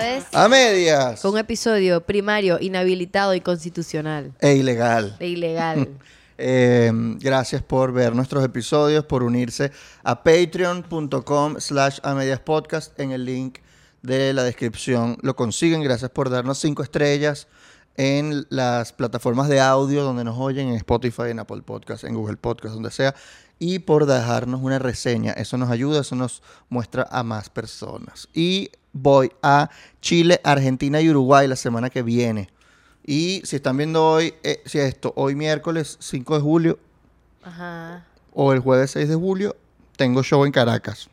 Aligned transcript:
Es 0.00 0.24
A 0.32 0.48
medias. 0.48 1.20
con 1.20 1.32
un 1.32 1.38
episodio 1.38 2.00
primario 2.02 2.58
inhabilitado 2.60 3.34
y 3.34 3.40
constitucional. 3.40 4.32
E 4.40 4.54
ilegal. 4.54 5.16
E 5.20 5.28
ilegal. 5.28 5.88
Eh, 6.38 6.92
gracias 7.18 7.62
por 7.62 7.94
ver 7.94 8.14
nuestros 8.14 8.44
episodios, 8.44 9.06
por 9.06 9.22
unirse 9.22 9.72
a 10.02 10.22
patreon.com 10.22 11.56
slash 11.58 11.98
podcast 12.44 13.00
en 13.00 13.12
el 13.12 13.24
link 13.24 13.60
de 14.02 14.34
la 14.34 14.44
descripción. 14.44 15.16
Lo 15.22 15.34
consiguen. 15.34 15.82
Gracias 15.82 16.10
por 16.10 16.28
darnos 16.28 16.58
cinco 16.58 16.82
estrellas 16.82 17.48
en 17.96 18.46
las 18.50 18.92
plataformas 18.92 19.48
de 19.48 19.60
audio 19.60 20.04
donde 20.04 20.24
nos 20.24 20.36
oyen, 20.38 20.68
en 20.68 20.74
Spotify, 20.74 21.30
en 21.30 21.38
Apple 21.38 21.62
Podcast, 21.62 22.04
en 22.04 22.14
Google 22.14 22.36
Podcast, 22.36 22.74
donde 22.74 22.90
sea. 22.90 23.14
Y 23.58 23.78
por 23.78 24.04
dejarnos 24.04 24.60
una 24.60 24.78
reseña. 24.78 25.32
Eso 25.32 25.56
nos 25.56 25.70
ayuda, 25.70 26.02
eso 26.02 26.14
nos 26.14 26.42
muestra 26.68 27.06
a 27.10 27.22
más 27.22 27.48
personas. 27.48 28.28
Y 28.34 28.70
voy 28.96 29.30
a 29.42 29.70
Chile, 30.00 30.40
Argentina 30.42 31.00
y 31.00 31.10
Uruguay 31.10 31.46
la 31.46 31.56
semana 31.56 31.90
que 31.90 32.02
viene. 32.02 32.48
Y 33.04 33.42
si 33.44 33.56
están 33.56 33.76
viendo 33.76 34.04
hoy, 34.04 34.34
eh, 34.42 34.62
si 34.64 34.78
esto, 34.78 35.12
hoy 35.16 35.34
miércoles 35.34 35.96
5 36.00 36.34
de 36.36 36.40
julio 36.40 36.78
Ajá. 37.44 38.04
o 38.32 38.52
el 38.52 38.60
jueves 38.60 38.90
6 38.92 39.08
de 39.08 39.14
julio, 39.14 39.56
tengo 39.96 40.22
show 40.22 40.44
en 40.44 40.52
Caracas. 40.52 41.08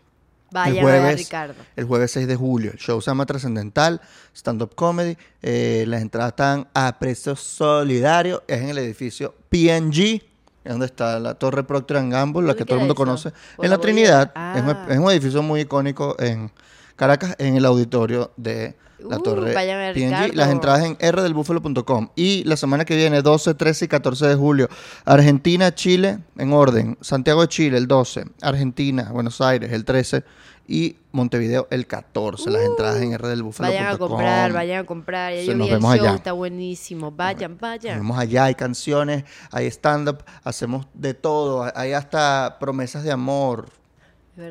Vaya, 0.52 0.80
el 0.82 0.86
vaya, 0.86 1.00
jueves, 1.02 1.18
Ricardo. 1.18 1.56
El 1.76 1.86
jueves 1.86 2.12
6 2.12 2.28
de 2.28 2.36
julio. 2.36 2.72
El 2.72 2.78
show 2.78 3.02
se 3.02 3.10
llama 3.12 3.26
Trascendental, 3.26 4.02
Stand-Up 4.36 4.76
Comedy. 4.76 5.18
Eh, 5.42 5.84
las 5.88 6.02
entradas 6.02 6.32
están 6.34 6.68
a 6.76 6.98
precio 7.00 7.36
solidario. 7.36 8.44
Es 8.48 8.62
en 8.62 8.70
el 8.70 8.78
edificio 8.78 9.34
PNG, 9.50 10.22
donde 10.64 10.86
está 10.86 11.20
la 11.20 11.34
Torre 11.36 11.64
Procter 11.64 11.98
Gamble, 12.08 12.42
la 12.44 12.48
¿Dónde 12.50 12.56
que 12.58 12.66
todo 12.66 12.76
el 12.76 12.80
mundo 12.82 12.94
eso? 12.94 12.98
conoce. 13.04 13.32
¿Por 13.56 13.66
En 13.66 13.72
la 13.72 13.78
Trinidad. 13.80 14.32
Es, 14.56 14.62
un, 14.64 14.70
Ah. 14.70 14.88
es 14.90 14.98
un 15.00 15.12
edificio 15.12 15.42
muy 15.42 15.62
icónico 15.62 16.16
en 16.20 16.52
Caracas, 16.96 17.36
en 17.40 17.56
el 17.56 17.66
auditorio 17.66 18.32
de 18.38 18.76
la 19.00 19.18
Uh, 19.18 19.22
Torre 19.22 19.54
PNG. 19.54 20.36
Las 20.36 20.50
entradas 20.50 20.84
en 20.84 20.96
rdelbúfalo.com. 21.00 22.10
Y 22.16 22.44
la 22.46 22.58
semana 22.58 22.86
que 22.86 22.96
viene, 22.96 23.22
12, 23.22 23.54
13 23.54 23.86
y 23.86 23.88
14 23.88 24.28
de 24.28 24.36
julio, 24.36 24.70
Argentina, 25.06 25.74
Chile, 25.74 26.20
en 26.38 26.54
orden. 26.54 26.98
Santiago 27.02 27.42
de 27.42 27.48
Chile, 27.48 27.78
el 27.78 27.88
12. 27.88 28.26
Argentina, 28.42 29.10
Buenos 29.12 29.42
Aires, 29.42 29.72
el 29.72 29.86
13. 29.86 30.24
Y 30.66 30.96
Montevideo, 31.12 31.68
el 31.72 31.88
14. 31.88 32.50
Las 32.50 32.64
entradas 32.64 33.02
en 33.02 33.18
rdelbúfalo.com. 33.18 33.76
Uh, 33.76 33.78
Vayan 33.78 33.94
a 33.94 33.98
comprar, 33.98 34.54
vayan 34.54 34.80
a 34.80 34.86
comprar. 34.86 35.34
Ya 35.34 35.42
yo 35.42 35.56
nos 35.56 35.68
vi 35.68 35.74
el 35.74 35.82
show, 35.82 35.92
allá. 35.92 36.16
está 36.16 36.32
buenísimo. 36.32 37.12
Vayan, 37.12 37.58
vayan. 37.60 37.98
Vamos 37.98 38.18
allá, 38.18 38.46
hay 38.46 38.56
canciones, 38.56 39.26
hay 39.52 39.68
stand-up, 39.68 40.24
hacemos 40.44 40.88
de 40.94 41.14
todo. 41.14 41.70
Hay 41.76 41.92
hasta 41.92 42.58
promesas 42.62 43.04
de 43.04 43.12
amor. 43.12 43.68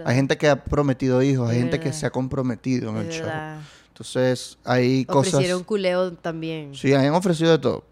Hay 0.05 0.15
gente 0.15 0.39
que 0.39 0.49
ha 0.49 0.65
prometido 0.65 1.23
hijos, 1.23 1.51
hay 1.51 1.57
Es 1.57 1.63
gente 1.63 1.81
que 1.81 1.93
se 1.93 2.07
ha 2.07 2.11
comprometido 2.11 2.91
en 2.91 2.99
Es 2.99 3.07
el 3.07 3.13
show. 3.13 3.27
verdad. 3.27 3.61
Entonces, 3.89 4.59
hay 4.65 5.05
cosas... 5.05 5.35
Ofrecieron 5.35 5.65
culeo 5.65 6.13
también. 6.15 6.75
Sí, 6.75 6.93
han 6.95 7.13
ofrecido 7.15 7.51
de 7.51 7.59
todo. 7.59 7.85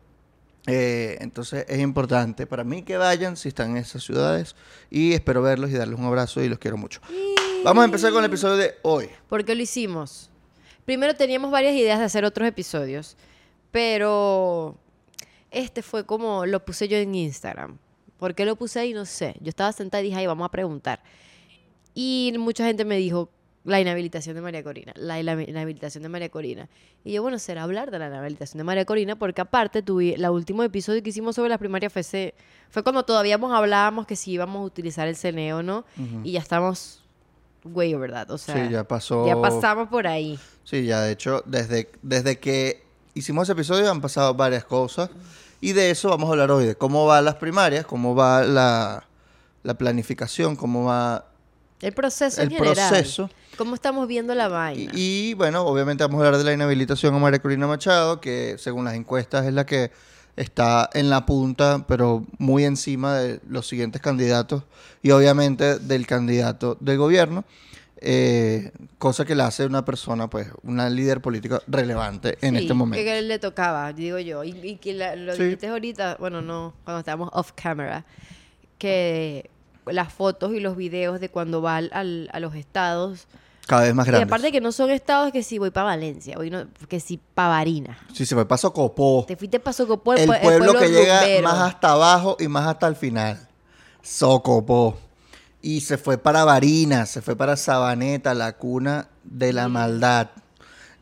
Eh, 0.67 1.17
entonces 1.21 1.65
es 1.69 1.79
importante 1.81 2.47
para 2.47 2.65
mí 2.65 2.83
que 2.83 2.99
vayan 2.99 3.37
si 3.37 3.49
están 3.49 3.71
en 3.71 3.77
esas 3.79 4.05
ciudades 4.05 4.55
y 4.91 5.15
espero 5.15 5.41
verlos 5.41 5.71
y 5.71 5.73
darles 5.73 5.99
un 5.99 6.05
abrazo 6.05 6.43
y 6.43 6.49
los 6.49 6.59
quiero 6.59 6.77
mucho. 6.77 7.01
Vamos 7.65 7.83
a 7.83 7.85
empezar 7.87 8.13
con 8.13 8.23
el 8.23 8.29
episodio 8.31 8.57
de 8.57 8.75
hoy. 8.83 9.09
¿Por 9.29 9.45
qué 9.45 9.55
lo 9.55 9.63
hicimos? 9.63 10.31
Primero 10.85 11.15
teníamos 11.15 11.51
varias 11.51 11.75
ideas 11.75 11.99
de 11.99 12.05
hacer 12.05 12.25
otros 12.25 12.47
episodios, 12.47 13.17
pero 13.71 14.77
este 15.51 15.83
fue 15.83 16.05
como 16.05 16.45
lo 16.47 16.65
puse 16.65 16.89
yo 16.89 16.99
en 16.99 17.15
Instagram. 17.15 17.79
¿Por 18.19 18.35
qué 18.35 18.45
lo 18.45 18.57
puse 18.57 18.81
ahí? 18.81 18.93
No 18.93 19.07
sé. 19.07 19.37
Yo 19.41 19.49
estaba 19.49 19.73
sentada 19.73 20.03
y 20.03 20.07
dije, 20.07 20.19
ay, 20.19 20.27
vamos 20.27 20.45
a 20.45 20.51
preguntar. 20.51 21.03
Y 21.95 22.33
mucha 22.39 22.65
gente 22.67 22.85
me 22.85 22.97
dijo, 22.97 23.31
la 23.65 23.81
inhabilitación 23.81 24.35
de 24.37 24.41
María 24.43 24.63
Corina, 24.65 24.93
la, 24.97 25.21
inhabilitación 25.21 26.03
de 26.03 26.09
María 26.09 26.29
Corina. 26.31 26.69
Y 27.05 27.13
yo, 27.13 27.23
bueno, 27.23 27.39
será 27.39 27.63
hablar 27.65 27.91
de 27.91 27.99
la 27.99 28.07
inhabilitación 28.09 28.59
de 28.59 28.65
María 28.65 28.85
Corina, 28.85 29.17
porque 29.17 29.41
aparte, 29.43 29.83
tuve, 29.83 30.17
la 30.17 30.31
último 30.31 30.63
episodio 30.63 31.03
que 31.03 31.11
hicimos 31.11 31.37
sobre 31.37 31.51
las 31.51 31.59
primarias 31.59 31.93
fue, 31.93 32.01
ese- 32.01 32.35
fue 32.71 32.83
cuando 32.83 33.05
todavía 33.05 33.35
hablábamos 33.35 34.07
que 34.07 34.17
si 34.17 34.33
íbamos 34.33 34.61
a 34.63 34.65
utilizar 34.65 35.09
el 35.09 35.17
CNE 35.17 35.53
o 35.55 35.63
no, 35.63 35.85
y 36.25 36.33
ya 36.33 36.41
estamos 36.41 37.03
güey, 37.63 37.93
¿verdad? 37.95 38.31
O 38.31 38.39
sea, 38.39 38.55
sí, 38.55 38.73
ya 38.73 38.85
pasó. 38.85 39.27
ya 39.27 39.39
pasamos 39.41 39.89
por 39.89 40.07
ahí. 40.07 40.39
Sí, 40.65 40.87
ya 40.87 41.03
de 41.03 41.13
hecho, 41.13 41.43
desde, 41.45 41.91
desde 42.01 42.39
que 42.39 42.83
hicimos 43.13 43.43
ese 43.45 43.53
episodio 43.53 43.91
han 43.91 44.01
pasado 44.01 44.33
varias 44.35 44.65
cosas. 44.65 45.11
Y 45.61 45.73
de 45.73 45.91
eso 45.91 46.09
vamos 46.09 46.29
a 46.29 46.33
hablar 46.33 46.51
hoy, 46.53 46.65
de 46.65 46.75
cómo 46.75 47.05
van 47.05 47.27
las 47.27 47.35
primarias, 47.35 47.85
cómo 47.85 48.15
va 48.15 48.45
la, 48.45 49.05
la 49.63 49.75
planificación, 49.75 50.57
cómo 50.57 50.85
va 50.85 51.27
El 51.81 51.93
proceso 51.93 52.41
el 52.43 52.49
en 52.53 52.59
general. 52.59 52.89
proceso. 52.91 53.31
¿Cómo 53.57 53.75
estamos 53.75 54.07
viendo 54.07 54.35
la 54.35 54.47
Y, 54.47 54.51
vaina? 54.51 54.93
y, 54.95 55.35
bueno, 55.35 55.63
obviamente 55.63 56.05
vamos 56.05 56.23
a 56.23 56.27
hablar 56.27 56.39
de 56.39 56.45
la 56.45 56.53
inhabilitación 56.53 57.15
a 57.15 57.19
María 57.19 57.41
Corina 57.41 57.67
Machado, 57.67 58.21
que 58.21 58.57
según 58.59 58.85
las 58.85 58.95
encuestas 58.95 59.47
es 59.47 59.53
la 59.55 59.65
que 59.67 59.91
está 60.37 60.89
en 60.95 61.11
la 61.11 61.27
punta, 61.27 61.85
pero 61.87 62.25
muy 62.39 62.65
encima 62.65 63.17
de 63.19 63.41
los 63.49 63.67
siguientes 63.67 64.01
candidatos 64.01 64.63
y 65.03 65.11
obviamente 65.11 65.79
del 65.79 66.07
candidato 66.07 66.77
del 66.81 66.97
gobierno, 66.99 67.45
eh, 68.03 68.73
cosa 68.99 69.27
que 69.27 69.35
la 69.35 69.47
hace 69.47 69.67
una 69.67 69.85
persona, 69.85 70.31
pues, 70.31 70.49
una 70.63 70.89
líder 70.89 71.21
política 71.21 71.61
relevante 71.67 72.39
en 72.41 72.55
Sí, 72.57 72.63
este 72.63 72.73
momento. 72.75 73.05
Que 73.05 73.21
le 73.21 73.39
tocaba, 73.39 73.93
digo 73.93 74.19
yo. 74.19 74.43
Y, 74.45 74.51
y 74.63 74.77
que 74.77 74.95
la- 74.95 75.17
lo 75.17 75.35
Sí. 75.37 75.43
dijiste 75.43 75.69
ahorita, 75.69 76.17
bueno, 76.19 76.41
no, 76.41 76.73
cuando 76.85 77.01
estábamos 77.01 77.29
off 77.35 77.53
camera, 77.55 78.07
que 78.79 79.51
las 79.93 80.13
fotos 80.13 80.55
y 80.55 80.61
los 80.61 80.77
videos 80.77 81.21
de 81.21 81.29
cuando 81.29 81.63
va 81.63 81.77
al- 81.77 81.91
al- 81.93 82.29
a 82.33 82.41
los 82.41 82.55
estados. 82.55 83.27
Cada 83.67 83.83
vez 83.83 83.95
más 83.95 84.07
Y 84.07 84.11
grande. 84.11 84.25
aparte 84.25 84.51
que 84.51 84.61
no 84.61 84.73
son 84.73 84.91
estados 84.91 85.31
que 85.33 85.43
si 85.45 85.59
voy 85.59 85.71
para 85.71 85.85
Valencia, 85.85 86.37
voy 86.37 86.51
no, 86.51 86.67
que 86.89 86.99
si 86.99 87.19
para 87.35 87.51
Varina. 87.51 87.99
Si 88.13 88.27
se 88.27 88.35
fue 88.35 88.47
paso 88.49 88.73
Copó, 88.73 89.25
Te 89.29 89.37
fuiste 89.37 89.61
para 89.61 89.73
Socopó, 89.75 90.15
el 90.15 90.29
pue- 90.29 90.41
pueblo, 90.43 90.75
que 90.75 90.89
llega 90.89 91.21
rumbero. 91.21 91.43
más 91.45 91.59
hasta 91.75 91.93
abajo 91.93 92.37
y 92.41 92.49
más 92.49 92.67
hasta 92.67 92.89
el 92.89 92.97
final. 92.97 93.39
Socopó. 94.03 94.99
Y 95.63 95.83
se 95.83 95.99
fue 95.99 96.17
para 96.19 96.45
Varina, 96.45 97.07
se 97.07 97.21
fue 97.21 97.37
para 97.37 97.57
Sabaneta, 97.57 98.35
la 98.35 98.57
cuna 98.57 99.09
de 99.25 99.53
la 99.53 99.69
maldad. 99.69 100.31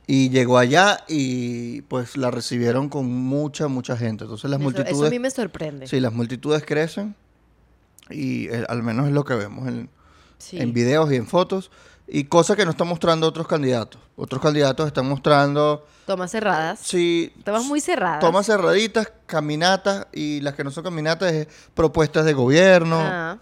Y 0.06 0.30
llegó 0.30 0.58
allá 0.58 1.04
y 1.06 1.82
pues 1.82 2.16
la 2.16 2.30
recibieron 2.30 2.88
con 2.88 3.06
mucha, 3.06 3.68
mucha 3.68 3.96
gente. 3.96 4.24
Entonces 4.24 4.50
las 4.50 4.58
Eso- 4.60 4.68
Eso, 4.70 4.78
multitudes... 4.82 5.06
a 5.08 5.10
mí 5.10 5.18
me 5.18 5.30
sorprende. 5.30 5.86
Sí, 5.86 6.00
las 6.00 6.12
multitudes 6.12 6.64
crecen 6.66 7.14
y 8.10 8.48
eh, 8.48 8.64
al 8.68 8.82
menos 8.82 9.06
es 9.06 9.12
lo 9.12 9.24
que 9.24 9.34
vemos 9.34 9.66
en, 9.68 9.90
Sí. 10.38 10.58
en 10.60 10.72
videos 10.72 11.10
y 11.12 11.16
en 11.16 11.26
fotos. 11.26 11.70
Y 12.10 12.24
cosas 12.24 12.56
que 12.56 12.64
no 12.64 12.70
están 12.70 12.88
mostrando 12.88 13.26
otros 13.26 13.46
candidatos. 13.46 14.00
Otros 14.16 14.40
candidatos 14.40 14.86
están 14.86 15.06
mostrando, 15.06 15.84
Tomas 16.06 16.30
cerradas. 16.30 16.78
sí, 16.80 17.32
Tomas 17.44 17.64
muy 17.64 17.80
cerradas. 17.80 18.20
Tomas 18.20 18.46
cerraditas, 18.46 19.12
caminatas 19.26 20.06
y 20.12 20.40
las 20.40 20.54
que 20.54 20.64
no 20.64 20.70
son 20.70 20.84
caminatas 20.84 21.32
es 21.32 21.48
propuestas 21.74 22.24
de 22.24 22.32
gobierno, 22.32 22.96
Ah. 22.98 23.38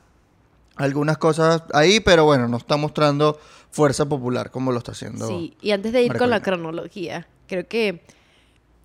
algunas 0.77 1.17
cosas 1.19 1.63
ahí, 1.75 2.01
pero 2.01 2.25
bueno, 2.25 2.49
no 2.49 2.57
está 2.57 2.77
mostrando 2.77 3.39
fuerza 3.71 4.07
popular 4.07 4.51
como 4.51 4.73
lo 4.73 4.79
está 4.79 4.93
haciendo. 4.93 5.29
Sí, 5.29 5.57
y 5.61 5.71
antes 5.71 5.93
de 5.93 6.03
ir 6.03 6.17
con 6.19 6.29
la 6.31 6.43
cronología, 6.43 7.29
creo 7.47 7.69
que, 7.69 8.05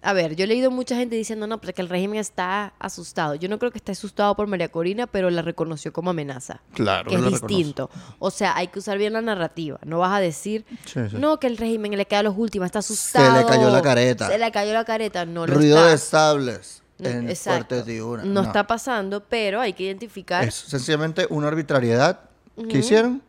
a 0.04 0.14
ver, 0.14 0.36
yo 0.36 0.46
he 0.46 0.48
leído 0.48 0.72
mucha 0.72 0.96
gente 0.96 1.16
diciendo, 1.16 1.46
no, 1.46 1.62
pues 1.62 1.74
que 1.76 1.82
el 1.82 1.90
régimen 1.90 2.20
está 2.20 2.74
asustado. 2.80 3.36
Yo 3.36 3.48
no 3.50 3.60
creo 3.60 3.72
que 3.72 3.78
esté 3.78 3.92
asustado 3.92 4.36
por 4.36 4.48
María 4.48 4.70
Corina, 4.70 5.06
pero 5.08 5.30
la 5.30 5.42
reconoció 5.44 5.94
como 5.94 6.10
amenaza. 6.10 6.62
Claro, 6.74 7.10
que 7.10 7.16
es 7.16 7.22
reconoce. 7.22 7.46
distinto. 7.48 7.90
O 8.18 8.32
sea, 8.32 8.56
hay 8.58 8.68
que 8.70 8.80
usar 8.80 8.98
bien 8.98 9.14
la 9.14 9.22
narrativa. 9.22 9.80
No 9.86 10.00
vas 10.00 10.14
a 10.14 10.20
decir, 10.20 10.66
Sí, 10.86 11.00
sí. 11.10 11.18
no, 11.20 11.40
que 11.40 11.48
el 11.48 11.58
régimen 11.58 11.96
le 11.98 12.06
queda 12.08 12.20
a 12.20 12.24
los 12.24 12.36
últimos, 12.38 12.66
está 12.66 12.80
asustado. 12.80 13.40
le 13.40 13.46
cayó 13.46 13.70
la 13.70 13.82
careta. 13.82 14.28
Se 14.28 14.38
le 14.40 14.52
cayó 14.52 14.74
la 14.74 14.86
careta. 14.86 15.26
No 15.26 15.46
lo 15.46 15.54
Ruido 15.54 15.78
está. 15.78 15.92
de 15.92 15.98
sables 16.00 16.84
No, 16.98 17.10
en 17.10 17.30
exacto. 17.30 17.76
Fuerte 17.76 17.92
Tiburon. 17.92 18.34
No, 18.34 18.42
está 18.42 18.66
pasando, 18.66 19.24
pero 19.24 19.62
hay 19.62 19.74
que 19.74 19.84
identificar. 19.84 20.44
Es 20.48 20.56
sencillamente 20.56 21.28
una 21.30 21.48
arbitrariedad 21.48 22.22
que 22.70 22.80
hicieron. 22.80 23.22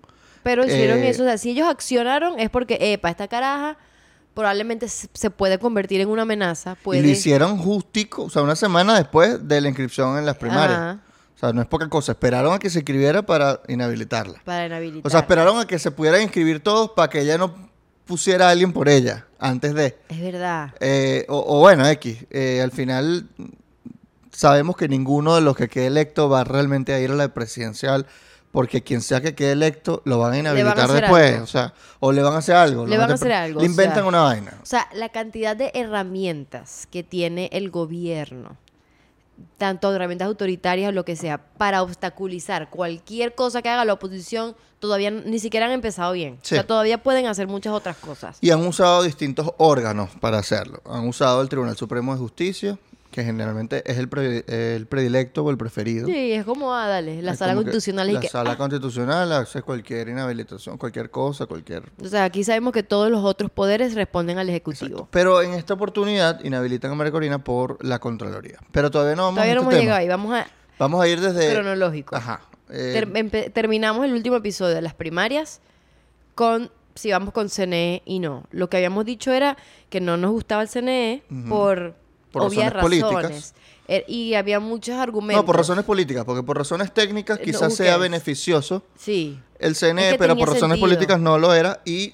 Pero 0.43 0.65
hicieron 0.65 0.99
Eh, 0.99 1.11
eso. 1.11 1.22
O 1.22 1.27
sea, 1.27 1.38
si 1.38 1.50
ellos 1.50 1.69
accionaron 1.69 2.41
es 2.41 2.50
porque, 2.50 2.76
epa, 2.81 3.11
esta 3.11 3.29
caraja 3.29 3.76
probablemente 4.34 4.88
se 4.88 5.31
puede 5.31 5.58
convertir 5.58 6.00
en 6.00 6.08
una 6.08 6.23
amenaza. 6.23 6.75
Puede... 6.76 7.00
Y 7.00 7.02
lo 7.02 7.08
hicieron 7.08 7.58
justico, 7.58 8.25
o 8.25 8.31
sea, 8.31 8.43
una 8.43 8.56
semana 8.56 8.96
después 8.96 9.46
de 9.46 9.61
la 9.61 9.69
inscripción 9.69 10.19
en 10.19 10.26
las 10.26 10.37
primarias. 10.37 10.79
Ajá. 10.79 11.00
O 11.34 11.38
sea, 11.38 11.52
no 11.52 11.61
es 11.61 11.67
poca 11.67 11.88
cosa. 11.88 12.12
Esperaron 12.12 12.55
a 12.55 12.58
que 12.58 12.70
se 12.70 12.79
inscribiera 12.79 13.23
para 13.23 13.61
inhabilitarla. 13.67 14.40
Para 14.44 14.67
inhabilitar. 14.67 15.06
O 15.06 15.11
sea, 15.11 15.20
esperaron 15.20 15.58
a 15.58 15.67
que 15.67 15.79
se 15.79 15.90
pudieran 15.90 16.23
inscribir 16.23 16.61
todos 16.61 16.90
para 16.90 17.11
que 17.11 17.20
ella 17.20 17.37
no 17.37 17.70
pusiera 18.05 18.49
a 18.49 18.50
alguien 18.50 18.73
por 18.73 18.88
ella 18.88 19.26
antes 19.38 19.75
de. 19.75 19.99
Es 20.08 20.20
verdad. 20.20 20.75
Eh, 20.79 21.26
o, 21.29 21.56
o 21.56 21.61
bueno, 21.61 21.87
X. 21.88 22.26
eh, 22.31 22.61
al 22.62 22.70
final 22.70 23.29
sabemos 24.31 24.76
que 24.76 24.88
ninguno 24.88 25.34
de 25.34 25.40
los 25.40 25.56
que 25.56 25.69
quede 25.69 25.87
electo 25.87 26.29
va 26.29 26.44
realmente 26.44 26.93
a 26.93 27.00
ir 27.00 27.11
a 27.11 27.14
la 27.14 27.29
presidencial 27.29 28.06
porque 28.52 28.82
quien 28.82 29.00
sea 29.00 29.20
que 29.20 29.34
quede 29.34 29.52
electo 29.52 30.02
lo 30.04 30.19
van 30.19 30.26
a 30.26 30.28
van 30.28 30.34
a 30.34 30.38
inhabilitar 30.40 30.93
después. 30.93 31.32
algo. 31.32 31.44
O 31.44 31.46
sea, 31.46 31.75
o 31.99 32.12
le 32.12 32.22
van 32.22 32.34
a 32.34 32.38
hacer 32.38 32.54
algo. 32.54 32.87
Le 32.87 32.96
van 32.96 33.10
a 33.10 33.14
hacer 33.14 33.32
algo, 33.32 33.60
Le 33.60 33.66
o 33.66 33.69
inventan 33.69 33.99
sea. 33.99 34.06
una 34.06 34.22
vaina. 34.22 34.58
O 34.62 34.66
sea, 34.66 34.88
la 34.94 35.08
cantidad 35.08 35.56
de 35.56 35.72
herramientas 35.75 36.87
que 36.90 37.02
tiene 37.02 37.49
el 37.52 37.70
gobierno 37.70 38.56
tanto 39.58 39.94
herramientas 39.94 40.26
autoritarias 40.26 40.88
o 40.88 40.93
lo 40.93 41.04
que 41.04 41.16
sea, 41.16 41.38
para 41.38 41.82
obstaculizar 41.82 42.70
cualquier 42.70 43.34
cosa 43.34 43.62
que 43.62 43.69
haga 43.69 43.84
la 43.84 43.94
oposición, 43.94 44.55
todavía 44.78 45.10
ni 45.10 45.38
siquiera 45.38 45.66
han 45.66 45.72
empezado 45.72 46.12
bien. 46.12 46.38
Sí. 46.43 46.55
O 46.55 46.56
sea, 46.56 46.66
todavía 46.66 47.02
pueden 47.02 47.26
hacer 47.26 47.48
muchas 47.48 47.72
otras 47.72 47.96
cosas. 47.96 48.38
Y 48.40 48.50
han 48.50 48.64
usado 48.66 49.02
distintos 49.02 49.52
órganos 49.58 50.10
para 50.20 50.38
hacerlo. 50.38 50.81
Han 50.84 51.08
usado 51.08 51.43
el 51.43 51.48
Tribunal 51.48 51.76
Supremo 51.76 52.12
de 52.12 52.19
Justicia, 52.19 52.78
que 53.12 53.23
generalmente 53.23 53.82
es 53.88 53.99
el, 53.99 54.09
pre- 54.09 54.44
el 54.49 54.87
predilecto 54.87 55.44
o 55.44 55.50
el 55.50 55.56
preferido. 55.59 56.06
Sí, 56.09 56.32
es 56.32 56.44
como, 56.44 56.75
ah, 56.75 56.88
dale, 56.88 57.23
la 57.23 57.32
Es 57.32 57.38
sala 57.38 57.53
como 57.53 57.61
que 57.64 57.70
constitucional 57.70 58.11
y 58.11 58.12
La 58.14 58.20
que, 58.20 58.29
sala 58.29 58.50
ah. 58.53 58.56
constitucional 58.56 59.31
hace 59.32 59.62
cualquier 59.62 60.09
inhabilitación, 60.09 60.79
cualquier 60.79 61.11
cosa, 61.11 61.47
cualquier... 61.47 61.85
O 62.03 62.09
sea, 62.09 62.25
aquí 62.25 62.43
sabemos 62.43 62.73
que 62.73 62.82
todos 62.82 63.11
los 63.11 63.23
otros 63.25 63.50
poderes 63.50 63.94
responden 63.94 64.38
al 64.38 64.49
Ejecutivo. 64.49 64.87
Exacto. 64.87 65.09
Pero 65.12 65.43
en 65.43 65.53
esta 65.53 65.75
oportunidad 65.75 66.43
inhabilitan 66.43 66.91
a 66.91 66.94
María 66.97 67.12
Corina 67.12 67.44
por 67.44 67.85
la 67.85 67.99
Contraloría. 68.00 68.59
Pero 68.73 68.91
todavía 68.91 69.15
no 69.15 69.25
vamos 69.25 69.37
Todavía 69.37 69.53
a 69.53 69.55
no 69.56 69.61
este 69.61 69.65
hemos 69.65 69.73
tema. 69.75 69.82
llegado 69.82 69.99
ahí, 70.00 70.08
vamos 70.08 70.35
a 70.35 70.47
Vamos 70.79 71.03
a 71.05 71.06
ir 71.08 71.20
desde... 71.20 71.53
cronológico. 71.53 72.17
Ajá. 72.17 72.41
eh, 72.70 73.05
Ter- 73.31 73.50
terminamos 73.53 74.05
el 74.06 74.12
último 74.15 74.37
episodio 74.37 74.75
de 74.75 74.82
las 74.82 74.94
primarias 74.94 75.61
con 76.35 76.70
si 76.94 77.11
vamos 77.11 77.32
con 77.32 77.49
CNE 77.49 78.03
y 78.05 78.19
no. 78.19 78.44
Lo 78.50 78.69
que 78.69 78.76
habíamos 78.79 79.05
dicho 79.05 79.32
era 79.32 79.56
que 79.91 80.00
no 80.00 80.17
nos 80.17 80.31
gustaba 80.32 80.62
el 80.62 80.69
CNE 80.69 81.23
por, 81.49 81.94
Por 82.32 82.43
razones 82.44 82.73
políticas. 82.73 83.55
Er- 83.88 84.05
y 84.08 84.34
había 84.34 84.58
muchos 84.61 84.94
argumentos. 84.96 85.43
no, 85.43 85.46
por 85.46 85.56
razones 85.56 85.84
políticas, 85.84 86.25
porque 86.25 86.43
por 86.43 86.56
razones 86.56 86.93
técnicas 86.94 87.38
Eh, 87.38 87.40
no, 87.40 87.44
quizás 87.46 87.75
sea 87.75 87.96
beneficioso 87.96 88.82
Sí. 88.96 89.38
el 89.58 89.75
CNE, 89.75 90.06
Es 90.06 90.12
que 90.12 90.19
pero 90.19 90.34
por 90.37 90.49
razones 90.49 90.61
sentido. 90.79 90.87
políticas 90.87 91.20
no 91.20 91.37
lo 91.38 91.52
era 91.52 91.81
y 91.84 92.11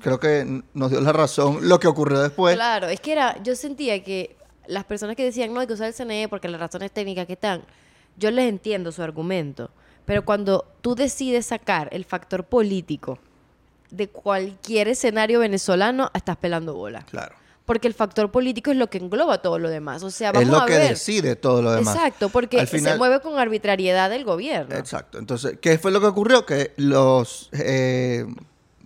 creo 0.00 0.18
que 0.20 0.62
nos 0.74 0.90
dio 0.90 1.00
la 1.00 1.12
razón 1.12 1.68
lo 1.68 1.78
que 1.80 1.88
ocurrió 1.88 2.20
después. 2.20 2.54
Claro, 2.54 2.86
es 2.88 3.00
que 3.00 3.12
era, 3.12 3.40
yo 3.42 3.56
sentía 3.56 4.02
que 4.04 4.36
las 4.68 4.84
personas 4.84 5.16
que 5.16 5.24
decían 5.24 5.52
no 5.52 5.60
hay 5.60 5.66
que 5.66 5.72
usar 5.74 5.88
el 5.88 5.94
CNE 5.94 6.28
porque 6.28 6.48
las 6.48 6.60
razones 6.60 6.92
técnicas 6.92 7.26
que 7.26 7.32
están, 7.34 7.62
yo 8.16 8.30
les 8.30 8.48
entiendo 8.48 8.92
su 8.92 9.02
argumento, 9.02 9.70
pero 10.06 10.24
cuando 10.24 10.66
tú 10.80 10.94
decides 10.94 11.46
sacar 11.46 11.88
el 11.92 12.04
factor 12.04 12.44
político 12.44 13.18
de 13.90 14.08
cualquier 14.08 14.88
escenario 14.88 15.40
venezolano, 15.40 16.10
estás 16.14 16.36
pelando 16.36 16.74
bola. 16.74 17.02
Claro. 17.02 17.34
Porque 17.68 17.86
el 17.86 17.92
factor 17.92 18.30
político 18.30 18.70
es 18.70 18.78
lo 18.78 18.88
que 18.88 18.96
engloba 18.96 19.42
todo 19.42 19.58
lo 19.58 19.68
demás. 19.68 20.02
O 20.02 20.10
sea, 20.10 20.30
Es 20.30 20.34
vamos 20.34 20.48
lo 20.48 20.60
a 20.62 20.66
que 20.66 20.72
ver. 20.78 20.88
decide 20.88 21.36
todo 21.36 21.60
lo 21.62 21.70
demás. 21.72 21.94
Exacto, 21.94 22.30
porque 22.30 22.58
Al 22.58 22.66
final- 22.66 22.94
se 22.94 22.98
mueve 22.98 23.20
con 23.20 23.38
arbitrariedad 23.38 24.08
del 24.08 24.24
gobierno. 24.24 24.74
Exacto. 24.74 25.18
Entonces, 25.18 25.58
¿qué 25.60 25.78
fue 25.78 25.92
lo 25.92 26.00
que 26.00 26.06
ocurrió? 26.06 26.46
Que 26.46 26.72
los, 26.78 27.50
eh, 27.52 28.26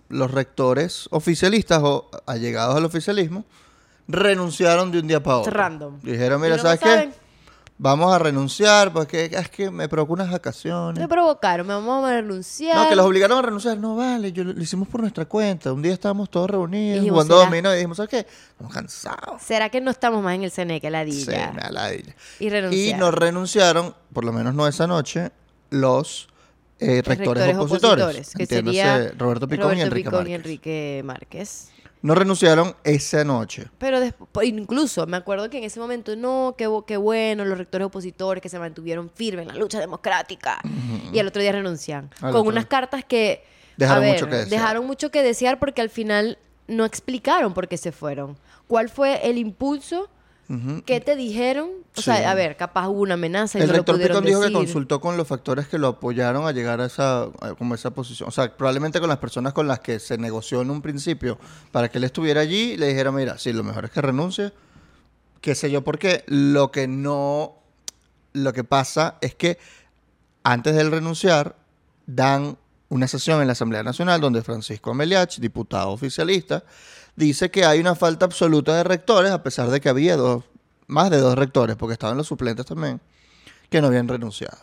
los 0.09 0.29
rectores 0.31 1.07
oficialistas 1.11 1.79
o 1.81 2.11
allegados 2.25 2.75
al 2.75 2.83
oficialismo 2.83 3.45
renunciaron 4.09 4.91
de 4.91 4.99
un 4.99 5.07
día 5.07 5.23
para 5.23 5.37
otro. 5.37 5.51
Random. 5.53 5.99
Dijeron, 6.01 6.41
mira, 6.41 6.57
¿sabes 6.59 6.81
lo 6.81 6.87
saben. 6.87 7.13
Vamos 7.79 8.13
a 8.13 8.19
renunciar 8.19 8.93
porque 8.93 9.25
es 9.33 9.49
que 9.49 9.69
me 9.71 9.89
provoca 9.89 10.13
unas 10.13 10.31
vacaciones. 10.31 11.01
Me 11.01 11.07
provocaron, 11.07 11.67
me 11.67 11.73
vamos 11.73 12.07
a 12.07 12.13
renunciar. 12.21 12.77
No, 12.77 12.87
que 12.87 12.95
los 12.95 13.05
obligaron 13.05 13.39
a 13.39 13.41
renunciar. 13.41 13.77
No, 13.77 13.95
vale, 13.95 14.31
yo 14.31 14.43
lo, 14.43 14.53
lo 14.53 14.61
hicimos 14.61 14.87
por 14.87 15.01
nuestra 15.01 15.25
cuenta. 15.25 15.73
Un 15.73 15.81
día 15.81 15.91
estábamos 15.91 16.29
todos 16.29 16.49
reunidos 16.49 16.99
Dijimos, 17.01 17.15
jugando 17.25 17.35
¿será? 17.39 17.45
dominó 17.49 17.73
y 17.73 17.75
dijimos, 17.77 17.97
¿sabes 17.97 18.09
qué? 18.11 18.27
Estamos 18.51 18.73
cansados. 18.73 19.41
¿Será 19.41 19.69
que 19.69 19.81
no 19.81 19.91
estamos 19.91 20.23
más 20.23 20.35
en 20.35 20.43
el 20.43 20.51
CNE 20.51 20.79
que 20.79 20.89
la 20.91 21.03
Sí, 21.03 21.11
dilla? 21.11 21.51
me 21.51 21.61
da 21.61 21.71
ladilla. 21.71 22.15
y 22.39 22.45
Y 22.45 22.49
renunciaron. 22.49 22.99
nos 22.99 23.13
renunciaron, 23.15 23.95
por 24.13 24.23
lo 24.23 24.31
menos 24.31 24.53
no 24.53 24.67
esa 24.67 24.87
noche, 24.87 25.31
los 25.71 26.29
eh, 26.79 27.01
rectores, 27.03 27.17
rectores 27.17 27.55
opositores. 27.57 28.03
opositores, 28.03 28.33
que 28.35 28.45
sería 28.45 29.11
Roberto 29.17 29.47
Picón 29.47 29.77
y 29.77 29.81
Enrique 29.81 30.09
Picón 30.09 30.27
y. 30.27 30.33
Enrique 30.35 31.01
Márquez. 31.03 31.69
No 32.03 32.13
renunciaron 32.15 32.75
esa 32.83 33.23
noche. 33.23 33.67
Pero 33.79 33.99
después, 33.99 34.47
incluso 34.47 35.07
me 35.07 35.17
acuerdo 35.17 35.49
que 35.49 35.57
en 35.57 35.63
ese 35.63 35.79
momento, 35.79 36.15
no, 36.15 36.53
qué, 36.57 36.67
bu- 36.69 36.85
qué 36.85 36.97
bueno, 36.97 37.45
los 37.45 37.57
rectores 37.57 37.87
opositores 37.87 38.41
que 38.43 38.49
se 38.49 38.59
mantuvieron 38.59 39.09
firmes 39.09 39.47
en 39.47 39.53
la 39.53 39.59
lucha 39.59 39.79
democrática. 39.79 40.59
Y 41.11 41.17
al 41.19 41.27
otro 41.27 41.41
día 41.41 41.53
renuncian. 41.53 42.11
Al 42.21 42.33
con 42.33 42.45
unas 42.45 42.65
día. 42.65 42.69
cartas 42.69 43.05
que. 43.05 43.43
Dejaron 43.77 44.03
ver, 44.03 44.13
mucho 44.13 44.25
que 44.27 44.35
desear. 44.35 44.49
Dejaron 44.61 44.85
mucho 44.85 45.09
que 45.11 45.23
desear 45.23 45.57
porque 45.59 45.81
al 45.81 45.89
final 45.89 46.37
no 46.67 46.85
explicaron 46.85 47.53
por 47.53 47.67
qué 47.67 47.77
se 47.77 47.91
fueron. 47.91 48.37
¿Cuál 48.67 48.89
fue 48.89 49.27
el 49.29 49.37
impulso? 49.37 50.09
¿Qué 50.85 50.99
te 51.01 51.15
dijeron? 51.15 51.69
O 51.95 52.01
Sí. 52.01 52.03
sea, 52.03 52.31
a 52.31 52.33
ver, 52.33 52.57
capaz 52.57 52.87
hubo 52.89 53.01
una 53.01 53.13
amenaza 53.13 53.57
y 53.59 53.61
El 53.61 53.67
no 53.67 53.73
lo 53.73 53.77
rector 53.79 53.95
pudieron 53.95 54.23
Picón 54.23 54.41
dijo 54.41 54.41
que 54.41 54.53
consultó 54.53 54.99
con 54.99 55.15
los 55.17 55.27
factores 55.27 55.67
que 55.67 55.77
lo 55.77 55.87
apoyaron 55.87 56.45
a 56.47 56.51
llegar 56.51 56.81
a 56.81 56.85
esa, 56.85 57.23
a 57.41 57.53
como 57.57 57.75
esa 57.75 57.91
posición. 57.91 58.29
O 58.29 58.31
sea, 58.31 58.55
probablemente 58.55 58.99
con 58.99 59.09
las 59.09 59.19
personas 59.19 59.53
con 59.53 59.67
las 59.67 59.79
que 59.79 59.99
se 59.99 60.17
negoció 60.17 60.61
en 60.61 60.71
un 60.71 60.81
principio 60.81 61.37
para 61.71 61.89
que 61.89 61.97
él 61.99 62.03
estuviera 62.03 62.41
allí, 62.41 62.77
le 62.77 62.87
dijeron, 62.87 63.15
mira, 63.15 63.37
sí, 63.37 63.53
lo 63.53 63.63
mejor 63.63 63.85
es 63.85 63.91
que 63.91 64.01
renuncie. 64.01 64.51
Qué 65.41 65.55
sé 65.55 65.69
yo, 65.69 65.83
porque 65.83 66.23
lo 66.27 66.71
que 66.71 66.87
no, 66.87 67.55
lo 68.33 68.53
que 68.53 68.63
pasa 68.63 69.17
es 69.21 69.35
que 69.35 69.57
antes 70.43 70.73
de 70.75 70.81
él 70.81 70.91
renunciar, 70.91 71.55
dan 72.05 72.57
una 72.93 73.07
sesión 73.07 73.41
en 73.41 73.47
la 73.47 73.53
Asamblea 73.53 73.81
Nacional 73.81 74.21
donde 74.21 74.43
Francisco 74.43 74.91
Ameliach, 74.91 75.39
diputado 75.39 75.89
oficialista, 75.89 76.63
dice 77.15 77.49
que 77.49 77.65
hay 77.65 77.79
una 77.79 77.95
falta 77.95 78.25
absoluta 78.25 78.75
de 78.75 78.83
rectores, 78.83 79.31
a 79.31 79.41
pesar 79.41 79.69
de 79.69 79.81
que 79.81 79.89
había 79.89 80.15
dos, 80.15 80.43
más 80.85 81.09
de 81.09 81.17
dos 81.17 81.35
rectores, 81.35 81.75
porque 81.75 81.93
estaban 81.93 82.17
los 82.17 82.27
suplentes 82.27 82.67
también, 82.67 83.01
que 83.71 83.81
no 83.81 83.87
habían 83.87 84.07
renunciado. 84.07 84.59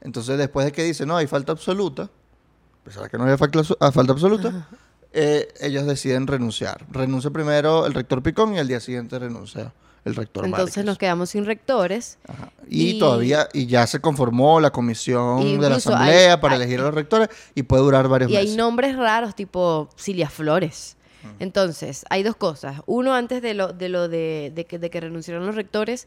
Entonces, 0.00 0.38
después 0.38 0.64
de 0.64 0.72
que 0.72 0.82
dice, 0.82 1.04
no, 1.04 1.16
hay 1.16 1.26
falta 1.26 1.52
absoluta, 1.52 2.04
a 2.04 2.84
pesar 2.84 3.02
de 3.02 3.10
que 3.10 3.18
no 3.18 3.24
había 3.24 3.36
falta, 3.36 3.60
a 3.80 3.92
falta 3.92 4.12
absoluta, 4.12 4.68
eh, 5.12 5.48
ellos 5.60 5.86
deciden 5.86 6.26
renunciar. 6.26 6.86
Renuncia 6.90 7.30
primero 7.30 7.84
el 7.84 7.92
rector 7.92 8.22
Picón 8.22 8.54
y 8.54 8.58
al 8.58 8.68
día 8.68 8.80
siguiente 8.80 9.18
renuncia 9.18 9.74
el 10.08 10.16
rector 10.16 10.44
Entonces 10.44 10.76
Márquez. 10.78 10.84
nos 10.84 10.98
quedamos 10.98 11.30
sin 11.30 11.44
rectores. 11.44 12.18
Ajá. 12.26 12.50
Y, 12.68 12.90
Y- 12.96 12.98
todavía, 12.98 13.48
y 13.52 13.66
ya 13.66 13.86
se 13.86 14.00
conformó 14.00 14.60
la 14.60 14.70
comisión 14.70 15.60
de 15.60 15.70
la 15.70 15.76
asamblea 15.76 16.32
hay- 16.34 16.40
para 16.40 16.54
hay- 16.54 16.62
elegir 16.62 16.80
a 16.80 16.84
los 16.84 16.94
rectores 16.94 17.28
y 17.54 17.62
puede 17.62 17.82
durar 17.82 18.08
varios 18.08 18.30
Y 18.30 18.36
hay 18.36 18.44
meses. 18.44 18.56
nombres 18.58 18.96
raros 18.96 19.34
tipo 19.34 19.88
Cilia 19.96 20.28
Flores. 20.28 20.96
Entonces, 21.40 22.04
hay 22.10 22.22
dos 22.22 22.36
cosas. 22.36 22.80
Uno, 22.86 23.14
antes 23.14 23.42
de 23.42 23.54
lo 23.54 23.72
de, 23.72 23.88
lo 23.88 24.08
de, 24.08 24.52
de 24.54 24.64
que, 24.66 24.78
de 24.78 24.90
que 24.90 25.00
renunciaron 25.00 25.46
los 25.46 25.54
rectores, 25.54 26.06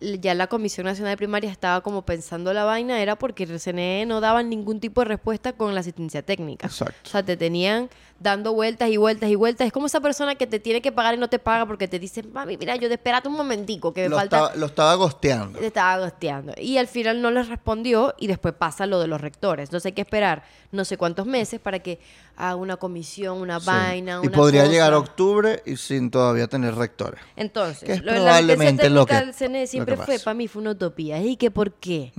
ya 0.00 0.34
la 0.34 0.46
Comisión 0.46 0.86
Nacional 0.86 1.12
de 1.12 1.16
Primaria 1.18 1.50
estaba 1.50 1.82
como 1.82 2.02
pensando 2.06 2.52
la 2.52 2.64
vaina, 2.64 3.00
era 3.02 3.16
porque 3.16 3.44
el 3.44 3.60
CNE 3.60 4.06
no 4.06 4.20
daban 4.20 4.48
ningún 4.48 4.80
tipo 4.80 5.02
de 5.02 5.06
respuesta 5.06 5.52
con 5.52 5.74
la 5.74 5.80
asistencia 5.80 6.22
técnica. 6.22 6.66
Exacto. 6.68 6.94
O 7.04 7.08
sea, 7.08 7.22
te 7.22 7.36
tenían 7.36 7.90
dando 8.22 8.52
vueltas 8.52 8.90
y 8.90 8.98
vueltas 8.98 9.30
y 9.30 9.34
vueltas. 9.34 9.66
Es 9.66 9.72
como 9.72 9.86
esa 9.86 10.00
persona 10.00 10.34
que 10.34 10.46
te 10.46 10.60
tiene 10.60 10.82
que 10.82 10.92
pagar 10.92 11.14
y 11.14 11.16
no 11.16 11.28
te 11.28 11.38
paga 11.38 11.64
porque 11.66 11.88
te 11.88 11.98
dice, 11.98 12.22
mami, 12.22 12.58
mira, 12.58 12.76
yo 12.76 12.86
te 12.88 12.94
espérate 12.94 13.28
un 13.28 13.34
momentico, 13.34 13.94
que 13.94 14.02
me 14.02 14.08
Lo, 14.10 14.16
falta... 14.16 14.36
estaba, 14.36 14.56
lo 14.56 14.66
estaba 14.66 14.94
gosteando. 14.94 15.58
Te 15.58 15.66
estaba 15.66 15.98
gosteando. 16.04 16.52
Y 16.58 16.76
al 16.76 16.86
final 16.86 17.22
no 17.22 17.30
les 17.30 17.48
respondió 17.48 18.14
y 18.18 18.26
después 18.26 18.52
pasa 18.54 18.84
lo 18.86 19.00
de 19.00 19.06
los 19.06 19.20
rectores. 19.20 19.68
Entonces 19.70 19.86
hay 19.86 19.92
que 19.92 20.02
esperar 20.02 20.44
no 20.70 20.84
sé 20.84 20.96
cuántos 20.98 21.24
meses 21.26 21.58
para 21.60 21.78
que 21.78 21.98
haga 22.36 22.56
una 22.56 22.76
comisión, 22.76 23.38
una 23.38 23.58
Sí. 23.58 23.66
vaina, 23.66 24.20
y 24.22 24.26
una 24.28 24.36
podría 24.36 24.62
cosa. 24.62 24.72
llegar 24.72 24.92
a 24.92 24.98
octubre 24.98 25.62
y 25.64 25.76
sin 25.76 26.10
todavía 26.10 26.46
tener 26.46 26.74
rectores. 26.74 27.20
Entonces, 27.36 27.84
que 27.84 27.92
es 27.94 28.02
lo 28.04 28.12
de 28.12 28.18
la 28.18 28.24
probablemente 28.26 28.90
lo 28.90 29.06
que- 29.06 29.14
del 29.14 29.32
CNE 29.34 29.62
lo 29.62 29.66
siempre 29.66 29.96
que 29.96 30.02
fue, 30.02 30.18
para 30.18 30.34
mí, 30.34 30.46
fue 30.46 30.60
una 30.60 30.72
utopía. 30.72 31.20
¿Y 31.22 31.36
que 31.36 31.50
por 31.50 31.72
qué? 31.72 32.12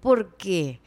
¿Por 0.00 0.36
qué? 0.36 0.80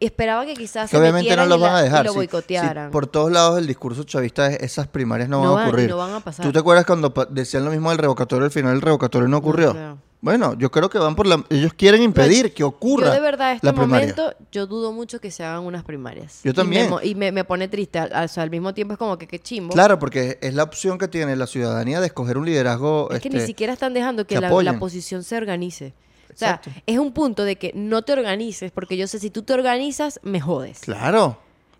Esperaba 0.00 0.44
que 0.44 0.54
quizás 0.54 0.90
Que 0.90 0.96
se 0.96 1.00
obviamente 1.00 1.34
no 1.36 1.46
los 1.46 1.60
la- 1.60 1.76
a 1.78 1.82
dejar. 1.82 2.04
lo 2.04 2.10
Si- 2.10 2.14
si 2.14 2.18
boicotearan. 2.18 2.90
por 2.90 3.06
todos 3.06 3.30
lados 3.32 3.58
el 3.58 3.66
discurso 3.66 4.02
chavista 4.04 4.48
es 4.48 4.60
esas 4.62 4.86
primarias 4.88 5.28
no, 5.28 5.42
No 5.42 5.54
van 5.54 5.64
a 5.64 5.68
ocurrir. 5.68 5.88
no 5.88 5.96
van 5.96 6.14
a 6.14 6.20
pasar. 6.20 6.44
¿Tú 6.44 6.52
te 6.52 6.58
acuerdas 6.58 6.84
cuando 6.84 7.12
decían 7.30 7.64
lo 7.64 7.70
mismo 7.70 7.90
del 7.90 7.98
revocatorio? 7.98 8.44
Al 8.44 8.50
final 8.50 8.74
el 8.74 8.82
revocatorio 8.82 9.28
no 9.28 9.38
ocurrió. 9.38 9.98
Bueno, 10.20 10.54
yo 10.54 10.70
creo 10.70 10.88
que 10.88 10.98
van 10.98 11.14
por 11.14 11.26
la... 11.26 11.44
Ellos 11.50 11.74
quieren 11.74 12.02
impedir 12.02 12.54
que 12.54 12.64
ocurra 12.64 13.08
Yo 13.08 13.12
de 13.12 13.20
verdad, 13.20 13.50
en 13.50 13.56
este 13.56 13.72
primaria. 13.74 14.08
momento, 14.14 14.34
yo 14.50 14.66
dudo 14.66 14.90
mucho 14.90 15.20
que 15.20 15.30
se 15.30 15.44
hagan 15.44 15.64
unas 15.64 15.84
primarias. 15.84 16.40
Yo 16.42 16.48
Y 16.50 16.52
me 16.52 16.54
también. 16.54 16.90
Y 17.02 17.14
me, 17.14 17.30
me 17.30 17.44
pone 17.44 17.68
triste. 17.68 17.98
al- 17.98 18.24
O 18.24 18.28
sea, 18.28 18.42
al 18.42 18.48
mismo 18.50 18.72
tiempo 18.72 18.94
es 18.94 18.98
como 18.98 19.18
que 19.18 19.26
qué 19.26 19.38
chimbo. 19.38 19.74
Claro, 19.74 19.98
porque 19.98 20.38
es 20.40 20.54
la 20.54 20.62
opción 20.62 20.96
que 20.96 21.08
tiene 21.08 21.36
la 21.36 21.46
ciudadanía 21.46 22.00
de 22.00 22.06
escoger 22.06 22.38
un 22.38 22.46
liderazgo. 22.46 23.10
Es 23.10 23.20
que 23.20 23.28
este, 23.28 23.38
ni 23.40 23.46
siquiera 23.46 23.74
están 23.74 23.92
dejando 23.92 24.26
que 24.26 24.36
que 24.36 24.40
la, 24.40 24.48
la 24.62 24.70
oposición 24.72 25.22
se 25.24 25.36
organice. 25.36 25.92
O 26.34 26.38
sea, 26.38 26.60
es 26.86 26.98
un 26.98 27.12
punto 27.12 27.44
de 27.44 27.56
que 27.56 27.72
no 27.74 28.02
te 28.02 28.12
organices, 28.12 28.70
porque 28.72 28.96
yo 28.96 29.06
sé, 29.06 29.18
si 29.18 29.30
tú 29.30 29.42
te 29.42 29.52
organizas, 29.52 30.20
me 30.22 30.40
jodes. 30.40 30.80
Claro. 30.80 31.38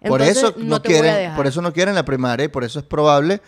por 0.08 0.20
eso 0.23 0.54
no 0.58 0.82
quieren, 0.82 1.34
por 1.37 1.46
eso 1.46 1.62
no 1.62 1.73
quieren 1.73 1.94
la 1.94 2.04
primaria 2.04 2.44
y 2.44 2.49
por 2.49 2.62
eso 2.64 2.78
es 2.78 2.84
probable 2.84 3.40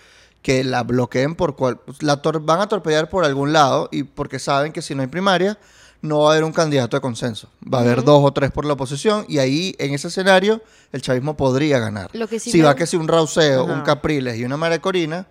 que 0.42 0.64
la 0.64 0.82
bloqueen 0.84 1.34
por 1.34 1.54
cual, 1.56 1.80
la 2.00 2.22
tor- 2.22 2.40
van 2.44 2.60
a 2.60 2.66
torpedear 2.68 3.08
por 3.08 3.24
algún 3.24 3.52
lado 3.52 3.88
y 3.92 4.04
porque 4.04 4.38
saben 4.38 4.72
que 4.72 4.80
si 4.82 4.94
no 4.94 5.02
hay 5.02 5.08
primaria 5.08 5.58
no 6.02 6.20
va 6.20 6.28
a 6.28 6.32
haber 6.32 6.44
un 6.44 6.52
candidato 6.52 6.96
de 6.96 7.00
consenso. 7.00 7.48
Va 7.62 7.78
a 7.78 7.80
haber 7.80 8.04
dos 8.04 8.20
o 8.22 8.32
tres 8.32 8.50
por 8.52 8.64
la 8.64 8.74
oposición 8.74 9.24
y 9.28 9.38
ahí 9.38 9.74
en 9.78 9.92
ese 9.94 10.08
escenario 10.08 10.62
el 10.92 11.02
chavismo 11.02 11.36
podría 11.36 11.78
ganar. 11.78 12.10
Lo 12.12 12.28
que 12.28 12.38
sí 12.38 12.50
si 12.52 12.58
me- 12.58 12.64
va 12.64 12.76
que 12.76 12.86
si 12.86 12.96
un 12.96 13.08
Rauseo, 13.08 13.64
un 13.64 13.80
Capriles 13.82 14.36
y 14.38 14.44
una 14.44 14.56
María 14.56 14.80
Corina 14.80 15.26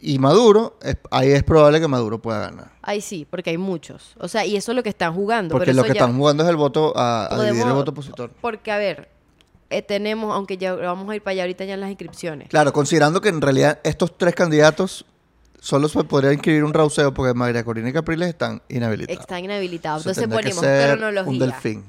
y 0.00 0.18
Maduro, 0.18 0.76
es- 0.82 0.96
ahí 1.10 1.30
es 1.32 1.42
probable 1.42 1.80
que 1.80 1.88
Maduro 1.88 2.20
pueda 2.20 2.40
ganar. 2.40 2.70
Ahí 2.82 3.00
sí, 3.00 3.26
porque 3.28 3.50
hay 3.50 3.58
muchos. 3.58 4.14
O 4.18 4.28
sea, 4.28 4.44
y 4.46 4.56
eso 4.56 4.72
es 4.72 4.76
lo 4.76 4.82
que 4.82 4.88
están 4.88 5.14
jugando. 5.14 5.52
Porque 5.52 5.66
pero 5.66 5.76
lo 5.76 5.82
que 5.82 5.88
ya- 5.88 6.00
están 6.00 6.16
jugando 6.16 6.42
es 6.44 6.48
el 6.48 6.56
voto 6.56 6.92
a, 6.96 7.32
a 7.34 7.44
dividir 7.44 7.66
el 7.66 7.72
voto 7.72 7.90
opositor. 7.90 8.30
Porque, 8.40 8.70
a 8.70 8.78
ver, 8.78 9.08
eh, 9.70 9.82
tenemos, 9.82 10.34
aunque 10.34 10.56
ya 10.56 10.74
vamos 10.74 11.08
a 11.10 11.16
ir 11.16 11.22
para 11.22 11.32
allá 11.32 11.42
ahorita 11.42 11.64
ya 11.64 11.74
en 11.74 11.80
las 11.80 11.90
inscripciones. 11.90 12.48
Claro, 12.48 12.72
considerando 12.72 13.20
que 13.20 13.28
en 13.28 13.40
realidad 13.40 13.80
estos 13.84 14.16
tres 14.16 14.34
candidatos 14.34 15.04
solo 15.60 15.88
se 15.88 16.04
podría 16.04 16.32
inscribir 16.32 16.62
un 16.64 16.72
rauseo 16.72 17.12
porque 17.12 17.34
María 17.34 17.64
Corina 17.64 17.88
y 17.88 17.92
Capriles 17.92 18.28
están 18.28 18.62
inhabilitados. 18.68 19.20
Están 19.20 19.44
inhabilitados. 19.44 20.02
Entonces 20.06 20.22
Entonces 20.24 20.54
ponemos 20.54 20.86
cronología. 20.96 21.30
Un 21.30 21.38
delfín. 21.38 21.84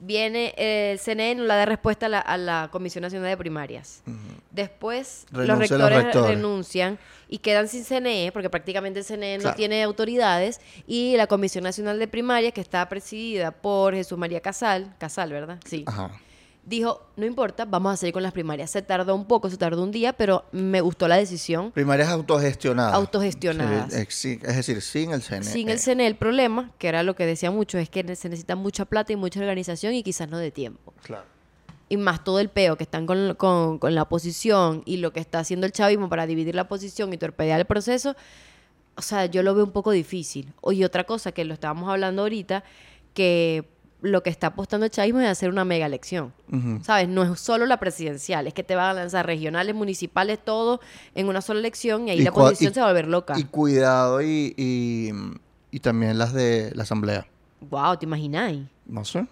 Viene 0.00 0.54
eh, 0.56 0.92
el 0.92 0.98
CNE, 0.98 1.34
no 1.34 1.44
la 1.44 1.56
da 1.56 1.64
respuesta 1.64 2.06
a 2.06 2.08
la, 2.08 2.20
a 2.20 2.36
la 2.36 2.68
Comisión 2.70 3.02
Nacional 3.02 3.28
de 3.28 3.36
Primarias. 3.36 4.02
Después 4.50 5.26
los 5.30 5.58
rectores, 5.58 6.14
renuncian 6.14 6.98
y 7.28 7.38
quedan 7.38 7.68
sin 7.68 7.84
CNE, 7.84 8.30
porque 8.32 8.50
prácticamente 8.50 9.00
el 9.00 9.04
CNE 9.04 9.38
no 9.38 9.54
tiene 9.54 9.82
autoridades, 9.82 10.60
y 10.86 11.16
la 11.16 11.26
Comisión 11.26 11.64
Nacional 11.64 11.98
de 11.98 12.08
Primarias, 12.08 12.52
que 12.52 12.60
está 12.60 12.88
presidida 12.88 13.50
por 13.50 13.94
Jesús 13.94 14.18
María 14.18 14.40
Casal, 14.40 14.94
Casal, 14.98 15.32
¿verdad? 15.32 15.58
Sí. 15.64 15.84
Ajá. 15.86 16.10
Dijo, 16.68 17.00
no 17.16 17.24
importa, 17.24 17.64
vamos 17.64 17.94
a 17.94 17.96
seguir 17.96 18.12
con 18.12 18.22
las 18.22 18.32
primarias. 18.32 18.70
Se 18.70 18.82
tardó 18.82 19.14
un 19.14 19.24
poco, 19.24 19.48
se 19.48 19.56
tardó 19.56 19.82
un 19.82 19.90
día, 19.90 20.12
pero 20.12 20.44
me 20.52 20.80
gustó 20.82 21.08
la 21.08 21.16
decisión. 21.16 21.72
Primarias 21.72 22.08
autogestionadas. 22.10 22.92
Autogestionadas. 22.94 23.92
Sí, 24.10 24.38
es 24.42 24.56
decir, 24.56 24.82
sin 24.82 25.12
el 25.12 25.22
CNE. 25.22 25.44
Sin 25.44 25.68
el 25.70 25.78
CNE, 25.78 26.06
el 26.06 26.16
problema, 26.16 26.70
que 26.78 26.88
era 26.88 27.02
lo 27.02 27.16
que 27.16 27.24
decía 27.24 27.50
mucho, 27.50 27.78
es 27.78 27.88
que 27.88 28.02
se 28.16 28.28
necesita 28.28 28.54
mucha 28.54 28.84
plata 28.84 29.12
y 29.12 29.16
mucha 29.16 29.40
organización 29.40 29.94
y 29.94 30.02
quizás 30.02 30.28
no 30.28 30.36
de 30.38 30.50
tiempo. 30.50 30.92
Claro. 31.02 31.24
y 31.90 31.96
más 31.96 32.22
todo 32.22 32.38
el 32.38 32.50
peo 32.50 32.76
que 32.76 32.84
están 32.84 33.06
con, 33.06 33.34
con- 33.36 33.78
con 33.78 33.94
la 33.94 34.02
oposición 34.02 34.82
y 34.84 34.98
lo 34.98 35.14
que 35.14 35.20
está 35.20 35.38
haciendo 35.38 35.64
el 35.64 35.72
chavismo 35.72 36.10
para 36.10 36.26
dividir 36.26 36.54
la 36.54 36.62
oposición 36.62 37.14
y 37.14 37.16
torpedear 37.16 37.60
el 37.60 37.64
proceso, 37.66 38.14
o 38.94 39.00
sea, 39.00 39.24
yo 39.24 39.42
lo 39.42 39.54
veo 39.54 39.64
un 39.64 39.70
poco 39.72 39.90
difícil. 39.90 40.52
Y 40.70 40.84
otra 40.84 41.04
cosa 41.04 41.32
que 41.32 41.46
lo 41.46 41.54
estábamos 41.54 41.88
hablando 41.88 42.20
ahorita, 42.22 42.62
que 43.14 43.64
lo 44.00 44.22
que 44.22 44.30
está 44.30 44.48
apostando 44.48 44.86
el 44.86 44.92
chavismo 44.92 45.20
es 45.20 45.28
hacer 45.28 45.50
una 45.50 45.64
mega 45.64 45.86
elección. 45.86 46.32
¿Sabes? 46.82 47.08
No 47.08 47.22
es 47.24 47.40
solo 47.40 47.66
la 47.66 47.78
presidencial, 47.80 48.46
es 48.46 48.54
que 48.54 48.62
te 48.62 48.76
van 48.76 48.86
a 48.90 48.92
lanzar 48.94 49.26
regionales, 49.26 49.74
municipales, 49.74 50.38
todo 50.44 50.80
en 51.14 51.28
una 51.28 51.40
sola 51.40 51.60
elección 51.60 52.06
y 52.06 52.12
ahí 52.12 52.20
Y 52.20 52.22
la 52.22 52.32
y- 52.52 52.54
se 52.56 52.70
va 52.80 52.86
a 52.86 52.88
volver 52.90 53.08
loca. 53.08 53.38
Y 53.38 53.44
cuidado 53.44 54.22
y, 54.22 54.54
y, 54.56 55.10
y 55.70 55.80
también 55.80 56.16
las 56.18 56.32
de 56.32 56.70
la 56.74 56.84
asamblea. 56.84 57.26
wow, 57.60 57.96
¿te 57.96 58.06
imagináis? 58.06 58.66
No 58.86 59.04
sé. 59.04 59.26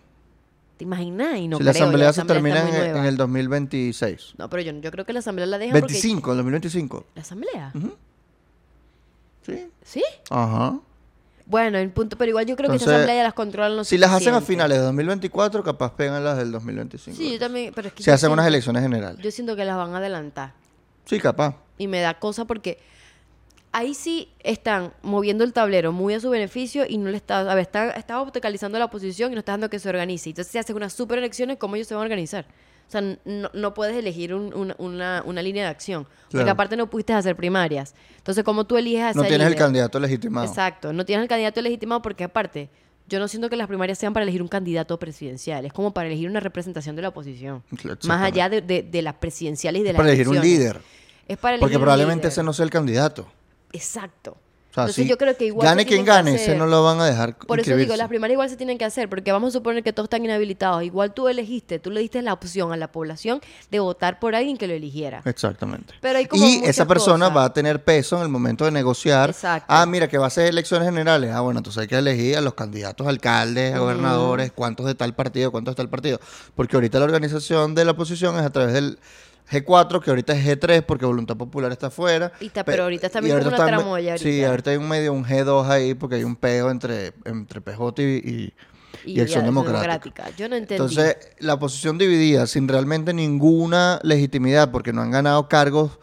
¿Te 0.77 0.85
imagináis? 0.85 1.49
No 1.49 1.57
si 1.57 1.63
la 1.65 1.73
creo, 1.73 1.85
ya 1.85 1.87
asamblea 1.89 2.13
se 2.13 2.25
termina 2.25 2.87
en, 2.99 3.05
el 3.07 3.17
2026. 3.17 4.35
No, 4.37 4.51
pero 4.51 4.63
yo, 4.63 4.73
yo 4.73 4.91
creo 4.91 5.07
que 5.07 5.13
la 5.15 5.21
asamblea 5.21 5.47
la 5.47 5.59
dejan 5.59 5.81
porque... 5.81 5.95
25, 5.95 6.31
en 6.33 6.37
2025. 6.37 7.07
¿La 7.15 7.23
asamblea? 7.23 7.73
Sí. 9.43 9.69
¿Sí? 9.83 10.03
Ajá. 10.29 10.79
Bueno, 11.47 11.79
el 11.79 11.91
punto, 11.91 12.19
pero 12.19 12.31
igual 12.31 12.45
yo 12.45 12.57
creo 12.57 12.69
que 12.69 12.75
Entonces, 12.75 12.95
asamblea 12.95 13.17
ya 13.17 13.23
las 13.23 13.35
controlan 13.35 13.77
los 13.77 13.87
Si 13.87 13.97
las 13.97 14.11
hacen 14.11 14.35
a 14.35 14.41
finales 14.41 14.79
de 14.79 14.85
2024, 14.85 15.63
capaz 15.63 15.95
pegan 15.95 16.23
las 16.25 16.37
del 16.37 16.51
2025. 16.51 17.17
Sí, 17.17 17.33
yo 17.35 17.39
también, 17.39 17.73
pero 17.73 17.89
es 17.89 17.95
que 17.95 18.03
Se 18.03 18.11
yo 18.11 18.15
hacen 18.15 18.33
unas 18.33 18.47
elecciones 18.47 18.83
generales. 18.83 19.21
Yo 19.23 19.31
siento 19.31 19.55
que 19.55 19.65
las 19.65 19.77
van 19.77 19.95
a 19.95 19.99
adelantar. 19.99 20.53
Sí, 21.05 21.21
capaz. 21.21 21.55
Y 21.79 21.87
me 21.87 22.01
da 22.01 22.15
cosa 22.15 22.47
porque 22.47 22.79
ahí 23.71 23.95
sí 23.95 24.29
están 24.41 24.93
moviendo 25.03 25.45
el 25.45 25.53
tablero 25.53 25.93
muy 25.93 26.15
a 26.15 26.21
su 26.21 26.31
beneficio 26.31 26.85
y 26.89 26.99
no 26.99 27.11
le 27.11 27.17
está, 27.17 27.41
a 27.41 27.55
ver, 27.55 27.63
está, 27.63 27.91
está 27.91 28.21
obstaculizando 28.21 28.79
la 28.79 28.87
oposición 28.87 29.31
y 29.31 29.35
no 29.35 29.41
está 29.41 29.53
dando 29.53 29.71
que 29.71 29.79
se 29.79 29.89
organice. 29.89 30.31
Entonces, 30.31 30.51
si 30.51 30.59
hacen 30.59 30.75
unas 30.75 30.95
super 30.95 31.19
elecciones, 31.19 31.59
¿cómo 31.59 31.77
ellos 31.77 31.87
se 31.87 31.95
van 31.95 32.03
a 32.03 32.05
organizar? 32.07 32.47
O 32.87 32.91
sea, 32.91 33.01
no, 33.01 33.51
no 33.53 33.75
puedes 33.75 33.97
elegir 33.97 34.33
un- 34.33 34.55
una, 34.55 34.75
una- 34.79 35.23
una 35.27 35.43
línea 35.43 35.65
de 35.65 35.71
acción. 35.71 36.05
Porque 36.05 36.39
Claro. 36.39 36.51
aparte 36.53 36.77
no 36.77 36.89
pudiste 36.89 37.13
hacer 37.13 37.35
primarias. 37.35 37.95
Entonces, 38.19 38.45
¿cómo 38.45 38.65
tú 38.65 38.77
eliges 38.77 39.03
a 39.03 39.13
No 39.13 39.25
tienes 39.25 39.47
el 39.49 39.57
candidato 39.57 39.99
legitimado. 39.99 40.47
Exacto, 40.47 40.93
no 40.93 41.05
tienes 41.05 41.23
el 41.25 41.29
candidato 41.29 41.61
legitimado 41.63 42.01
porque 42.03 42.25
aparte, 42.25 42.71
yo 43.09 43.19
no 43.19 43.29
siento 43.29 43.49
que 43.51 43.57
las 43.57 43.67
primarias 43.69 43.99
sean 43.99 44.13
para 44.13 44.23
elegir 44.25 44.43
un 44.43 44.49
candidato 44.49 44.99
presidencial, 44.99 45.65
es 45.65 45.73
como 45.73 45.93
para 45.93 46.07
elegir 46.09 46.29
una 46.31 46.41
representación 46.41 46.95
de 46.97 47.03
la 47.03 47.09
oposición. 47.09 47.63
Más 48.05 48.23
allá 48.23 48.49
de, 48.49 48.61
de- 48.63 48.83
de 48.83 49.03
las 49.03 49.15
presidenciales 49.15 49.81
y 49.81 49.83
de 49.83 49.91
Es 49.91 49.93
las 49.95 49.99
para 50.01 50.09
elegir 50.11 50.29
un 50.29 50.41
líder. 50.41 50.81
Es 51.29 51.39
para 51.39 51.55
elegir 51.55 51.61
Porque 51.61 51.77
un 51.77 51.83
probablemente 51.83 52.23
líder. 52.23 52.33
ese 52.33 52.43
no 52.45 52.53
sea 52.53 52.65
el 52.65 52.71
candidato. 52.71 53.27
Exacto. 53.73 54.37
Sea, 54.77 54.85
Entonces 54.85 55.05
si 55.05 55.09
yo 55.09 55.17
creo 55.17 55.35
que 55.37 55.47
igual 55.47 55.67
gane 55.67 55.83
se 55.85 55.89
quien 55.89 56.05
gane, 56.05 56.35
hacer- 56.35 56.59
no 56.59 56.67
lo 56.67 56.85
van 56.85 57.01
a 57.01 57.07
dejar 57.07 57.35
Por 57.39 57.61
eso 57.61 57.75
digo, 57.77 57.97
las 57.97 58.09
primarias 58.09 58.35
igual 58.35 58.51
se 58.51 58.57
tienen 58.59 58.77
que 58.77 58.85
hacer, 58.85 59.09
porque 59.09 59.33
vamos 59.33 59.49
a 59.49 59.53
suponer 59.53 59.83
que 59.83 59.95
todos 59.95 60.05
están 60.07 60.23
inhabilitados. 60.25 60.83
Igual 60.83 61.15
tú 61.15 61.29
elegiste, 61.29 61.79
tú 61.79 61.91
le 61.91 62.01
diste 62.03 62.21
la 62.21 62.35
opción 62.35 62.73
a 62.73 62.77
la 62.77 62.93
población 62.93 63.41
de 63.71 63.81
votar 63.81 64.19
por 64.21 64.35
alguien 64.35 64.59
que 64.59 64.67
lo 64.67 64.75
eligiera. 64.75 65.23
Exactamente. 65.25 65.95
Pero 66.03 66.19
hay 66.19 66.27
como 66.27 66.45
y 66.47 66.61
esa 66.65 66.85
persona 66.87 67.27
cosas. 67.27 67.37
va 67.39 67.45
a 67.47 67.53
tener 67.55 67.83
peso 67.85 68.17
en 68.17 68.23
el 68.25 68.29
momento 68.29 68.67
de 68.67 68.71
negociar. 68.71 69.31
Exacto. 69.31 69.67
Ah, 69.69 69.87
mira, 69.87 70.09
que 70.09 70.19
va 70.19 70.27
a 70.27 70.31
ser 70.31 70.47
elecciones 70.49 70.87
generales. 70.87 71.31
Ah, 71.33 71.41
bueno, 71.41 71.61
entonces 71.61 71.81
hay 71.81 71.89
que 71.89 71.97
elegir 71.97 72.37
a 72.37 72.43
los 72.43 72.53
candidatos 72.53 73.07
a 73.07 73.11
alcaldes, 73.11 73.75
a 73.75 73.79
gobernadores, 73.79 74.53
cuántos 74.53 74.85
de 74.85 74.95
tal 74.95 75.15
partido, 75.15 75.51
cuántos 75.51 75.73
de 75.73 75.77
tal 75.77 75.89
partido. 75.89 76.21
Porque 76.55 76.77
ahorita 76.77 76.99
la 76.99 77.07
organización 77.07 77.75
de 77.75 77.87
la 77.87 77.93
oposición 77.93 78.37
es 78.39 78.43
a 78.43 78.51
través 78.51 78.75
del 78.75 78.99
G4, 79.51 80.03
que 80.03 80.11
ahorita 80.11 80.33
es 80.35 80.45
G3 80.47 80.83
porque 80.83 81.07
Voluntad 81.07 81.37
Popular 81.37 81.71
está 81.73 81.89
afuera. 81.89 82.33
Y 82.41 82.47
está- 82.47 82.65
Pe- 82.65 82.73
pero 82.73 82.85
ahorita 82.85 83.07
está 83.07 83.21
como 83.21 83.33
una 83.35 83.57
tramoya 83.57 84.19
Sí, 84.19 84.43
ahorita. 84.45 84.71
hay 84.71 84.77
un 84.77 84.89
medio, 84.89 85.13
un 85.13 85.25
G2 85.25 85.67
ahí 85.69 85.95
porque 85.95 86.17
hay 86.17 86.25
un 86.25 86.37
peo 86.37 86.71
entre, 86.71 87.13
entre 87.25 87.61
PJ 87.61 88.03
y, 88.03 88.05
y, 89.05 89.13
y 89.13 89.21
Acción 89.21 89.45
Democrática. 89.45 90.25
Yo 90.37 90.49
no 90.49 90.57
entendí. 90.57 90.75
Entonces, 90.83 91.17
la 91.39 91.55
oposición 91.55 91.97
dividida, 91.99 92.47
sin 92.47 92.67
realmente 92.67 93.13
ninguna 93.15 94.01
legitimidad, 94.03 94.71
porque 94.71 94.93
no 94.93 95.03
han 95.03 95.11
ganado 95.13 95.49
cargos 95.49 95.99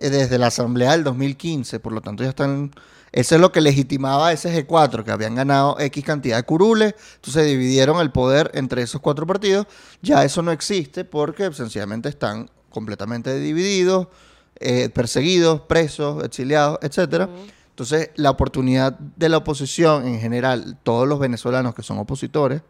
eh, 0.00 0.10
desde 0.10 0.38
la 0.38 0.48
Asamblea 0.48 0.92
del 0.92 1.04
2015, 1.04 1.78
por 1.80 1.92
lo 1.92 2.00
tanto 2.00 2.22
ya 2.24 2.30
están... 2.30 2.72
Eso 3.12 3.34
es 3.34 3.40
lo 3.40 3.50
que 3.50 3.60
legitimaba 3.60 4.32
ese 4.32 4.64
G4, 4.66 5.02
que 5.02 5.10
habían 5.10 5.34
ganado 5.34 5.76
X 5.80 6.04
cantidad 6.04 6.36
de 6.36 6.44
curules, 6.44 6.94
entonces 7.16 7.44
dividieron 7.44 8.00
el 8.00 8.12
poder 8.12 8.52
entre 8.54 8.82
esos 8.82 9.00
cuatro 9.00 9.26
partidos. 9.26 9.66
Ya 10.00 10.24
eso 10.24 10.42
no 10.42 10.52
existe 10.52 11.04
porque 11.04 11.52
sencillamente 11.52 12.08
están 12.08 12.48
completamente 12.70 13.38
divididos, 13.38 14.08
eh, 14.56 14.88
perseguidos, 14.88 15.60
presos, 15.62 16.24
exiliados, 16.24 16.78
etcétera. 16.82 17.28
Entonces, 17.70 18.10
la 18.16 18.30
oportunidad 18.30 18.98
de 18.98 19.28
la 19.28 19.38
oposición 19.38 20.06
en 20.06 20.20
general, 20.20 20.76
todos 20.82 21.08
los 21.08 21.18
venezolanos 21.18 21.74
que 21.74 21.82
son 21.82 21.98
opositores, 21.98 22.62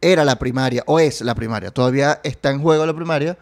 era 0.00 0.24
la 0.24 0.38
primaria, 0.38 0.82
o 0.86 0.98
es 0.98 1.20
la 1.20 1.34
primaria, 1.34 1.70
todavía 1.70 2.20
está 2.24 2.50
en 2.50 2.60
juego 2.60 2.84
la 2.84 2.94
primaria, 2.94 3.38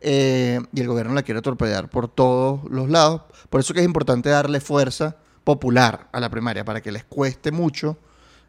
eh, 0.00 0.60
y 0.72 0.80
el 0.80 0.88
gobierno 0.88 1.14
la 1.14 1.22
quiere 1.22 1.42
torpedear 1.42 1.88
por 1.88 2.08
todos 2.08 2.60
los 2.70 2.88
lados. 2.88 3.22
Por 3.50 3.60
eso 3.60 3.74
que 3.74 3.80
es 3.80 3.86
importante 3.86 4.28
darle 4.28 4.60
fuerza 4.60 5.16
popular 5.44 6.08
a 6.12 6.20
la 6.20 6.30
primaria, 6.30 6.64
para 6.64 6.80
que 6.80 6.92
les 6.92 7.04
cueste 7.04 7.50
mucho 7.50 7.96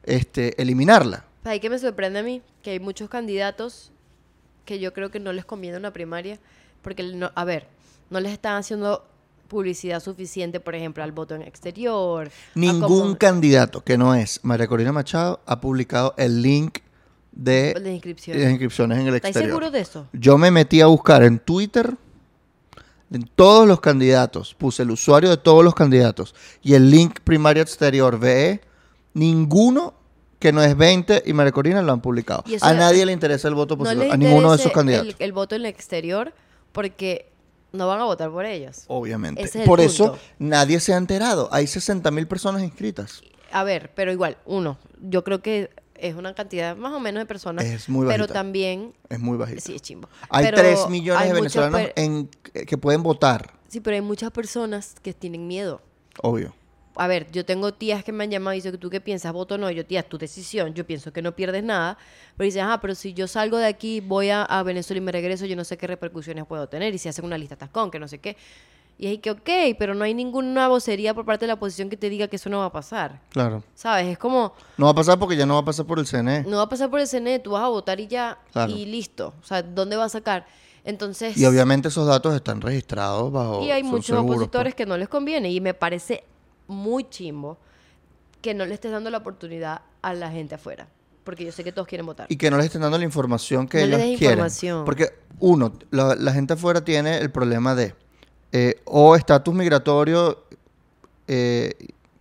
este, 0.04 0.62
eliminarla. 0.62 1.26
Ahí 1.44 1.60
que 1.60 1.70
me 1.70 1.80
sorprende 1.80 2.20
a 2.20 2.24
mí 2.24 2.42
que 2.62 2.72
hay 2.72 2.80
muchos 2.80 3.10
candidatos 3.10 3.92
que 4.66 4.80
yo 4.80 4.94
creo 4.94 5.12
que 5.12 5.20
no 5.20 5.34
les 5.34 5.46
conviene 5.46 5.78
una 5.78 5.92
primaria, 5.92 6.40
porque, 6.84 7.02
no, 7.02 7.32
a 7.34 7.44
ver, 7.46 7.68
no 8.12 8.20
les 8.20 8.34
están 8.34 8.58
haciendo 8.58 9.06
publicidad 9.48 10.00
suficiente, 10.00 10.60
por 10.60 10.75
ejemplo, 10.75 11.04
al 11.04 11.12
voto 11.12 11.36
en 11.36 11.42
exterior. 11.42 12.30
Ningún 12.56 13.16
candidato 13.16 13.84
que 13.84 13.98
no 13.98 14.13
es 14.13 14.40
María 14.44 14.68
Corina 14.68 14.92
Machado 14.92 15.42
ha 15.46 15.60
publicado 15.60 16.13
el 16.18 16.42
link 16.42 16.80
de 17.32 17.74
inscripciones. 17.92 18.50
inscripciones 18.52 19.00
en 19.00 19.08
el 19.08 19.16
¿Estáis 19.16 19.36
exterior. 19.36 19.52
seguros 19.52 19.72
de 19.72 19.80
eso? 19.80 20.08
Yo 20.13 20.38
me 20.38 20.52
metí 20.52 20.82
a 20.82 20.88
buscar 20.88 21.24
en 21.24 21.40
Twitter 21.40 21.96
en 23.12 23.30
todos 23.36 23.68
los 23.68 23.80
candidatos, 23.80 24.56
puse 24.56 24.82
el 24.82 24.92
usuario 24.92 25.30
de 25.30 25.38
todos 25.38 25.63
los 25.63 25.75
candidatos 25.75 26.34
y 26.63 26.74
el 26.74 26.90
link 26.90 27.20
primaria 27.24 27.62
exterior 27.62 28.18
VE, 28.18 28.60
ninguno 29.13 29.94
que 30.40 30.52
no 30.52 30.63
es 30.63 30.75
20 30.75 31.24
y 31.25 31.34
María 31.34 31.52
Corina 31.52 31.82
lo 31.84 31.94
han 31.94 32.02
publicado. 32.02 32.44
A 32.62 32.74
nadie 32.74 33.06
le 33.06 33.13
interesa 33.13 33.48
el 33.48 33.54
voto 33.54 33.78
No 33.78 33.94
les 33.94 34.12
a 34.12 34.18
ninguno 34.18 34.50
de 34.52 34.58
esos 34.58 34.72
candidatos. 34.72 35.08
El, 35.08 35.16
el 35.20 35.32
voto 35.32 35.56
en 35.56 35.62
el 35.62 35.68
exterior 35.68 36.34
porque 36.74 37.32
no 37.72 37.88
van 37.88 38.01
a 38.01 38.03
votar 38.03 38.30
por 38.30 38.46
ellos. 38.46 38.84
Obviamente. 38.88 39.42
Ese 39.42 39.60
es 39.60 39.63
el 39.63 39.68
Por 39.70 39.80
eso 39.80 40.18
nadie 40.38 40.80
se 40.82 40.94
ha 40.94 40.98
enterado. 40.98 41.48
Hay 41.53 41.65
60 41.68 42.12
mil 42.12 42.27
personas 42.27 42.62
inscritas. 42.62 43.22
A 43.51 43.63
ver, 43.63 43.92
pero 43.96 44.12
igual, 44.12 44.38
uno, 44.46 44.77
yo 45.01 45.24
creo 45.24 45.42
que 45.42 45.70
es 45.96 46.15
una 46.15 46.34
cantidad 46.34 46.75
más 46.75 46.92
o 46.92 47.00
menos 47.00 47.22
de 47.22 47.25
personas. 47.25 47.63
Es 47.65 47.88
muy 47.88 48.06
Pero 48.08 48.24
bajita. 48.24 48.34
también, 48.34 48.94
Es 49.10 49.20
muy 49.20 49.38
bajito. 49.38 49.62
sí, 49.62 49.75
es 49.75 49.82
chimbo. 49.82 50.10
Hay 50.30 50.46
Pero 50.46 50.58
3 50.58 50.89
millones 50.89 51.22
hay 51.22 51.27
de 51.30 51.34
venezolanos 51.36 51.82
en, 51.96 52.27
que 52.51 52.77
pueden 52.77 53.03
votar, 53.03 53.53
Sí, 53.70 53.80
pero 53.80 53.96
hay 53.96 54.01
muchas 54.01 54.30
personas 54.32 54.96
que 55.01 55.13
tienen 55.13 55.48
miedo. 55.48 55.82
obvio. 56.22 56.53
A 56.96 57.08
ver, 57.08 57.32
yo 57.32 57.44
tengo 57.46 57.74
tías 57.74 58.04
que 58.04 58.12
me 58.12 58.24
han 58.24 58.30
llamado 58.32 58.54
y 58.54 58.58
dicen, 58.58 58.78
¿tú 58.78 58.90
qué 58.90 59.02
piensas? 59.02 59.34
¿Voto 59.34 59.56
o 59.56 59.58
no? 59.58 59.70
Yo, 59.72 59.86
tía, 59.86 60.02
es 60.02 60.10
tu 60.10 60.18
decisión. 60.18 60.74
Yo 60.74 60.86
pienso 60.86 61.12
que 61.12 61.22
no 61.22 61.36
pierdes 61.36 61.64
nada. 61.64 61.98
Pero 62.38 62.46
dicen, 62.46 62.66
ah, 62.66 62.80
pero 62.82 62.94
si 62.96 63.14
yo 63.14 63.28
salgo 63.28 63.58
de 63.58 63.66
aquí, 63.66 64.00
voy 64.00 64.30
a, 64.30 64.44
a 64.44 64.62
Venezuela 64.64 65.00
y 65.00 65.02
me 65.02 65.12
regreso, 65.12 65.46
yo 65.46 65.56
no 65.56 65.64
sé 65.64 65.78
qué 65.78 65.88
repercusiones 65.88 66.46
puedo 66.46 66.68
tener. 66.68 66.94
Y 66.94 66.98
si 67.00 67.10
hacen 67.10 67.26
una 67.26 67.38
lista 67.38 67.56
tascón, 67.56 67.90
que 67.90 68.00
no 68.00 68.08
sé 68.08 68.20
qué. 68.20 68.38
Y 68.96 69.08
es 69.12 69.20
que, 69.22 69.32
ok, 69.32 69.76
pero 69.80 69.96
no 69.96 70.04
hay 70.04 70.14
ninguna 70.14 70.68
vocería 70.68 71.16
por 71.16 71.26
parte 71.26 71.46
de 71.46 71.48
la 71.48 71.56
oposición 71.56 71.90
que 71.90 71.98
te 71.98 72.12
diga 72.12 72.28
que 72.28 72.36
eso 72.36 72.48
no 72.52 72.60
va 72.60 72.66
a 72.66 72.72
pasar. 72.72 73.22
Claro. 73.30 73.64
¿Sabes? 73.74 74.06
Es 74.06 74.20
como, 74.20 74.54
No 74.78 74.86
va 74.86 74.92
a 74.92 74.96
pasar 74.96 75.18
porque 75.18 75.36
ya 75.36 75.48
no 75.48 75.56
va 75.56 75.62
a 75.62 75.66
pasar 75.66 75.88
por 75.88 75.98
el 75.98 76.06
CNE. 76.06 76.44
no 76.44 76.58
va 76.58 76.64
a 76.64 76.70
pasar 76.70 76.92
por 76.92 77.00
el 77.00 77.08
CNE, 77.08 77.40
tú 77.40 77.52
vas 77.52 77.64
a 77.64 77.70
votar 77.70 78.00
y 78.00 78.06
ya, 78.08 78.38
Claro. 78.52 78.72
y 78.72 78.86
listo. 78.86 79.34
O 79.42 79.44
sea, 79.46 79.64
¿dónde 79.64 79.96
va 79.96 80.06
a 80.06 80.10
sacar? 80.10 80.46
Entonces... 80.86 81.36
Y 81.38 81.46
obviamente 81.46 81.88
esos 81.88 82.06
datos 82.08 82.36
están 82.36 82.62
registrados 82.62 83.32
bajo. 83.32 83.64
Y 83.66 83.72
hay 83.72 83.82
muchos 83.82 84.06
seguros, 84.06 84.26
pues. 84.28 84.38
opositores 84.38 84.76
que 84.76 84.86
no 84.86 84.96
les 84.96 85.10
conviene. 85.10 85.50
Y 85.52 85.60
me 85.60 85.74
parece 85.74 86.24
muy 86.67 87.10
chimbo 87.10 87.58
que 88.41 88.53
no 88.53 88.65
le 88.65 88.74
estés 88.74 88.91
dando 88.91 89.10
la 89.10 89.20
oportunidad 89.20 89.82
a 90.01 90.13
la 90.13 90.32
gente 90.32 90.55
afuera. 90.55 90.88
Porque 91.24 91.46
yo 91.46 91.51
sé 91.53 91.63
que 91.63 91.72
todos 91.72 91.88
quieren 91.88 92.05
votar. 92.05 92.27
Y 92.29 92.36
que 92.36 92.51
no 92.51 92.58
les 92.58 92.65
estén 92.65 92.82
dando 92.82 92.98
la 92.98 93.05
información 93.05 93.67
que 93.67 93.79
No 93.82 93.86
les 93.86 94.00
ellos 94.00 94.10
des 94.10 94.17
quieren. 94.20 94.38
información. 94.39 94.86
Porque, 94.86 95.13
uno, 95.39 95.74
la, 95.91 96.15
la 96.15 96.34
gente 96.34 96.53
afuera 96.53 96.84
tiene 96.84 97.17
el 97.20 97.32
problema 97.32 97.75
de 97.75 97.96
eh, 98.51 98.82
o 98.86 99.15
estatus 99.15 99.53
migratorio 99.55 100.43
eh, 101.27 101.72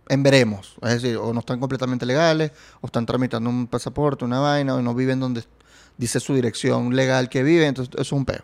en 0.09 0.23
veremos. 0.23 0.75
Es 0.81 1.01
decir, 1.01 1.17
o 1.17 1.33
no 1.33 1.41
están 1.41 1.59
completamente 1.59 2.05
legales, 2.05 2.51
o 2.81 2.87
están 2.87 3.05
tramitando 3.05 3.49
un 3.49 3.67
pasaporte, 3.67 4.23
una 4.25 4.39
vaina, 4.39 4.75
o 4.75 4.81
no 4.81 4.95
viven 4.95 5.19
donde 5.19 5.43
dice 5.97 6.19
su 6.19 6.33
dirección 6.33 6.95
legal 6.95 7.29
que 7.29 7.43
vive, 7.43 7.67
entonces 7.67 7.93
eso 7.93 8.01
es 8.01 8.11
un 8.13 8.25
peo. 8.25 8.41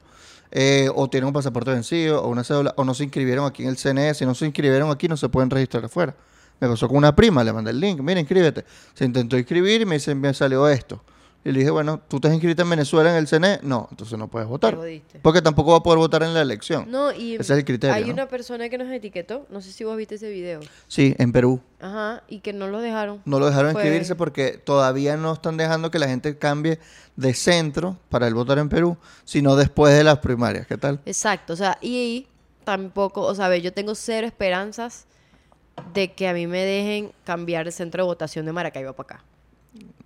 Eh, 0.51 0.89
o 0.95 1.09
tienen 1.09 1.27
un 1.27 1.33
pasaporte 1.33 1.71
vencido, 1.71 2.23
o 2.23 2.29
una 2.29 2.43
cédula, 2.43 2.73
o 2.77 2.83
no 2.83 2.93
se 2.93 3.03
inscribieron 3.03 3.45
aquí 3.45 3.63
en 3.63 3.69
el 3.69 3.77
CNE. 3.77 4.13
Si 4.13 4.25
no 4.25 4.33
se 4.35 4.45
inscribieron 4.45 4.89
aquí, 4.91 5.07
no 5.07 5.17
se 5.17 5.29
pueden 5.29 5.49
registrar 5.49 5.85
afuera. 5.85 6.15
Me 6.59 6.67
pasó 6.67 6.87
con 6.87 6.97
una 6.97 7.15
prima, 7.15 7.43
le 7.43 7.53
mandé 7.53 7.71
el 7.71 7.79
link, 7.79 8.01
mira, 8.01 8.19
inscríbete. 8.19 8.65
Se 8.93 9.05
intentó 9.05 9.37
inscribir 9.37 9.81
y 9.81 9.85
me, 9.85 9.95
dice, 9.95 10.13
me 10.15 10.33
salió 10.33 10.67
esto. 10.67 11.01
Y 11.45 11.53
le 11.53 11.59
dije, 11.59 11.71
bueno, 11.71 12.01
¿tú 12.05 12.19
te 12.19 12.27
has 12.27 12.33
inscrito 12.33 12.63
en 12.63 12.69
Venezuela 12.69 13.11
en 13.11 13.15
el 13.15 13.25
CNE? 13.27 13.59
No, 13.63 13.87
entonces 13.91 14.19
no 14.19 14.27
puedes 14.27 14.47
votar. 14.47 14.77
Porque 15.21 15.41
tampoco 15.41 15.71
va 15.71 15.77
a 15.77 15.83
poder 15.83 15.97
votar 15.97 16.21
en 16.23 16.33
la 16.33 16.41
elección. 16.41 16.91
No, 16.91 17.13
y 17.13 17.35
Ese 17.35 17.53
es 17.53 17.59
el 17.59 17.65
criterio, 17.65 17.95
hay 17.95 18.05
¿no? 18.05 18.13
una 18.13 18.27
persona 18.27 18.67
que 18.67 18.77
nos 18.77 18.91
etiquetó, 18.91 19.45
no 19.49 19.61
sé 19.61 19.71
si 19.71 19.85
vos 19.85 19.95
viste 19.95 20.15
ese 20.15 20.29
video. 20.29 20.59
Sí, 20.87 21.15
en 21.17 21.31
Perú. 21.31 21.61
Ajá, 21.79 22.23
y 22.27 22.39
que 22.39 22.51
no 22.51 22.67
lo 22.67 22.81
dejaron. 22.81 23.21
No 23.23 23.39
lo 23.39 23.45
dejaron 23.45 23.71
inscribirse 23.71 24.15
porque 24.15 24.57
todavía 24.57 25.15
no 25.15 25.31
están 25.31 25.55
dejando 25.55 25.91
que 25.91 25.99
la 25.99 26.09
gente 26.09 26.37
cambie 26.37 26.77
de 27.15 27.33
centro 27.33 27.97
para 28.09 28.27
el 28.27 28.33
votar 28.33 28.57
en 28.59 28.67
Perú, 28.67 28.97
sino 29.23 29.55
después 29.55 29.95
de 29.95 30.03
las 30.03 30.19
primarias. 30.19 30.67
¿Qué 30.67 30.77
tal? 30.77 30.99
Exacto, 31.05 31.53
o 31.53 31.55
sea, 31.55 31.77
y 31.81 32.27
tampoco, 32.65 33.21
o 33.21 33.33
sea, 33.33 33.47
ve, 33.47 33.61
yo 33.61 33.71
tengo 33.71 33.95
cero 33.95 34.27
esperanzas 34.27 35.05
de 35.93 36.11
que 36.11 36.27
a 36.27 36.33
mí 36.33 36.47
me 36.47 36.59
dejen 36.59 37.13
cambiar 37.23 37.65
el 37.65 37.71
centro 37.71 38.03
de 38.03 38.07
votación 38.07 38.45
de 38.45 38.51
Maracaibo 38.51 38.91
para 38.91 39.15
acá. 39.15 39.23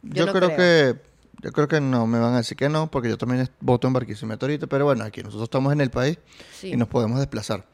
Yo, 0.03 0.27
no 0.27 0.33
creo, 0.33 0.49
creo. 0.49 0.57
que 0.57 1.12
yo 1.43 1.51
creo 1.51 1.67
que 1.67 1.79
no 1.81 2.07
me 2.07 2.17
van 2.19 2.33
a 2.33 2.37
decir 2.37 2.57
que 2.57 2.69
no, 2.69 2.89
porque 2.89 3.09
yo 3.09 3.17
también 3.17 3.47
voto 3.59 3.85
en 3.87 3.93
Barquisimeto 3.93 4.45
ahorita, 4.45 4.65
pero 4.67 4.85
bueno, 4.85 5.03
aquí 5.03 5.21
nosotros 5.21 5.43
estamos 5.43 5.71
en 5.73 5.81
el 5.81 5.91
país 5.91 6.17
Sí. 6.59 6.69
y 6.69 6.77
nos 6.77 6.87
podemos 6.87 7.19
desplazar. 7.19 7.65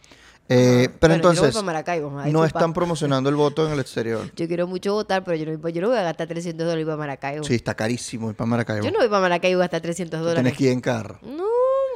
Eh, 0.51 0.89
pero 0.99 1.13
Bueno, 1.13 1.29
entonces, 1.29 1.63
Maracaibo, 1.63 2.09
no 2.09 2.23
disculpa. 2.23 2.47
están 2.47 2.73
promocionando 2.73 3.29
el 3.29 3.35
voto 3.35 3.67
en 3.67 3.73
el 3.73 3.79
exterior. 3.79 4.31
Yo 4.35 4.47
quiero 4.47 4.65
mucho 4.65 4.93
votar, 4.93 5.23
pero 5.23 5.37
yo 5.37 5.45
no, 5.45 5.69
yo 5.69 5.81
no 5.83 5.89
voy 5.89 5.97
a 5.97 6.01
gastar 6.01 6.27
300 6.27 6.65
dólares 6.65 6.85
para 6.85 6.97
Maracaibo. 6.97 7.43
Sí, 7.43 7.53
está 7.53 7.75
carísimo 7.75 8.31
ir 8.31 8.35
para 8.35 8.47
Maracaibo. 8.49 8.83
Yo 8.83 8.91
no 8.91 8.97
voy 8.97 9.09
para 9.09 9.21
Maracaibo 9.21 9.59
a 9.61 9.65
gastar 9.65 9.81
300 9.81 10.19
Tú 10.19 10.23
dólares. 10.25 10.41
Tienes 10.41 10.57
que 10.57 10.63
ir 10.63 10.71
en 10.71 10.81
carro. 10.81 11.19
No, 11.21 11.45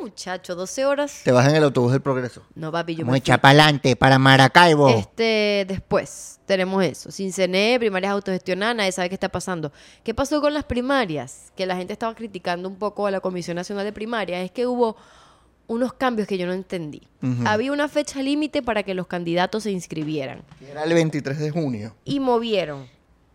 muchacho, 0.04 0.56
12 0.56 0.86
horas. 0.86 1.22
Te 1.24 1.32
vas 1.32 1.48
en 1.48 1.56
el 1.56 1.64
autobús 1.64 1.94
del 1.94 2.02
progreso. 2.02 2.44
No, 2.56 2.72
papi, 2.72 2.96
yo 2.96 3.00
Vamos 3.00 3.14
me 3.14 3.18
a 3.18 3.20
echar 3.20 3.40
para 3.40 3.52
adelante, 3.52 3.96
para 3.96 4.20
Maracaibo. 4.20 4.90
Este, 4.90 5.66
después 5.68 6.40
tenemos 6.46 6.84
eso. 6.84 7.10
Sin 7.12 7.32
CNE, 7.32 7.78
primarias 7.80 8.12
autogestionadas, 8.12 8.76
nadie 8.76 8.92
sabe 8.92 9.10
qué 9.10 9.16
está 9.16 9.30
pasando. 9.30 9.72
¿Qué 10.04 10.14
pasó 10.14 10.42
con 10.42 10.54
las 10.54 10.66
primarias? 10.66 11.52
Que 11.56 11.66
la 11.66 11.76
gente 11.76 11.94
estaba 11.94 12.14
criticando 12.14 12.68
un 12.68 12.76
poco 12.76 13.08
a 13.08 13.12
la 13.12 13.22
Comisión 13.22 13.56
Nacional 13.56 13.86
de 13.86 13.94
Primarias. 13.94 14.44
Es 14.44 14.52
que 14.52 14.68
hubo 14.68 14.98
unos 15.68 15.94
cambios 15.94 16.28
que 16.28 16.38
yo 16.38 16.46
no 16.46 16.54
entendí. 16.54 17.02
Había 17.46 17.72
una 17.72 17.88
fecha 17.88 18.22
límite 18.22 18.62
para 18.62 18.84
que 18.84 18.94
los 18.94 19.08
candidatos 19.08 19.64
se 19.64 19.72
inscribieran. 19.72 20.44
Era 20.70 20.84
el 20.84 20.94
23 20.94 21.40
de 21.40 21.52
junio. 21.52 21.96
Y 22.04 22.20
movieron. 22.20 22.88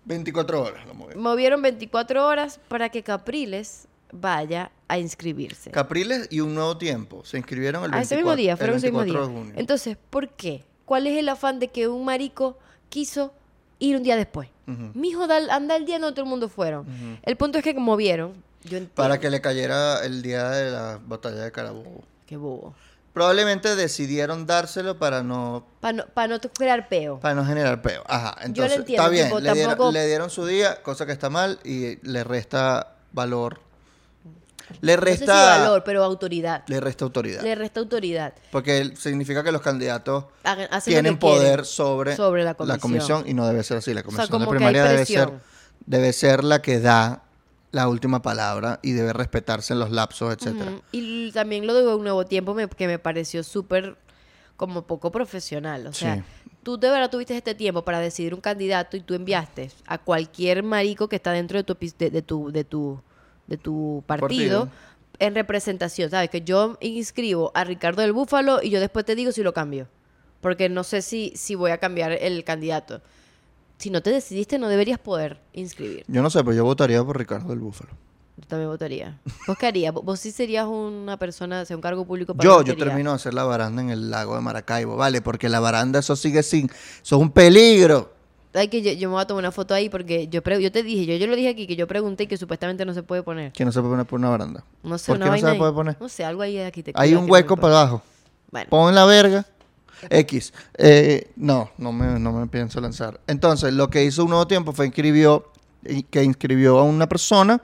24 0.04 0.62
horas 0.62 0.86
lo 0.86 0.94
movieron. 0.94 1.22
Movieron 1.22 1.62
24 1.62 2.26
horas 2.26 2.60
para 2.68 2.90
que 2.90 3.02
Capriles 3.02 3.87
vaya 4.12 4.70
a 4.88 4.98
inscribirse. 4.98 5.70
Capriles 5.70 6.28
y 6.30 6.40
un 6.40 6.54
nuevo 6.54 6.76
tiempo. 6.78 7.24
Se 7.24 7.36
inscribieron 7.36 7.84
el 7.84 7.90
24, 7.90 7.98
a 7.98 8.02
ese 8.02 8.16
mismo 8.16 8.36
día, 8.36 8.52
el 8.52 8.58
fueron 8.58 8.76
mismo 8.76 8.98
24 9.00 9.26
día. 9.28 9.34
de 9.34 9.38
junio. 9.40 9.54
Entonces, 9.60 9.96
¿por 10.10 10.28
qué? 10.30 10.64
¿Cuál 10.84 11.06
es 11.06 11.18
el 11.18 11.28
afán 11.28 11.58
de 11.58 11.68
que 11.68 11.86
un 11.88 12.04
marico 12.04 12.58
quiso 12.88 13.32
ir 13.78 13.96
un 13.96 14.02
día 14.02 14.16
después? 14.16 14.48
Ujú. 14.66 14.90
Mijo, 14.94 15.26
dal- 15.26 15.50
anda 15.50 15.76
el 15.76 15.84
día 15.84 15.98
donde 15.98 16.14
todo 16.14 16.24
el 16.24 16.30
mundo 16.30 16.48
fueron. 16.48 16.86
El 17.22 17.36
punto 17.36 17.58
es 17.58 17.64
que 17.64 17.74
como 17.74 17.96
vieron, 17.96 18.42
yo. 18.64 18.78
Para 18.94 19.18
que 19.20 19.30
le 19.30 19.40
cayera 19.40 20.04
el 20.04 20.22
día 20.22 20.48
de 20.50 20.70
la 20.70 20.98
batalla 21.06 21.42
de 21.44 21.52
Carabobo. 21.52 22.02
Qué 22.26 22.36
bobo. 22.36 22.74
Probablemente 23.12 23.74
decidieron 23.74 24.46
dárselo 24.46 24.98
para 24.98 25.22
no 25.22 25.66
Para 25.80 25.92
no, 25.92 26.06
pa' 26.06 26.28
no 26.28 26.38
crear 26.40 26.88
peo. 26.88 27.18
para 27.18 27.34
no 27.34 27.44
generar 27.44 27.82
peo. 27.82 28.02
Ajá, 28.06 28.34
Yo 28.36 28.40
lo 28.40 28.46
entonces 28.46 28.78
entiendo, 28.78 29.02
está 29.02 29.08
bien. 29.10 29.26
tipo, 29.26 29.40
le, 29.40 29.52
dieron, 29.52 29.70
tampoco- 29.70 29.92
le 29.92 30.06
dieron 30.06 30.30
su 30.30 30.46
día, 30.46 30.82
cosa 30.82 31.04
que 31.06 31.12
está 31.12 31.28
mal 31.30 31.58
y 31.64 31.96
le 32.06 32.22
resta 32.24 32.94
valor. 33.12 33.60
Le 34.80 34.96
No 34.96 35.02
sé 35.02 35.12
si 35.12 35.18
resta 35.18 35.34
valor, 35.58 35.82
pero 35.84 36.04
autoridad. 36.04 36.64
le 36.66 36.80
resta 36.80 37.04
autoridad. 37.04 37.42
Le 37.42 37.54
resta 37.54 37.80
autoridad. 37.80 38.34
Porque 38.52 38.92
significa 38.96 39.42
que 39.44 39.52
los 39.52 39.62
candidatos 39.62 40.24
Hagan- 40.44 40.68
tienen 40.84 41.18
poder 41.18 41.64
sobre, 41.64 42.16
sobre 42.16 42.44
la 42.44 42.54
comisión. 42.54 43.24
y 43.26 43.34
no 43.34 43.46
debe 43.46 43.62
ser 43.62 43.78
así. 43.78 43.94
La 43.94 44.02
comisión 44.02 44.28
como 44.28 44.44
de 44.46 44.50
primaria 44.50 44.84
debe 44.84 45.04
ser, 45.06 45.30
debe 45.86 46.12
ser 46.12 46.44
la 46.44 46.60
que 46.62 46.80
da 46.80 47.22
la 47.70 47.88
última 47.88 48.22
palabra 48.22 48.80
y 48.82 48.92
debe 48.92 49.12
respetarse 49.12 49.72
en 49.74 49.78
los 49.80 49.90
lapsos, 49.90 50.32
etcétera. 50.34 50.72
Y 50.92 51.32
también 51.32 51.66
lo 51.66 51.74
de 51.74 51.94
un 51.94 52.02
nuevo 52.02 52.24
tiempo 52.24 52.54
me- 52.54 52.68
que 52.68 52.86
me 52.86 52.98
pareció 52.98 53.42
súper 53.42 53.96
como 54.56 54.82
poco 54.86 55.12
profesional. 55.12 55.86
O 55.86 55.92
sea, 55.92 56.16
Sí. 56.16 56.22
tú 56.62 56.78
de 56.78 56.88
verdad 56.90 57.10
tuviste 57.10 57.36
este 57.36 57.54
tiempo 57.54 57.84
para 57.84 58.00
decidir 58.00 58.34
un 58.34 58.40
candidato 58.40 58.96
y 58.96 59.00
tú 59.00 59.14
enviaste 59.14 59.70
a 59.86 59.98
cualquier 59.98 60.62
marico 60.62 61.08
que 61.08 61.16
está 61.16 61.30
dentro 61.32 61.58
de 61.58 61.64
tu 61.64 61.76
de, 61.98 62.10
de 62.10 62.22
tu 62.22 62.50
de 62.50 62.64
tu 62.64 63.00
de 63.48 63.56
tu 63.56 64.04
partido, 64.06 64.60
Partido. 64.66 64.68
en 65.18 65.34
representación, 65.34 66.10
¿sabes? 66.10 66.30
Que 66.30 66.42
yo 66.42 66.76
inscribo 66.80 67.50
a 67.54 67.64
Ricardo 67.64 68.02
del 68.02 68.12
Búfalo 68.12 68.62
y 68.62 68.70
yo 68.70 68.78
después 68.78 69.04
te 69.04 69.14
digo 69.16 69.32
si 69.32 69.42
lo 69.42 69.52
cambio. 69.52 69.88
Porque 70.40 70.68
no 70.68 70.84
sé 70.84 71.02
si 71.02 71.32
si 71.34 71.56
voy 71.56 71.72
a 71.72 71.78
cambiar 71.78 72.12
el 72.12 72.44
candidato. 72.44 73.00
Si 73.78 73.90
no 73.90 74.02
te 74.02 74.10
decidiste, 74.10 74.58
no 74.58 74.68
deberías 74.68 74.98
poder 75.00 75.40
inscribir. 75.52 76.04
Yo 76.08 76.22
no 76.22 76.30
sé, 76.30 76.40
pero 76.44 76.52
yo 76.54 76.64
votaría 76.64 77.02
por 77.02 77.18
Ricardo 77.18 77.48
del 77.48 77.58
Búfalo. 77.58 77.90
Yo 78.36 78.46
también 78.46 78.68
votaría. 78.70 79.18
¿Vos 79.48 79.56
qué 79.58 79.66
harías? 79.66 79.92
¿Vos- 79.92 80.04
¿Vos 80.04 80.20
sí 80.20 80.30
serías 80.30 80.66
una 80.66 81.16
persona, 81.16 81.64
sea, 81.64 81.74
un 81.76 81.82
cargo 81.82 82.04
público 82.04 82.34
para 82.34 82.44
Yo, 82.48 82.62
yo 82.62 82.76
termino 82.76 83.10
de 83.10 83.16
hacer 83.16 83.34
la 83.34 83.42
baranda 83.44 83.82
en 83.82 83.90
el 83.90 84.10
lago 84.10 84.36
de 84.36 84.40
Maracaibo, 84.42 84.96
¿vale? 84.96 85.20
Porque 85.22 85.48
la 85.48 85.58
baranda, 85.58 85.98
eso 85.98 86.14
sigue 86.14 86.44
sin... 86.44 86.66
Eso 86.66 87.16
es 87.16 87.22
un 87.22 87.30
peligro. 87.32 88.12
Que 88.66 88.82
yo, 88.82 88.92
yo 88.92 89.08
me 89.08 89.14
voy 89.14 89.22
a 89.22 89.26
tomar 89.26 89.42
una 89.42 89.52
foto 89.52 89.74
ahí 89.74 89.88
porque 89.88 90.28
yo 90.28 90.42
te 90.42 90.82
dije, 90.82 91.06
yo, 91.06 91.16
yo 91.16 91.26
lo 91.26 91.36
dije 91.36 91.50
aquí, 91.50 91.66
que 91.66 91.76
yo 91.76 91.86
pregunté 91.86 92.26
que 92.26 92.36
supuestamente 92.36 92.84
no 92.84 92.94
se 92.94 93.02
puede 93.02 93.22
poner. 93.22 93.52
Que 93.52 93.64
no 93.64 93.72
se 93.72 93.80
puede 93.80 93.92
poner 93.92 94.06
por 94.06 94.18
una 94.18 94.30
baranda. 94.30 94.64
No 94.82 94.98
sé, 94.98 95.12
¿Por 95.12 95.16
una 95.16 95.26
qué 95.26 95.28
no 95.28 95.32
vaina 95.32 95.52
se 95.52 95.58
puede 95.58 95.72
poner? 95.72 95.96
No 96.00 96.08
sé, 96.08 96.24
algo 96.24 96.42
ahí 96.42 96.56
de 96.56 96.66
arquitectura. 96.66 97.02
Hay 97.02 97.14
un 97.14 97.30
hueco 97.30 97.56
para 97.56 97.80
abajo. 97.80 98.02
Bueno, 98.50 98.68
Pon 98.70 98.94
la 98.94 99.04
verga. 99.04 99.46
X. 100.10 100.52
Eh, 100.76 101.30
no, 101.36 101.70
no 101.78 101.92
me, 101.92 102.18
no 102.18 102.32
me 102.32 102.46
pienso 102.46 102.80
lanzar. 102.80 103.20
Entonces, 103.26 103.72
lo 103.72 103.90
que 103.90 104.04
hizo 104.04 104.24
un 104.24 104.30
nuevo 104.30 104.46
tiempo 104.46 104.72
fue 104.72 104.86
inscribió, 104.86 105.50
que 106.10 106.22
inscribió 106.22 106.78
a 106.78 106.82
una 106.82 107.08
persona 107.08 107.60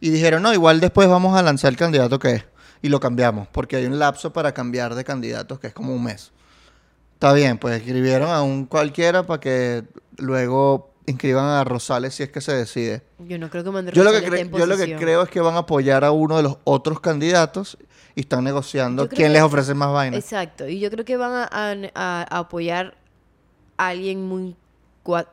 y 0.00 0.10
dijeron, 0.10 0.42
no, 0.42 0.52
igual 0.52 0.80
después 0.80 1.08
vamos 1.08 1.36
a 1.36 1.42
lanzar 1.42 1.72
el 1.72 1.76
candidato 1.76 2.18
que 2.18 2.30
es. 2.32 2.44
Y 2.82 2.88
lo 2.88 3.00
cambiamos, 3.00 3.48
porque 3.48 3.76
hay 3.76 3.86
un 3.86 3.98
lapso 3.98 4.32
para 4.32 4.52
cambiar 4.52 4.94
de 4.94 5.04
candidatos 5.04 5.58
que 5.58 5.68
es 5.68 5.72
como 5.72 5.94
un 5.94 6.04
mes. 6.04 6.32
Está 7.16 7.32
bien, 7.32 7.56
pues 7.58 7.78
escribieron 7.80 8.28
a 8.30 8.42
un 8.42 8.66
cualquiera 8.66 9.26
para 9.26 9.40
que 9.40 9.84
luego 10.18 10.90
inscriban 11.06 11.46
a 11.46 11.64
Rosales 11.64 12.14
si 12.14 12.22
es 12.24 12.30
que 12.30 12.40
se 12.40 12.52
decide. 12.52 13.02
yo 13.20 13.38
no 13.38 13.48
creo 13.48 13.64
que 13.64 13.70
Manuel 13.70 13.94
Yo 13.94 14.04
lo, 14.04 14.10
que 14.10 14.18
en 14.40 14.50
yo 14.52 14.66
lo 14.66 14.76
que 14.76 14.96
creo 14.96 15.22
es 15.22 15.28
que 15.30 15.40
van 15.40 15.54
a 15.54 15.58
apoyar 15.58 16.04
a 16.04 16.10
uno 16.10 16.36
de 16.36 16.42
los 16.42 16.58
otros 16.64 17.00
candidatos 17.00 17.78
y 18.14 18.20
están 18.20 18.44
negociando 18.44 19.08
quién 19.08 19.28
que- 19.28 19.32
les 19.34 19.42
ofrece 19.42 19.72
más 19.74 19.92
vainas. 19.92 20.18
Exacto, 20.20 20.66
y 20.68 20.78
yo 20.80 20.90
creo 20.90 21.04
que 21.04 21.16
van 21.16 21.32
a, 21.32 21.44
a- 21.50 21.72
a- 21.94 22.26
a 22.28 22.38
apoyar 22.40 22.96
a 23.78 23.88
alguien 23.88 24.26
muy, 24.26 24.56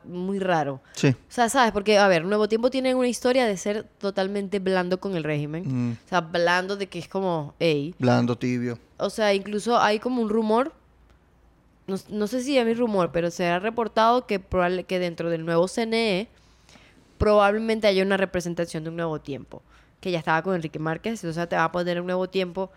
muy 0.04 0.38
raro. 0.38 0.80
Sí. 0.94 1.08
O 1.08 1.16
sea, 1.32 1.48
¿sabes? 1.48 1.72
Porque, 1.72 1.98
a 1.98 2.06
ver, 2.08 2.24
Nuevo 2.24 2.48
Tiempo 2.48 2.70
tiene 2.70 2.94
una 2.94 3.08
historia 3.08 3.44
de 3.46 3.56
ser 3.56 3.84
totalmente 3.98 4.58
blando 4.60 5.00
con 5.00 5.16
el 5.16 5.24
régimen. 5.24 5.64
Mm, 5.66 5.92
O 6.06 6.08
sea, 6.08 6.20
blando 6.20 6.76
de 6.76 6.86
que 6.88 6.98
es 7.00 7.08
como, 7.08 7.54
ey. 7.58 7.94
blando, 7.98 8.38
tibio. 8.38 8.78
O 8.98 9.10
sea, 9.10 9.34
incluso 9.34 9.78
hay 9.78 9.98
como 9.98 10.22
un 10.22 10.28
rumor, 10.28 10.72
no, 11.86 11.96
no 12.08 12.26
sé 12.26 12.42
si 12.42 12.56
es 12.58 12.64
mi 12.64 12.74
rumor, 12.74 13.10
pero 13.12 13.30
se 13.30 13.46
ha 13.46 13.58
reportado 13.58 14.26
que, 14.26 14.40
probable, 14.40 14.84
que 14.84 14.98
dentro 14.98 15.30
del 15.30 15.44
nuevo 15.44 15.68
CNE 15.68 16.28
probablemente 17.18 17.86
haya 17.86 18.02
una 18.02 18.16
representación 18.16 18.84
de 18.84 18.90
un 18.90 18.96
nuevo 18.96 19.20
tiempo, 19.20 19.62
que 20.00 20.10
ya 20.10 20.18
estaba 20.18 20.42
con 20.42 20.54
Enrique 20.54 20.78
Márquez, 20.78 21.24
o 21.24 21.32
sea, 21.32 21.48
te 21.48 21.56
va 21.56 21.64
a 21.64 21.72
poner 21.72 22.00
un 22.00 22.06
nuevo 22.06 22.28
tiempo, 22.28 22.70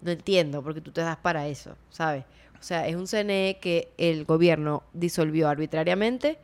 no 0.00 0.10
entiendo, 0.10 0.62
porque 0.62 0.80
tú 0.80 0.90
te 0.90 1.00
das 1.00 1.16
para 1.16 1.46
eso, 1.46 1.76
¿sabes? 1.90 2.24
O 2.60 2.62
sea, 2.64 2.86
es 2.86 2.94
un 2.94 3.06
CNE 3.06 3.58
que 3.60 3.92
el 3.98 4.24
gobierno 4.24 4.84
disolvió 4.92 5.48
arbitrariamente 5.48 6.38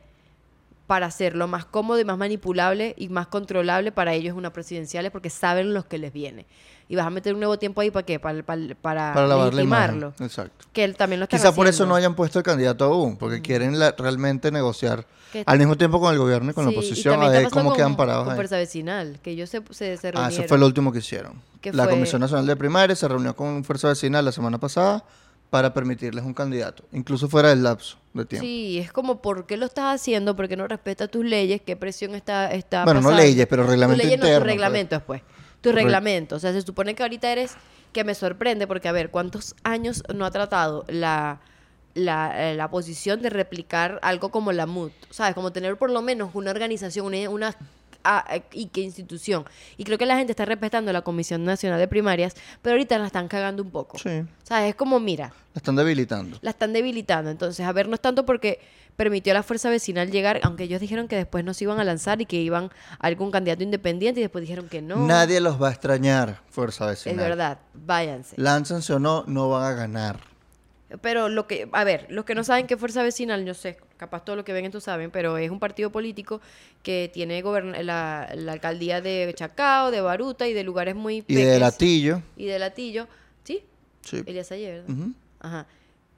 para 0.85 1.05
hacerlo 1.05 1.47
más 1.47 1.65
cómodo 1.65 1.99
y 1.99 2.03
más 2.03 2.17
manipulable 2.17 2.95
y 2.97 3.09
más 3.09 3.27
controlable 3.27 3.91
para 3.91 4.13
ellos 4.13 4.35
una 4.35 4.51
presidenciales 4.51 5.11
porque 5.11 5.29
saben 5.29 5.73
los 5.73 5.85
que 5.85 5.97
les 5.97 6.11
viene. 6.11 6.45
Y 6.91 6.95
vas 6.95 7.05
a 7.05 7.11
meter 7.11 7.35
un 7.35 7.39
nuevo 7.39 7.57
tiempo 7.59 7.81
ahí 7.81 7.91
para 7.91 8.03
qué? 8.03 8.19
Para, 8.19 8.41
para, 8.43 8.73
para, 8.81 9.13
Para 9.13 9.45
legitimarlo. 9.45 10.13
Exacto. 10.19 10.65
Que 10.73 10.83
él 10.83 10.95
también 10.97 11.19
lo 11.19 11.25
está 11.25 11.37
Quizá 11.37 11.53
por 11.53 11.67
eso 11.67 11.85
no 11.85 11.93
hayan 11.93 12.15
puesto 12.15 12.39
el 12.39 12.43
candidato 12.43 12.85
aún, 12.85 13.15
porque 13.15 13.41
quieren 13.43 13.77
la- 13.77 13.91
realmente 13.95 14.51
negociar 14.51 15.05
Que- 15.31 15.43
al 15.45 15.59
mismo 15.59 15.77
tiempo 15.77 15.99
con 15.99 16.11
el 16.11 16.17
gobierno 16.19 16.49
y 16.49 16.53
con 16.55 16.65
la 16.65 16.71
oposición 16.71 17.21
a 17.21 17.29
ver 17.29 17.49
cómo 17.51 17.73
quedan 17.73 17.95
parados 17.95 18.25
con. 18.25 18.33
Fuerza 18.35 18.57
Vecinal, 18.57 19.19
que 19.21 19.29
ellos 19.31 19.51
se, 19.51 19.61
se, 19.69 19.97
se 19.97 20.11
Ah, 20.15 20.29
eso 20.31 20.43
fue 20.47 20.57
lo 20.57 20.65
último 20.65 20.91
que 20.91 20.97
hicieron. 20.99 21.33
La 21.63 21.83
fue- 21.83 21.93
Comisión 21.93 22.21
Nacional 22.21 22.47
de 22.47 22.55
Primaria 22.55 22.95
se 22.95 23.07
reunió 23.07 23.35
con 23.35 23.63
Fuerza 23.63 23.89
Vecinal 23.89 24.25
la 24.25 24.31
semana 24.31 24.57
pasada 24.57 25.03
para 25.51 25.71
permitirles 25.73 26.23
un 26.25 26.33
candidato, 26.33 26.83
incluso 26.91 27.27
fuera 27.29 27.49
del 27.49 27.61
lapso 27.61 27.97
de 28.15 28.25
tiempo. 28.25 28.45
Sí, 28.47 28.79
es 28.79 28.91
como, 28.91 29.21
¿por 29.21 29.45
qué 29.45 29.57
lo 29.57 29.65
estás 29.67 29.93
haciendo? 29.93 30.35
¿Por 30.35 30.47
qué 30.47 30.55
no 30.57 30.67
respeta 30.67 31.07
tus 31.07 31.23
leyes? 31.23 31.61
¿Qué 31.63 31.75
presión 31.75 32.15
está, 32.15 32.51
está 32.51 32.83
Bueno, 32.85 33.01
no 33.01 33.11
leyes, 33.11 33.45
pero 33.47 33.63
reglamento 33.63 34.03
leyes 34.03 34.19
no, 34.19 34.25
interno, 34.25 34.39
tus 34.39 34.43
pues. 34.45 34.53
reglamentos, 34.53 35.01
pues. 35.05 35.21
Tu 35.61 35.71
Re- 35.71 35.83
reglamento. 35.83 36.35
O 36.35 36.39
sea, 36.39 36.51
se 36.53 36.61
supone 36.61 36.95
que 36.95 37.03
ahorita 37.03 37.31
eres... 37.31 37.55
Que 37.91 38.03
me 38.03 38.13
sorprende 38.13 38.67
porque, 38.67 38.87
a 38.87 38.91
ver, 38.91 39.09
¿cuántos 39.09 39.55
años 39.63 40.03
no 40.13 40.25
ha 40.25 40.31
tratado 40.31 40.85
la 40.87 41.39
la, 41.95 42.51
eh, 42.51 42.55
la 42.55 42.69
posición 42.69 43.21
de 43.23 43.31
replicar 43.31 43.99
algo 44.03 44.29
como 44.29 44.51
la 44.51 44.67
MUT, 44.67 44.93
¿sabes? 45.09 45.33
Como 45.33 45.51
tener 45.51 45.75
por 45.75 45.89
lo 45.89 46.03
menos 46.03 46.29
una 46.35 46.51
organización, 46.51 47.07
una, 47.07 47.29
una 47.31 47.55
eh, 48.05 48.41
y 48.53 48.67
qué 48.67 48.81
institución. 48.81 49.45
Y 49.77 49.83
creo 49.83 49.97
que 49.97 50.05
la 50.05 50.17
gente 50.17 50.31
está 50.31 50.45
respetando 50.45 50.91
la 50.93 51.01
Comisión 51.01 51.43
Nacional 51.43 51.79
de 51.79 51.87
Primarias, 51.87 52.35
pero 52.61 52.73
ahorita 52.73 52.97
la 52.97 53.07
están 53.07 53.27
cagando 53.27 53.63
un 53.63 53.71
poco. 53.71 53.97
Sí. 53.97 54.23
¿Sabes? 54.43 54.69
Es 54.69 54.75
como, 54.75 54.99
mira, 54.99 55.33
La 55.53 55.59
están 55.59 55.75
debilitando. 55.75 56.37
la 56.41 56.51
están 56.51 56.73
debilitando. 56.73 57.29
Entonces, 57.31 57.65
a 57.65 57.71
ver, 57.71 57.87
no 57.87 57.95
es 57.95 58.01
tanto 58.01 58.25
porque 58.25 58.59
permitió 58.95 59.31
a 59.31 59.35
la 59.35 59.43
fuerza 59.43 59.69
vecinal 59.69 60.11
llegar, 60.11 60.41
aunque 60.43 60.63
ellos 60.65 60.81
dijeron 60.81 61.07
que 61.07 61.15
después 61.15 61.45
no 61.45 61.53
se 61.53 61.63
iban 61.63 61.79
a 61.79 61.83
lanzar 61.85 62.19
y 62.21 62.25
que 62.25 62.35
iban 62.37 62.65
a 62.99 63.07
algún 63.07 63.31
candidato 63.31 63.63
independiente 63.63 64.19
y 64.19 64.23
después 64.23 64.41
dijeron 64.41 64.67
que 64.67 64.81
no. 64.81 64.97
Nadie 65.07 65.39
los 65.39 65.61
va 65.61 65.69
a 65.69 65.71
extrañar, 65.71 66.41
Fuerza 66.49 66.85
Vecinal. 66.85 67.17
Es 67.17 67.29
verdad, 67.29 67.59
váyanse. 67.73 68.35
Lánzanse 68.37 68.93
o 68.93 68.99
no, 68.99 69.23
no 69.27 69.49
van 69.49 69.71
a 69.71 69.75
ganar. 69.75 70.28
Pero 71.01 71.29
lo 71.29 71.45
que, 71.45 71.69
a 71.71 71.83
ver, 71.83 72.07
los 72.09 72.25
que 72.25 72.33
no 72.33 72.43
saben 72.43 72.65
qué 72.65 72.75
fuerza 72.75 73.03
vecinal, 73.03 73.45
yo 73.45 73.53
sé, 73.53 73.77
capaz 73.97 74.25
todo 74.25 74.35
lo 74.35 74.43
que 74.43 74.53
ven 74.53 74.65
esto 74.65 74.81
saben, 74.81 75.11
pero 75.11 75.37
es 75.37 75.51
un 75.51 75.59
partido 75.59 75.91
político 75.91 76.41
que 76.81 77.11
tiene 77.13 77.43
la, 77.83 78.29
la 78.33 78.51
alcaldía 78.51 78.99
de 78.99 79.31
Chacao, 79.35 79.91
de 79.91 80.01
Baruta 80.01 80.47
y 80.47 80.53
de 80.53 80.63
lugares 80.63 80.95
muy 80.95 81.23
Y 81.27 81.35
de. 81.35 81.59
Latillo. 81.59 82.23
Y 82.35 82.45
de 82.45 82.57
Latillo, 82.57 83.07
¿sí? 83.43 83.63
Sí. 84.01 84.23
Elías 84.25 84.51
Ayer, 84.51 84.81
¿verdad? 84.81 85.07
Ajá. 85.39 85.67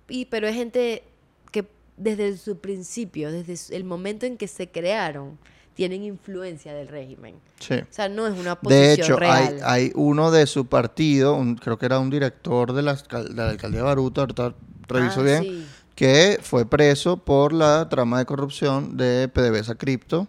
Y, 0.08 0.26
pero 0.26 0.48
es 0.48 0.56
gente 0.56 1.04
que 1.52 1.66
desde 1.98 2.38
su 2.38 2.58
principio, 2.60 3.32
desde 3.32 3.76
el 3.76 3.84
momento 3.84 4.26
en 4.26 4.38
que 4.38 4.48
se 4.48 4.70
crearon, 4.70 5.38
tienen 5.82 6.04
influencia 6.04 6.74
del 6.76 6.88
régimen. 6.88 7.36
Sí. 7.60 7.74
O 7.74 7.86
sea, 7.90 8.08
no 8.08 8.28
es 8.28 8.38
una 8.38 8.56
posición 8.60 8.70
De 8.88 8.94
hecho, 8.94 9.14
hay, 9.16 9.20
real. 9.48 9.60
hay 9.64 9.92
uno 9.96 10.30
de 10.30 10.46
su 10.46 10.68
partido, 10.68 11.34
un- 11.34 11.56
creo 11.56 11.80
que 11.80 11.88
era 11.88 11.98
un 12.00 12.10
director 12.12 12.74
de 12.74 12.84
la, 12.84 12.94
de 12.94 13.34
la 13.34 13.50
alcaldía 13.50 13.80
de 13.80 13.86
Baruta, 13.86 14.22
ahorita 14.22 14.54
reviso 14.88 15.22
Ah, 15.22 15.24
bien, 15.24 15.44
sí. 15.44 15.66
que 15.96 16.40
fue 16.42 16.66
preso 16.66 17.18
por 17.18 17.52
la 17.52 17.90
trama 17.90 18.20
de 18.20 18.26
corrupción 18.26 18.96
de 18.96 19.28
PDVSA 19.28 19.74
Cripto 19.76 20.28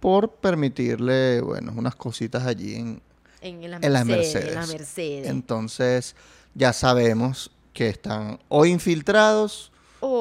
por 0.00 0.30
permitirle, 0.36 1.40
bueno, 1.42 1.72
unas 1.76 1.94
cositas 1.94 2.46
allí 2.46 2.76
en, 2.76 3.02
En, 3.42 3.62
en 3.64 3.70
las 3.72 3.82
en 3.82 3.92
las 3.92 4.06
Mercedes. 4.06 4.34
Mercedes. 4.34 4.48
En 4.48 4.54
las 4.54 4.68
Mercedes. 4.72 5.28
Entonces, 5.28 6.16
ya 6.54 6.72
sabemos 6.72 7.50
que 7.74 7.88
están 7.90 8.38
o 8.48 8.64
infiltrados 8.64 9.70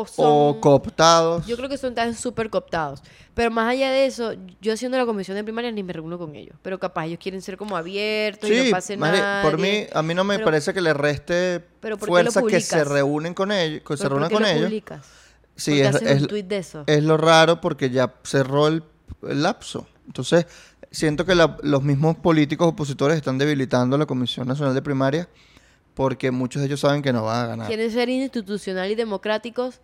o 0.02 0.06
son... 0.08 0.26
o 0.28 0.62
cooptados. 0.62 1.46
Yo 1.48 1.58
creo 1.58 1.70
que 1.70 1.78
son 1.78 1.94
tan 1.96 2.14
súper 2.16 2.50
cooptados. 2.50 3.02
Pero 3.34 3.52
más 3.52 3.70
allá 3.70 3.92
de 3.92 4.06
eso, 4.06 4.34
yo 4.62 4.74
haciendo 4.74 4.98
la 4.98 5.06
comisión 5.06 5.36
de 5.36 5.44
primaria 5.44 5.72
ni 5.72 5.84
me 5.84 5.94
reúno 5.94 6.18
con 6.18 6.36
ellos. 6.36 6.56
Pero 6.62 6.80
capaz 6.80 7.06
ellos 7.06 7.20
quieren 7.22 7.42
ser 7.42 7.58
como 7.58 7.78
abiertos 7.78 8.50
y 8.50 8.54
Sí, 8.60 8.66
no 8.66 8.72
pase 8.72 8.98
nada. 8.98 9.42
por 9.44 9.60
mí, 9.60 9.86
a 9.94 10.02
mí 10.02 10.14
no 10.14 10.24
me 10.24 10.36
Pero- 10.36 10.46
parece 10.46 10.74
que 10.74 10.82
le 10.82 10.94
reste 10.94 11.64
Pero 11.80 11.98
¿por 11.98 12.08
qué 12.10 12.24
lo 12.24 12.32
fuerza 12.32 12.42
que 12.44 12.62
se 12.62 12.84
reúnen 12.84 13.34
con 13.34 13.52
ellos, 13.52 13.82
que 13.88 13.98
se 13.98 14.04
¿Pero 14.04 14.16
reúnan 14.16 14.32
con 14.32 14.42
lo 14.42 14.48
ellos. 14.48 14.64
publicas? 14.66 15.06
Sí, 15.56 15.82
¿Por 15.82 16.00
qué 16.00 16.06
es, 16.06 16.12
es- 16.12 16.22
un 16.22 16.28
tuit 16.28 16.48
de 16.48 16.58
eso? 16.58 16.84
es 16.88 17.04
lo 17.04 17.18
raro 17.18 17.62
porque 17.62 17.90
ya 17.90 18.14
cerró 18.24 18.68
el, 18.68 18.84
el 19.28 19.42
lapso. 19.44 19.88
Entonces, 20.06 20.46
siento 20.92 21.26
que 21.26 21.36
la- 21.36 21.58
los 21.64 21.84
mismos 21.84 22.16
políticos 22.18 22.68
opositores 22.68 23.18
están 23.18 23.38
debilitando 23.38 23.98
la 23.98 24.06
Comisión 24.06 24.48
Nacional 24.48 24.74
de 24.74 24.82
Primaria 24.82 25.28
porque 25.98 26.30
muchos 26.32 26.62
de 26.62 26.68
ellos 26.68 26.80
saben 26.80 27.02
que 27.02 27.12
no 27.12 27.24
van 27.26 27.44
a 27.44 27.48
ganar. 27.48 27.68
Quieren 27.68 27.92
ser 27.92 28.08
institucional 28.08 28.90
y 28.92 28.96
democráticos, 28.96 29.82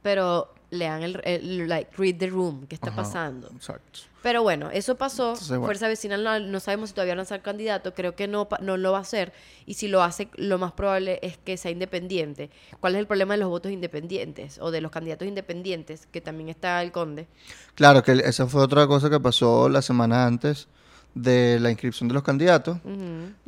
pero 0.00 0.54
lean 0.70 1.02
el, 1.02 1.20
el- 1.24 1.68
like, 1.68 1.90
read 1.98 2.14
the 2.16 2.28
room, 2.28 2.66
qué 2.68 2.76
está 2.76 2.88
Ajá, 2.90 2.96
pasando. 3.02 3.50
Exacto. 3.54 4.00
Pero 4.22 4.42
bueno, 4.42 4.70
eso 4.70 4.94
pasó. 4.96 5.30
Entonces, 5.30 5.48
bueno. 5.50 5.64
Fuerza 5.66 5.88
Vecinal 5.88 6.22
no, 6.24 6.38
no 6.40 6.60
sabemos 6.60 6.90
si 6.90 6.94
todavía 6.94 7.12
va 7.14 7.16
a 7.16 7.22
lanzar 7.22 7.42
candidato. 7.42 7.94
Creo 7.94 8.14
que 8.16 8.26
no, 8.28 8.48
no 8.60 8.76
lo 8.76 8.92
va 8.92 8.98
a 8.98 9.00
hacer. 9.02 9.32
Y 9.66 9.74
si 9.74 9.86
lo 9.88 10.02
hace, 10.02 10.28
lo 10.36 10.58
más 10.58 10.72
probable 10.72 11.18
es 11.22 11.36
que 11.38 11.56
sea 11.56 11.70
independiente. 11.70 12.50
¿Cuál 12.80 12.94
es 12.94 13.00
el 13.00 13.06
problema 13.06 13.34
de 13.34 13.38
los 13.38 13.48
votos 13.48 13.70
independientes? 13.70 14.58
O 14.60 14.70
de 14.72 14.80
los 14.80 14.90
candidatos 14.90 15.28
independientes, 15.28 16.06
que 16.10 16.20
también 16.20 16.48
está 16.48 16.82
el 16.82 16.90
conde. 16.92 17.28
Claro, 17.76 18.02
que 18.02 18.12
esa 18.12 18.46
fue 18.48 18.62
otra 18.62 18.86
cosa 18.88 19.10
que 19.10 19.20
pasó 19.20 19.68
la 19.68 19.82
semana 19.82 20.26
antes 20.26 20.66
de 21.16 21.58
la 21.60 21.70
inscripción 21.70 22.08
de 22.08 22.14
los 22.14 22.22
candidatos, 22.22 22.78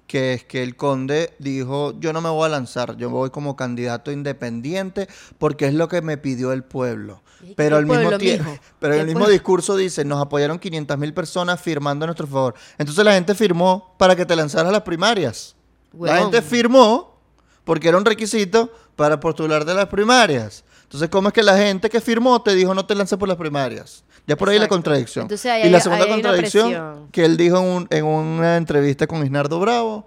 que 0.06 0.32
es 0.32 0.44
que 0.44 0.62
el 0.62 0.74
conde 0.74 1.34
dijo, 1.38 1.94
yo 2.00 2.14
no 2.14 2.22
me 2.22 2.30
voy 2.30 2.46
a 2.46 2.48
lanzar, 2.48 2.96
yo 2.96 3.10
voy 3.10 3.28
como 3.28 3.56
candidato 3.56 4.10
independiente 4.10 5.06
porque 5.36 5.66
es 5.66 5.74
lo 5.74 5.86
que 5.86 6.00
me 6.00 6.16
pidió 6.16 6.52
el 6.52 6.64
pueblo. 6.64 7.22
¿Y 7.42 7.48
qué 7.48 7.54
Pero 7.56 7.76
al 7.76 7.82
el 7.84 7.86
mismo 7.86 8.02
pueblo, 8.02 8.18
tiempo, 8.18 8.50
mijo? 8.50 8.62
pero 8.80 8.94
¿Qué 8.94 9.00
el 9.00 9.06
mismo 9.06 9.28
discurso 9.28 9.76
dice, 9.76 10.02
nos 10.06 10.20
apoyaron 10.20 10.58
500 10.58 10.96
mil 10.96 11.12
personas 11.12 11.60
firmando 11.60 12.04
a 12.04 12.06
nuestro 12.06 12.26
favor. 12.26 12.54
Entonces 12.78 13.04
la 13.04 13.12
gente 13.12 13.34
firmó 13.34 13.94
para 13.98 14.16
que 14.16 14.24
te 14.24 14.34
lanzaras 14.34 14.70
a 14.70 14.72
las 14.72 14.82
primarias. 14.82 15.54
La 16.00 16.18
gente 16.18 16.40
firmó 16.40 17.20
porque 17.64 17.88
era 17.88 17.98
un 17.98 18.04
requisito 18.06 18.72
para 18.96 19.20
postular 19.20 19.66
de 19.66 19.74
las 19.74 19.88
primarias. 19.88 20.64
Entonces, 20.84 21.10
¿cómo 21.10 21.28
es 21.28 21.34
que 21.34 21.42
la 21.42 21.54
gente 21.58 21.90
que 21.90 22.00
firmó 22.00 22.40
te 22.40 22.54
dijo 22.54 22.72
no 22.74 22.86
te 22.86 22.94
lances 22.94 23.18
por 23.18 23.28
las 23.28 23.36
primarias? 23.36 24.04
Ya 24.28 24.36
por 24.36 24.48
ahí 24.50 24.56
la 24.58 24.66
Exacto. 24.66 24.74
contradicción. 24.76 25.22
Entonces, 25.24 25.50
ahí 25.50 25.66
y 25.66 25.70
la 25.70 25.80
segunda 25.80 26.04
hay 26.04 26.10
contradicción 26.12 27.08
que 27.10 27.24
él 27.24 27.36
dijo 27.36 27.56
en, 27.58 27.64
un- 27.64 27.86
en 27.90 28.04
una 28.04 28.56
entrevista 28.56 29.06
con 29.08 29.24
Isnardo 29.24 29.58
Bravo. 29.58 30.06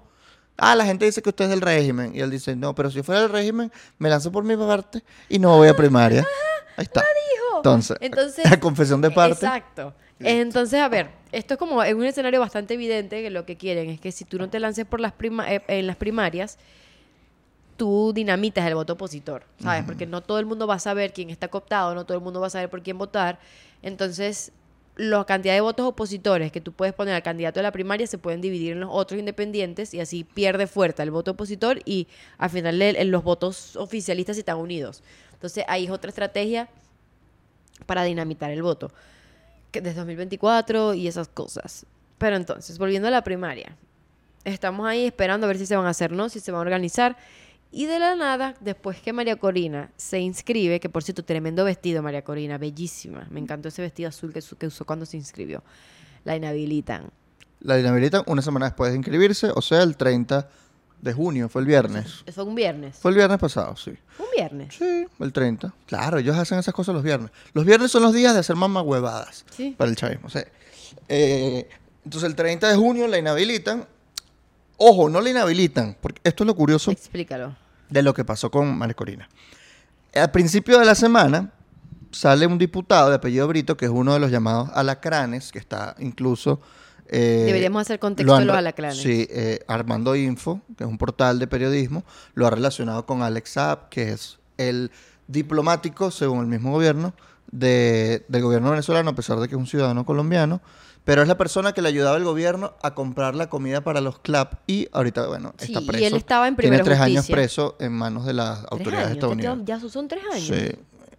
Ah, 0.57 0.75
la 0.75 0.85
gente 0.85 1.05
dice 1.05 1.21
que 1.23 1.29
usted 1.29 1.45
es 1.45 1.49
del 1.51 1.61
régimen. 1.61 2.15
Y 2.15 2.19
él 2.21 2.29
dice, 2.29 2.55
no, 2.55 2.75
pero 2.75 2.89
si 2.91 2.97
yo 2.97 3.03
fuera 3.03 3.21
del 3.21 3.31
régimen, 3.31 3.71
me 3.97 4.09
lanzo 4.09 4.31
por 4.31 4.43
mi 4.43 4.55
parte 4.55 5.03
y 5.27 5.39
no 5.39 5.57
voy 5.57 5.67
a 5.69 5.75
primaria. 5.75 6.23
Ahí 6.77 6.83
está. 6.83 7.03
Entonces, 7.57 7.97
Entonces, 7.99 8.45
la 8.49 8.59
confesión 8.59 9.01
de 9.01 9.09
parte. 9.11 9.33
Exacto. 9.45 9.93
Entonces, 10.19 10.79
a 10.79 10.87
ver, 10.87 11.09
esto 11.31 11.55
es 11.55 11.57
como 11.57 11.83
en 11.83 11.97
un 11.97 12.05
escenario 12.05 12.39
bastante 12.39 12.75
evidente 12.75 13.23
que 13.23 13.31
lo 13.31 13.43
que 13.43 13.57
quieren 13.57 13.89
es 13.89 13.99
que 13.99 14.11
si 14.11 14.23
tú 14.23 14.37
no 14.37 14.49
te 14.49 14.59
lances 14.59 14.85
por 14.85 14.99
las 14.99 15.13
prima- 15.13 15.51
eh, 15.51 15.63
en 15.67 15.87
las 15.87 15.95
primarias, 15.95 16.59
tú 17.77 18.11
dinamitas 18.13 18.65
el 18.67 18.75
voto 18.75 18.93
opositor, 18.93 19.43
¿sabes? 19.59 19.83
Porque 19.83 20.05
no 20.05 20.21
todo 20.21 20.37
el 20.37 20.45
mundo 20.45 20.67
va 20.67 20.75
a 20.75 20.79
saber 20.79 21.13
quién 21.13 21.31
está 21.31 21.47
cooptado, 21.47 21.95
no 21.95 22.05
todo 22.05 22.15
el 22.17 22.23
mundo 22.23 22.39
va 22.39 22.47
a 22.47 22.49
saber 22.51 22.69
por 22.69 22.83
quién 22.83 22.99
votar. 22.99 23.39
Entonces, 23.81 24.51
la 24.95 25.23
cantidad 25.25 25.53
de 25.53 25.61
votos 25.61 25.85
opositores 25.85 26.51
que 26.51 26.61
tú 26.61 26.73
puedes 26.73 26.93
poner 26.93 27.15
al 27.15 27.23
candidato 27.23 27.59
de 27.59 27.63
la 27.63 27.71
primaria 27.71 28.05
se 28.07 28.17
pueden 28.17 28.41
dividir 28.41 28.73
en 28.73 28.81
los 28.81 28.89
otros 28.91 29.19
independientes 29.19 29.93
y 29.93 29.99
así 29.99 30.23
pierde 30.23 30.67
fuerza 30.67 31.03
el 31.03 31.11
voto 31.11 31.31
opositor 31.31 31.79
y 31.85 32.07
al 32.37 32.49
final 32.49 32.79
los 33.09 33.23
votos 33.23 33.75
oficialistas 33.75 34.37
están 34.37 34.57
unidos. 34.57 35.03
Entonces, 35.33 35.63
ahí 35.67 35.85
es 35.85 35.91
otra 35.91 36.09
estrategia 36.09 36.69
para 37.85 38.03
dinamitar 38.03 38.51
el 38.51 38.61
voto 38.61 38.91
desde 39.71 39.93
2024 39.93 40.93
y 40.93 41.07
esas 41.07 41.27
cosas. 41.29 41.85
Pero 42.17 42.35
entonces, 42.35 42.77
volviendo 42.77 43.07
a 43.07 43.11
la 43.11 43.23
primaria, 43.23 43.75
estamos 44.43 44.85
ahí 44.85 45.05
esperando 45.05 45.45
a 45.45 45.47
ver 45.47 45.57
si 45.57 45.65
se 45.65 45.75
van 45.75 45.85
a 45.85 45.89
hacer, 45.89 46.11
¿no? 46.11 46.29
Si 46.29 46.39
se 46.39 46.51
van 46.51 46.59
a 46.59 46.61
organizar. 46.61 47.17
Y 47.73 47.85
de 47.85 47.99
la 47.99 48.15
nada, 48.15 48.55
después 48.59 48.99
que 48.99 49.13
María 49.13 49.37
Corina 49.37 49.91
se 49.95 50.19
inscribe, 50.19 50.81
que 50.81 50.89
por 50.89 51.03
cierto, 51.03 51.23
tremendo 51.23 51.63
vestido, 51.63 52.03
María 52.03 52.21
Corina, 52.21 52.57
bellísima. 52.57 53.27
Me 53.29 53.39
encantó 53.39 53.69
ese 53.69 53.81
vestido 53.81 54.09
azul 54.09 54.33
que, 54.33 54.67
usó 54.67 54.85
cuando 54.85 55.05
se 55.05 55.15
inscribió. 55.15 55.63
La 56.25 56.35
inhabilitan. 56.35 57.09
La 57.61 57.79
inhabilitan 57.79 58.23
una 58.27 58.41
semana 58.41 58.65
después 58.65 58.91
de 58.91 58.97
inscribirse, 58.97 59.51
o 59.55 59.61
sea, 59.61 59.83
el 59.83 59.95
30 59.95 60.49
de 61.01 61.13
junio, 61.13 61.47
fue 61.47 61.61
el 61.61 61.67
viernes. 61.67 62.23
Fue 62.33 62.43
un 62.43 62.55
viernes. 62.55 62.97
Fue 62.97 63.11
el 63.11 63.17
viernes 63.17 63.39
pasado, 63.39 63.75
sí. 63.77 63.91
Un 64.19 64.25
viernes. 64.35 64.75
Sí, 64.75 65.05
el 65.19 65.31
30. 65.31 65.73
Claro, 65.85 66.17
ellos 66.19 66.35
hacen 66.37 66.59
esas 66.59 66.73
cosas 66.73 66.93
los 66.93 67.03
viernes. 67.03 67.31
Los 67.53 67.65
viernes 67.65 67.89
son 67.89 68.03
los 68.03 68.13
días 68.13 68.33
de 68.33 68.41
hacer 68.41 68.55
mamahuevadas 68.57 69.45
Sí. 69.49 69.73
para 69.77 69.89
el 69.89 69.95
chavismo. 69.95 70.27
Eh, 71.07 71.69
entonces, 72.03 72.29
el 72.29 72.35
30 72.35 72.67
de 72.69 72.75
junio 72.75 73.07
la 73.07 73.17
inhabilitan. 73.17 73.87
Ojo, 74.83 75.09
no 75.09 75.21
la 75.21 75.29
inhabilitan, 75.29 75.95
porque 76.01 76.19
esto 76.23 76.43
es 76.43 76.47
lo 76.47 76.55
curioso 76.55 76.89
Explícalo. 76.91 77.55
de 77.89 78.01
lo 78.01 78.13
que 78.15 78.25
pasó 78.25 78.49
con 78.49 78.77
María 78.77 78.95
Corina. 78.95 79.29
Al 80.15 80.31
principio 80.31 80.79
de 80.79 80.85
la 80.85 80.95
semana 80.95 81.51
sale 82.11 82.47
un 82.47 82.57
diputado 82.57 83.09
de 83.09 83.15
apellido 83.15 83.47
Brito, 83.47 83.77
que 83.77 83.85
es 83.85 83.91
uno 83.91 84.13
de 84.13 84.19
los 84.19 84.31
llamados 84.31 84.69
alacranes, 84.73 85.51
que 85.51 85.59
está 85.59 85.95
incluso... 85.99 86.59
eh, 87.07 87.43
Deberíamos 87.45 87.81
hacer 87.81 87.97
lo 87.97 87.99
contexto 88.01 88.33
han 88.33 88.41
de 88.41 88.45
los 88.47 88.55
alacranes. 88.57 88.97
Sí, 88.97 89.27
eh, 89.29 89.59
Armando 89.67 90.15
Info, 90.15 90.61
que 90.77 90.83
es 90.83 90.89
un 90.89 90.97
portal 90.97 91.37
de 91.39 91.45
periodismo, 91.47 92.03
lo 92.33 92.47
ha 92.47 92.49
relacionado 92.49 93.05
con 93.05 93.21
Alex 93.21 93.51
Saab, 93.51 93.89
que 93.89 94.11
es 94.13 94.39
el 94.57 94.89
diplomático, 95.27 96.09
según 96.11 96.39
el 96.41 96.47
mismo 96.47 96.71
gobierno, 96.71 97.13
de- 97.51 98.25
del 98.27 98.41
gobierno 98.41 98.71
venezolano, 98.71 99.11
a 99.11 99.15
pesar 99.15 99.39
de 99.39 99.47
que 99.47 99.55
es 99.55 99.59
un 99.59 99.67
ciudadano 99.67 100.05
colombiano, 100.05 100.59
pero 101.03 101.21
es 101.21 101.27
la 101.27 101.37
persona 101.37 101.73
que 101.73 101.81
le 101.81 101.89
ayudaba 101.89 102.15
al 102.15 102.23
gobierno 102.23 102.73
a 102.81 102.93
comprar 102.93 103.35
la 103.35 103.49
comida 103.49 103.81
para 103.81 104.01
los 104.01 104.19
CLAP 104.19 104.53
y 104.67 104.87
ahorita, 104.91 105.27
bueno, 105.27 105.53
Sí, 105.57 105.65
está 105.73 105.81
y 105.81 105.85
preso. 105.87 106.05
él 106.05 106.13
estaba 106.15 106.47
en 106.47 106.55
Tiene 106.55 106.77
primera 106.77 106.83
tres 106.83 106.99
años 106.99 107.27
preso 107.27 107.75
en 107.79 107.91
manos 107.93 108.25
de 108.25 108.33
las 108.33 108.59
¿Tres 108.59 108.71
autoridades 108.71 109.11
estadounidenses. 109.11 109.65
Ya 109.65 109.79
son 109.79 110.07
tres 110.07 110.23
años. 110.31 110.45
Sí, 110.47 110.75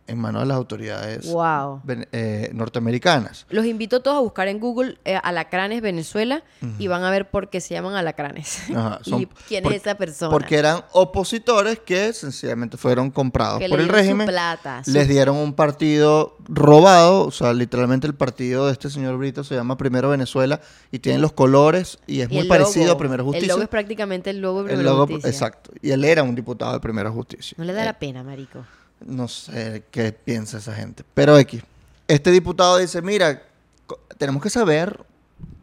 en 0.06 0.18
manos 0.18 0.42
de 0.42 0.46
las 0.48 0.56
autoridades 0.56 1.26
Wow. 1.32 1.80
eh, 2.12 2.50
norteamericanas. 2.52 3.46
Los 3.50 3.64
invito 3.66 3.96
a 3.96 4.02
todos 4.02 4.16
a 4.16 4.20
buscar 4.20 4.48
en 4.48 4.58
Google 4.60 4.98
eh, 5.04 5.18
Alacranes 5.22 5.80
Venezuela 5.80 6.42
y 6.78 6.88
van 6.88 7.04
a 7.04 7.10
ver 7.10 7.30
por 7.30 7.48
qué 7.50 7.60
se 7.60 7.74
llaman 7.74 7.94
Alacranes. 7.94 8.62
Ajá, 8.74 8.98
son- 9.04 9.22
y 9.22 9.26
quién 9.48 9.62
por- 9.62 9.72
es 9.72 9.80
esa 9.82 9.94
persona. 9.94 10.30
Porque 10.30 10.56
eran 10.56 10.82
opositores 10.92 11.78
que 11.78 12.12
sencillamente 12.12 12.76
fueron 12.76 13.10
comprados 13.10 13.60
Que 13.60 13.68
por 13.68 13.80
el 13.80 13.86
su 13.86 13.92
régimen. 13.92 14.26
plata, 14.26 14.82
su- 14.84 14.90
Les 14.92 15.08
dieron 15.08 15.36
un 15.36 15.54
partido 15.54 16.36
robado, 16.48 17.26
o 17.26 17.30
sea, 17.30 17.52
literalmente 17.52 18.06
el 18.06 18.14
partido 18.14 18.66
de 18.66 18.72
este 18.72 18.90
señor 18.90 19.16
Brito 19.18 19.44
se 19.44 19.54
llama 19.54 19.76
Primero 19.76 20.08
Venezuela 20.10 20.60
y 20.90 20.98
tiene 20.98 21.18
los 21.18 21.32
colores 21.32 21.98
y 22.06 22.20
es 22.20 22.30
Y 22.30 22.34
muy 22.34 22.48
parecido 22.48 22.86
logo. 22.86 22.96
a 22.96 22.98
Primero 22.98 23.24
Justicia. 23.24 23.44
El 23.46 23.48
logo 23.50 23.62
es 23.62 23.68
prácticamente 23.68 24.30
el 24.30 24.40
logo 24.40 24.64
de 24.64 24.74
El 24.74 24.82
logo- 24.82 25.06
Justicia. 25.06 25.30
exacto. 25.30 25.70
Y 25.80 25.90
él 25.90 26.04
era 26.04 26.22
un 26.22 26.34
diputado 26.34 26.72
de 26.72 26.80
Primera 26.80 27.10
Justicia. 27.10 27.54
No 27.58 27.64
le 27.64 27.72
da 27.72 27.82
Eh, 27.82 27.86
la 27.86 27.98
pena, 27.98 28.22
marico. 28.22 28.64
No 29.06 29.28
sé 29.28 29.84
qué 29.90 30.12
piensa 30.12 30.58
esa 30.58 30.74
gente. 30.74 31.04
Pero 31.14 31.38
X. 31.38 31.62
Este 32.08 32.30
diputado 32.30 32.78
dice, 32.78 33.00
mira, 33.02 33.42
tenemos 34.18 34.42
que 34.42 34.50
saber, 34.50 35.04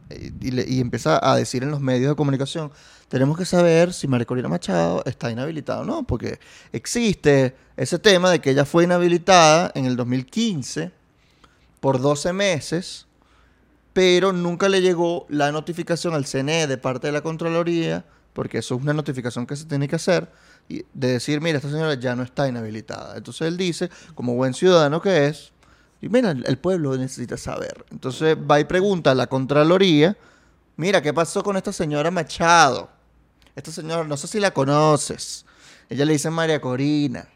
eh, 0.10 0.32
y, 0.42 0.76
y 0.76 0.80
empieza 0.80 1.20
a 1.22 1.36
decir 1.36 1.64
en 1.64 1.72
los 1.72 1.82
medios 1.82 2.10
de 2.10 2.16
comunicación, 2.16 2.72
tenemos 3.10 3.38
que 3.38 3.46
saber 3.46 3.92
si 3.92 4.08
María 4.08 4.26
Corina 4.26 4.48
Machado 4.48 5.04
está 5.06 5.32
inhabilitada 5.32 5.82
o 5.82 5.86
no, 5.86 6.04
porque 6.04 6.40
existe 6.72 7.56
ese 7.76 7.98
tema 7.98 8.30
de 8.30 8.40
que 8.40 8.52
ella 8.52 8.66
fue 8.66 8.84
inhabilitada 8.84 9.72
en 9.74 9.86
el 9.86 9.96
2015 9.96 10.92
por 11.80 12.00
12 12.00 12.34
meses, 12.34 13.08
pero 13.94 14.32
nunca 14.32 14.70
le 14.70 14.82
llegó 14.82 15.26
la 15.30 15.52
notificación 15.52 16.14
al 16.14 16.26
CNE 16.26 16.68
de 16.68 16.78
parte 16.78 17.08
de 17.08 17.14
la 17.14 17.22
Contraloría, 17.22 18.06
porque 18.34 18.60
eso 18.60 18.76
es 18.76 18.82
una 18.82 18.94
notificación 18.94 19.48
que 19.48 19.56
se 19.56 19.66
tiene 19.66 19.88
que 19.88 19.96
hacer, 19.96 20.30
de 20.70 21.08
decir, 21.08 21.42
mira, 21.42 21.58
esta 21.58 21.70
señora 21.70 21.96
ya 21.96 22.16
no 22.16 22.24
está 22.24 22.48
inhabilitada. 22.48 23.18
Entonces 23.18 23.48
él 23.48 23.58
dice, 23.58 23.90
como 24.16 24.36
buen 24.36 24.54
ciudadano 24.54 25.02
que 25.02 25.28
es, 25.28 25.52
y 26.02 26.10
mira, 26.10 26.32
el 26.32 26.58
pueblo 26.58 26.96
necesita 26.96 27.38
saber. 27.38 27.86
Entonces 27.92 28.38
va 28.38 28.60
y 28.60 28.64
pregunta 28.64 29.12
a 29.12 29.16
la 29.16 29.28
Contraloría, 29.28 30.16
mira, 30.78 31.02
¿qué 31.02 31.14
pasó 31.14 31.44
con 31.44 31.58
esta 31.58 31.74
señora 31.74 32.12
Machado? 32.12 32.90
Esta 33.56 33.72
señora, 33.72 34.04
no 34.06 34.16
sé 34.16 34.28
si 34.28 34.40
la 34.40 34.52
conoces. 34.52 35.46
Ella 35.90 36.06
le 36.06 36.14
dice 36.14 36.30
María 36.30 36.62
Corina. 36.62 37.28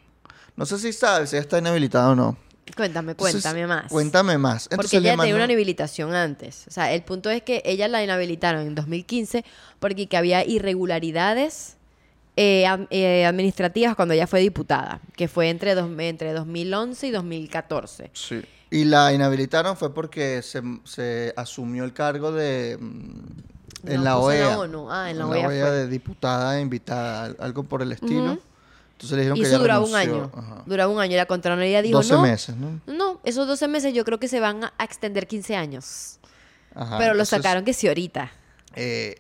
No 0.56 0.66
sé 0.66 0.78
si 0.78 0.94
sabes 0.94 1.32
si 1.32 1.36
ella 1.36 1.42
está 1.42 1.58
inhabilitada 1.58 2.12
o 2.12 2.16
no. 2.16 2.38
Cuéntame, 2.78 3.12
Entonces, 3.12 3.42
cuéntame 3.42 3.68
más. 3.68 3.92
Cuéntame 3.92 4.38
más. 4.38 4.64
Porque 4.64 4.76
Entonces 4.76 5.00
ella 5.00 5.18
tenía 5.18 5.36
una 5.36 5.46
inhabilitación 5.46 6.14
antes. 6.14 6.66
O 6.68 6.72
sea, 6.72 6.94
el 6.94 7.04
punto 7.04 7.30
es 7.30 7.42
que 7.42 7.62
ella 7.66 7.88
la 7.88 8.04
inhabilitaron 8.04 8.66
en 8.66 8.76
2015 8.76 9.44
porque 9.80 10.08
que 10.08 10.16
había 10.16 10.46
irregularidades 10.46 11.78
eh, 12.36 12.66
eh, 12.90 13.26
administrativas 13.26 13.96
cuando 13.96 14.14
ella 14.14 14.28
fue 14.28 14.40
diputada, 14.40 15.00
que 15.16 15.28
fue 15.28 15.50
entre, 15.50 15.76
dos- 15.76 15.90
entre 16.00 16.34
2011 16.34 17.08
y 17.08 17.12
2014. 17.12 18.12
Sí. 18.14 18.42
Y 18.72 18.86
la 18.86 19.14
inhabilitaron 19.14 19.78
fue 19.78 19.94
porque 19.94 20.42
se, 20.42 20.62
se 20.84 21.34
asumió 21.38 21.84
el 21.84 21.94
cargo 21.94 22.32
de... 22.32 22.78
mm, 22.80 23.88
En 23.90 23.98
No, 23.98 24.04
la 24.04 24.16
puso 24.16 24.32
en 24.32 24.40
la 24.40 24.48
OEA. 24.50 24.60
ONU. 24.60 24.92
Ah, 24.92 25.12
en 25.12 25.20
la 25.20 25.28
OEA 25.28 25.46
fue. 25.46 25.56
de 25.56 25.88
diputada 25.88 26.60
invitada, 26.60 27.26
al- 27.26 27.38
algo 27.40 27.64
por 27.64 27.82
el 27.84 27.92
estilo. 27.92 28.40
Entonces 28.94 29.12
le 29.12 29.18
dijeron 29.18 29.38
Y 29.38 29.42
que 29.42 29.48
eso 29.48 29.60
duraba 29.60 29.86
un 29.86 29.94
año. 29.96 30.32
Ajá. 30.34 30.64
Duraba 30.66 30.92
un 30.92 31.00
año. 31.00 31.14
Y 31.14 31.18
la 31.18 31.26
Contraloría 31.28 31.82
dijo, 31.84 31.98
12 31.98 32.14
no, 32.14 32.22
meses, 32.22 32.56
¿no? 32.56 32.80
no, 32.88 33.20
esos 33.26 33.46
12 33.48 33.68
meses 33.68 33.94
yo 33.94 34.04
creo 34.06 34.20
que 34.20 34.28
se 34.28 34.40
van 34.40 34.64
a 34.64 34.74
a 34.78 34.84
extender 34.86 35.28
15 35.28 35.56
años. 35.56 36.20
Ajá, 36.74 36.98
Pero 36.98 37.10
lo 37.14 37.20
entonces, 37.24 37.38
sacaron 37.42 37.66
que 37.66 37.74
sí 37.74 37.88
ahorita. 37.88 38.32
eh, 38.76 39.18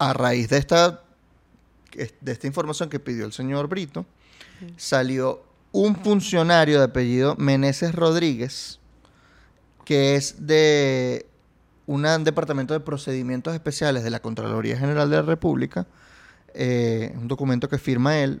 a 0.00 0.12
raíz 0.12 0.48
de 0.48 0.56
esta, 0.58 1.02
de 2.20 2.32
esta 2.32 2.46
información 2.46 2.88
que 2.88 3.00
pidió 3.00 3.24
el 3.26 3.32
señor 3.32 3.68
Brito, 3.68 4.06
salió 4.76 5.42
un 5.72 5.96
funcionario 5.96 6.78
de 6.78 6.84
apellido 6.84 7.34
Meneses 7.36 7.94
Rodríguez, 7.94 8.80
que 9.84 10.14
es 10.16 10.46
de 10.46 11.26
un 11.86 12.02
departamento 12.24 12.74
de 12.74 12.80
procedimientos 12.80 13.54
especiales 13.54 14.04
de 14.04 14.10
la 14.10 14.20
Contraloría 14.20 14.76
General 14.78 15.08
de 15.10 15.16
la 15.16 15.22
República, 15.22 15.86
eh, 16.54 17.12
un 17.16 17.28
documento 17.28 17.68
que 17.68 17.78
firma 17.78 18.18
él, 18.18 18.40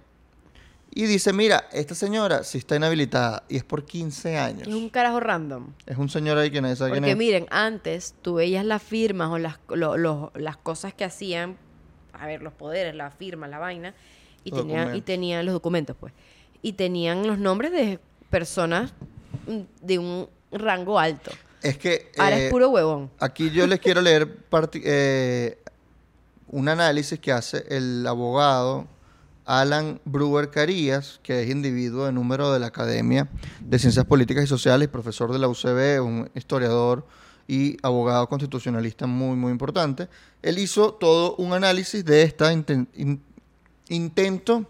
y 0.94 1.04
dice, 1.04 1.32
mira, 1.34 1.68
esta 1.72 1.94
señora 1.94 2.42
sí 2.44 2.58
está 2.58 2.74
inhabilitada 2.76 3.44
y 3.48 3.56
es 3.56 3.64
por 3.64 3.84
15 3.84 4.38
años. 4.38 4.66
Es 4.68 4.74
un 4.74 4.88
carajo 4.88 5.20
random. 5.20 5.68
Es 5.86 5.96
un 5.98 6.08
señor 6.08 6.38
ahí 6.38 6.50
que 6.50 6.60
nadie 6.62 6.76
sabe 6.76 6.92
quién 6.92 7.02
Porque 7.02 7.12
es. 7.12 7.18
miren, 7.18 7.46
antes 7.50 8.14
tú 8.22 8.34
veías 8.34 8.64
las 8.64 8.82
firmas 8.82 9.28
o 9.30 9.38
las, 9.38 9.58
lo- 9.68 9.96
lo- 9.98 10.32
las 10.34 10.56
cosas 10.56 10.94
que 10.94 11.04
hacían, 11.04 11.56
a 12.20 12.26
ver, 12.26 12.42
los 12.42 12.52
poderes, 12.52 12.94
la 12.94 13.10
firma, 13.10 13.48
la 13.48 13.58
vaina, 13.58 13.94
y 14.44 14.50
tenían, 14.50 14.68
y 14.68 14.78
documentos. 14.78 15.04
tenían 15.04 15.46
los 15.46 15.52
documentos, 15.52 15.96
pues. 15.98 16.12
Y 16.62 16.72
tenían 16.72 17.26
los 17.26 17.38
nombres 17.38 17.72
de 17.72 17.98
personas 18.30 18.92
mm, 19.46 19.86
de 19.86 19.98
un 19.98 20.28
rango 20.52 20.98
alto. 20.98 21.30
Es 21.62 21.78
que... 21.78 22.12
Ahora 22.18 22.38
eh, 22.38 22.46
es 22.46 22.50
puro 22.50 22.70
huevón. 22.70 23.10
Aquí 23.18 23.50
yo 23.50 23.66
les 23.66 23.80
quiero 23.80 24.00
leer 24.00 24.28
eh, 24.74 25.58
un 26.48 26.68
análisis 26.68 27.18
que 27.18 27.32
hace 27.32 27.64
el 27.68 28.06
abogado 28.06 28.86
Alan 29.44 30.00
Brewer 30.04 30.50
Carías, 30.50 31.20
que 31.22 31.42
es 31.42 31.50
individuo 31.50 32.04
de 32.04 32.12
número 32.12 32.52
de 32.52 32.60
la 32.60 32.66
Academia 32.66 33.28
de 33.60 33.78
Ciencias 33.78 34.04
Políticas 34.04 34.44
y 34.44 34.46
Sociales, 34.46 34.88
profesor 34.88 35.32
de 35.32 35.38
la 35.38 35.48
UCB, 35.48 36.04
un 36.04 36.30
historiador 36.34 37.06
y 37.48 37.78
abogado 37.82 38.28
constitucionalista 38.28 39.06
muy, 39.06 39.34
muy 39.34 39.50
importante. 39.50 40.08
Él 40.42 40.58
hizo 40.58 40.92
todo 40.94 41.34
un 41.36 41.54
análisis 41.54 42.04
de 42.04 42.22
este 42.22 42.44
intento 43.88 44.66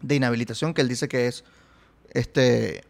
de 0.00 0.14
inhabilitación 0.14 0.72
que 0.72 0.82
él 0.82 0.88
dice 0.88 1.08
que 1.08 1.26
es 1.26 1.44
este 2.10 2.84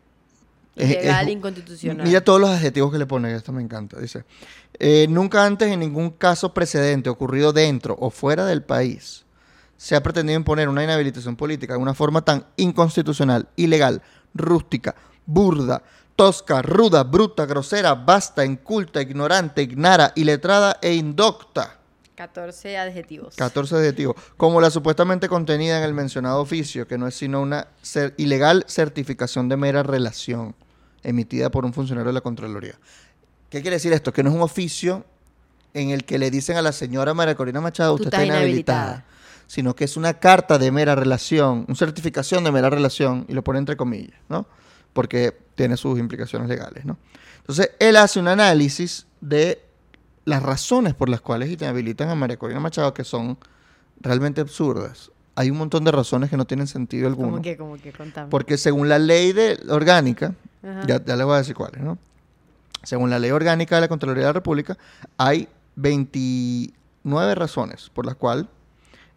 es- 0.77 0.91
Ilegal, 0.91 1.29
inconstitucional. 1.31 2.07
Mira 2.07 2.21
todos 2.23 2.39
los 2.41 2.51
adjetivos 2.51 2.93
que 2.93 2.99
le 2.99 3.07
pone, 3.07 3.35
esto 3.35 3.51
me 3.53 3.63
encanta. 3.63 3.99
Dice, 3.99 4.25
"Eh, 4.79 5.07
nunca 5.09 5.47
antes 5.47 5.69
en 5.73 5.81
ningún 5.81 6.11
caso 6.11 6.53
precedente 6.53 7.09
ocurrido 7.09 7.55
dentro 7.55 7.97
o 7.99 8.11
fuera 8.11 8.45
del 8.45 8.63
país 8.63 9.25
se 9.79 9.97
ha 9.97 10.03
pretendido 10.03 10.37
imponer 10.39 10.69
una 10.69 10.85
inhabilitación 10.85 11.37
política 11.37 11.75
de 11.75 11.79
una 11.81 11.95
forma 11.95 12.23
tan 12.23 12.45
inconstitucional, 12.57 13.49
ilegal, 13.57 14.03
rústica, 14.35 14.95
burda, 15.25 15.83
tosca, 16.17 16.63
ruda, 16.63 17.05
bruta, 17.05 17.45
grosera, 17.47 17.95
vasta, 17.95 18.45
inculta, 18.45 19.01
ignorante, 19.03 19.63
ignara, 19.63 20.13
iletrada 20.17 20.79
e 20.83 20.95
indocta. 20.95 21.79
14 22.17 22.79
adjetivos. 22.79 23.37
14 23.37 23.77
adjetivos. 23.77 24.17
Como 24.39 24.61
la 24.61 24.71
supuestamente 24.71 25.29
contenida 25.29 25.77
en 25.79 25.85
el 25.85 25.93
mencionado 25.93 26.41
oficio, 26.41 26.89
que 26.89 26.97
no 26.97 27.07
es 27.07 27.15
sino 27.15 27.43
una 27.43 27.69
cer- 27.85 28.15
ilegal 28.17 28.65
certificación 28.67 29.51
de 29.51 29.59
mera 29.59 29.83
relación 29.83 30.55
emitida 31.03 31.51
por 31.51 31.67
un 31.67 31.75
funcionario 31.75 32.09
de 32.09 32.15
la 32.15 32.23
Contraloría. 32.23 32.75
¿Qué 33.51 33.61
quiere 33.61 33.77
decir 33.77 33.93
esto? 33.93 34.13
Que 34.15 34.23
no 34.23 34.31
es 34.31 34.35
un 34.37 34.43
oficio 34.43 35.05
en 35.75 35.91
el 35.91 36.05
que 36.05 36.19
le 36.19 36.31
dicen 36.31 36.57
a 36.57 36.63
la 36.63 36.73
señora 36.73 37.13
María 37.13 37.35
Corina 37.35 37.61
Machado, 37.61 37.93
usted 37.95 38.07
está 38.07 38.25
inhabilitada. 38.25 38.47
inhabilitada. 38.87 39.05
Sino 39.47 39.77
que 39.77 39.85
es 39.85 39.97
una 39.99 40.15
carta 40.15 40.57
de 40.59 40.73
mera 40.73 40.95
relación, 40.95 41.67
una 41.69 41.77
certificación 41.77 42.43
de 42.43 42.51
mera 42.51 42.71
relación, 42.71 43.27
y 43.29 43.35
lo 43.35 43.45
pone 43.45 43.59
entre 43.59 43.77
comillas, 43.77 44.19
¿no? 44.31 44.47
Porque 44.97 45.37
tiene 45.55 45.77
sus 45.77 45.99
implicaciones 45.99 46.49
legales, 46.49 46.87
¿no? 46.87 46.97
Entonces, 47.41 47.73
él 47.79 47.97
hace 47.97 48.19
un 48.19 48.29
análisis 48.29 49.07
de 49.21 49.63
las 50.25 50.43
razones 50.43 50.95
por 50.95 51.11
las 51.11 51.21
cuales 51.21 51.51
inhabilitan 51.51 52.09
a 52.09 52.15
María 52.15 52.39
Corina 52.39 52.61
Machado, 52.61 52.95
que 52.95 53.05
son 53.05 53.37
realmente 54.01 54.41
absurdas. 54.41 55.11
Hay 55.35 55.51
un 55.51 55.59
montón 55.59 55.85
de 55.85 55.93
razones 55.93 56.31
que 56.31 56.39
no 56.39 56.47
tienen 56.47 56.67
sentido 56.67 57.09
alguno. 57.09 57.33
Como 57.33 57.43
que, 57.43 57.57
como 57.59 57.77
que 57.77 57.93
contame. 57.93 58.31
Porque 58.31 58.57
según 58.57 58.89
la 58.89 58.99
ley 58.99 59.35
de, 59.35 59.61
orgánica, 59.69 60.35
ya, 60.87 61.05
ya 61.05 61.15
les 61.15 61.27
voy 61.27 61.35
a 61.35 61.39
decir 61.39 61.55
cuáles, 61.55 61.83
¿no? 61.83 61.99
Según 62.83 63.11
la 63.11 63.19
ley 63.19 63.33
orgánica 63.33 63.75
de 63.75 63.83
la 63.83 63.89
Contraloría 63.89 64.23
de 64.23 64.29
la 64.29 64.33
República, 64.33 64.79
hay 65.19 65.47
29 65.75 67.35
razones 67.35 67.91
por 67.93 68.07
las 68.07 68.15
cuales 68.15 68.47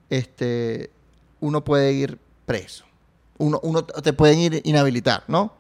este, 0.10 0.92
uno 1.40 1.64
puede 1.64 1.94
ir 1.94 2.20
preso. 2.46 2.84
Uno, 3.38 3.62
uno 3.64 3.86
te 3.86 4.12
pueden 4.12 4.40
ir 4.40 4.62
inhabilitar, 4.66 5.24
¿no? 5.30 5.54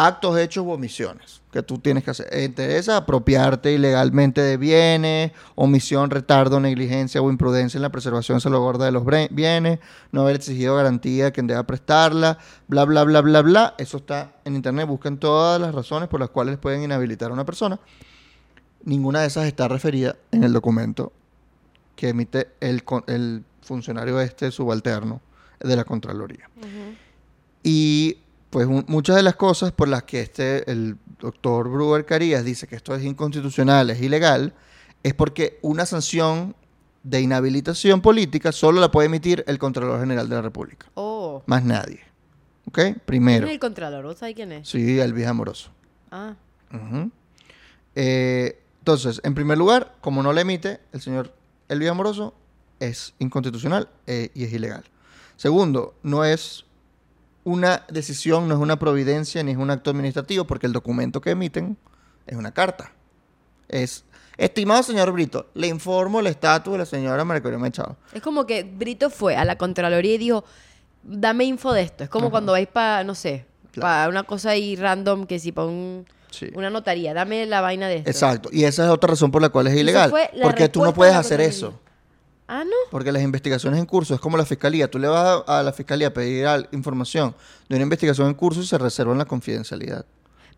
Actos, 0.00 0.38
hechos 0.38 0.64
u 0.64 0.70
omisiones 0.70 1.42
que 1.50 1.62
tú 1.62 1.78
tienes 1.78 2.04
que 2.04 2.12
hacer. 2.12 2.28
Entre 2.30 2.76
esas, 2.76 2.94
apropiarte 2.94 3.72
ilegalmente 3.72 4.40
de 4.40 4.56
bienes, 4.56 5.32
omisión, 5.56 6.10
retardo, 6.10 6.60
negligencia 6.60 7.20
o 7.20 7.30
imprudencia 7.30 7.78
en 7.78 7.82
la 7.82 7.90
preservación 7.90 8.40
salvaguarda 8.40 8.84
de 8.84 8.92
los 8.92 9.04
bienes, 9.30 9.80
no 10.12 10.22
haber 10.22 10.36
exigido 10.36 10.76
garantía 10.76 11.26
a 11.26 11.30
quien 11.32 11.48
deba 11.48 11.64
prestarla, 11.64 12.38
bla, 12.68 12.84
bla, 12.84 13.02
bla, 13.02 13.22
bla, 13.22 13.42
bla. 13.42 13.74
Eso 13.76 13.96
está 13.96 14.36
en 14.44 14.54
internet. 14.54 14.86
Busquen 14.86 15.18
todas 15.18 15.60
las 15.60 15.74
razones 15.74 16.08
por 16.08 16.20
las 16.20 16.30
cuales 16.30 16.58
pueden 16.58 16.84
inhabilitar 16.84 17.30
a 17.30 17.34
una 17.34 17.44
persona. 17.44 17.80
Ninguna 18.84 19.22
de 19.22 19.26
esas 19.26 19.46
está 19.46 19.66
referida 19.66 20.14
en 20.30 20.44
el 20.44 20.52
documento 20.52 21.12
que 21.96 22.10
emite 22.10 22.50
el, 22.60 22.84
funcionario 23.62 24.20
este 24.20 24.52
subalterno 24.52 25.20
de 25.58 25.74
la 25.74 25.82
Contraloría. 25.82 26.48
Y 27.64 28.18
pues 28.50 28.66
un- 28.66 28.84
muchas 28.88 29.16
de 29.16 29.22
las 29.22 29.36
cosas 29.36 29.72
por 29.72 29.88
las 29.88 30.04
que 30.04 30.20
este, 30.20 30.70
el 30.70 30.96
doctor 31.20 31.68
Brewer 31.68 32.04
Carías 32.06 32.44
dice 32.44 32.66
que 32.66 32.76
esto 32.76 32.94
es 32.94 33.04
inconstitucional, 33.04 33.90
es 33.90 34.00
ilegal, 34.00 34.54
es 35.02 35.14
porque 35.14 35.58
una 35.62 35.84
sanción 35.86 36.54
de 37.02 37.20
inhabilitación 37.20 38.00
política 38.00 38.52
solo 38.52 38.80
la 38.80 38.90
puede 38.90 39.06
emitir 39.06 39.44
el 39.46 39.58
Contralor 39.58 40.00
General 40.00 40.28
de 40.28 40.34
la 40.34 40.42
República, 40.42 40.86
Oh. 40.94 41.42
más 41.46 41.62
nadie. 41.64 42.00
¿Ok? 42.66 42.74
¿Quién 42.74 43.02
Primero. 43.06 43.46
es 43.46 43.52
el 43.52 43.58
Contralor? 43.58 44.04
¿Vos 44.04 44.18
sabés 44.18 44.34
quién 44.34 44.52
es? 44.52 44.68
Sí, 44.68 44.98
Elvis 45.00 45.26
Amoroso. 45.26 45.70
Ah. 46.10 46.34
Eh, 47.94 48.58
entonces, 48.80 49.20
en 49.24 49.34
primer 49.34 49.58
lugar, 49.58 49.94
como 50.00 50.22
no 50.22 50.32
le 50.32 50.42
emite 50.42 50.80
el 50.92 51.00
señor 51.00 51.32
Elvis 51.68 51.88
Amoroso, 51.88 52.34
es 52.80 53.14
inconstitucional 53.18 53.88
eh, 54.06 54.30
y 54.34 54.44
es 54.44 54.52
ilegal. 54.52 54.84
Segundo, 55.36 55.94
no 56.02 56.24
es 56.24 56.64
una 57.48 57.84
decisión, 57.88 58.48
no 58.48 58.54
es 58.54 58.60
una 58.60 58.78
providencia 58.78 59.42
ni 59.42 59.52
es 59.52 59.56
un 59.56 59.70
acto 59.70 59.90
administrativo, 59.90 60.44
porque 60.46 60.66
el 60.66 60.72
documento 60.72 61.20
que 61.20 61.30
emiten 61.30 61.76
es 62.26 62.36
una 62.36 62.52
carta. 62.52 62.92
Es, 63.68 64.04
estimado 64.36 64.82
señor 64.82 65.10
Brito, 65.12 65.48
le 65.54 65.66
informo 65.66 66.20
el 66.20 66.26
estatus 66.26 66.72
de 66.72 66.78
la 66.78 66.86
señora 66.86 67.24
María 67.24 67.42
Corina 67.42 67.58
Machado. 67.60 67.96
Es 68.12 68.22
como 68.22 68.46
que 68.46 68.62
Brito 68.64 69.10
fue 69.10 69.36
a 69.36 69.44
la 69.44 69.56
Contraloría 69.56 70.14
y 70.14 70.18
dijo, 70.18 70.44
dame 71.02 71.44
info 71.44 71.72
de 71.72 71.82
esto. 71.82 72.04
Es 72.04 72.10
como 72.10 72.26
Ajá. 72.26 72.30
cuando 72.32 72.52
vais 72.52 72.68
para, 72.68 73.04
no 73.04 73.14
sé, 73.14 73.46
Claro. 73.70 73.86
Para 73.86 74.08
una 74.08 74.22
cosa 74.24 74.50
ahí 74.50 74.76
random 74.76 75.26
que 75.26 75.38
si 75.38 75.52
para 75.52 75.68
un- 75.68 76.06
Sí. 76.30 76.50
una 76.54 76.68
notaría. 76.70 77.12
Dame 77.14 77.44
la 77.46 77.60
vaina 77.60 77.86
de 77.86 77.96
esto. 77.98 78.10
Exacto. 78.10 78.48
Y 78.52 78.64
esa 78.64 78.84
es 78.84 78.90
otra 78.90 79.08
razón 79.08 79.30
por 79.30 79.40
la 79.42 79.50
cual 79.50 79.66
es 79.66 79.76
ilegal. 79.76 80.12
Porque 80.42 80.68
tú 80.68 80.82
no 80.82 80.92
puedes 80.94 81.14
hacer 81.14 81.40
eso. 81.40 81.78
Ah, 82.48 82.64
no. 82.64 82.70
Porque 82.90 83.12
las 83.12 83.22
investigaciones 83.22 83.78
en 83.78 83.86
curso 83.86 84.14
es 84.14 84.20
como 84.20 84.36
la 84.36 84.44
fiscalía. 84.46 84.90
Tú 84.90 84.98
le 84.98 85.06
vas 85.08 85.42
a, 85.46 85.58
a 85.58 85.62
la 85.62 85.72
fiscalía 85.72 86.08
a 86.08 86.10
pedir 86.14 86.46
al- 86.46 86.68
información 86.72 87.34
de 87.68 87.76
una 87.76 87.82
investigación 87.82 88.26
en 88.28 88.34
curso 88.34 88.60
y 88.60 88.66
se 88.66 88.78
reservan 88.78 89.18
la 89.18 89.26
confidencialidad. 89.26 90.06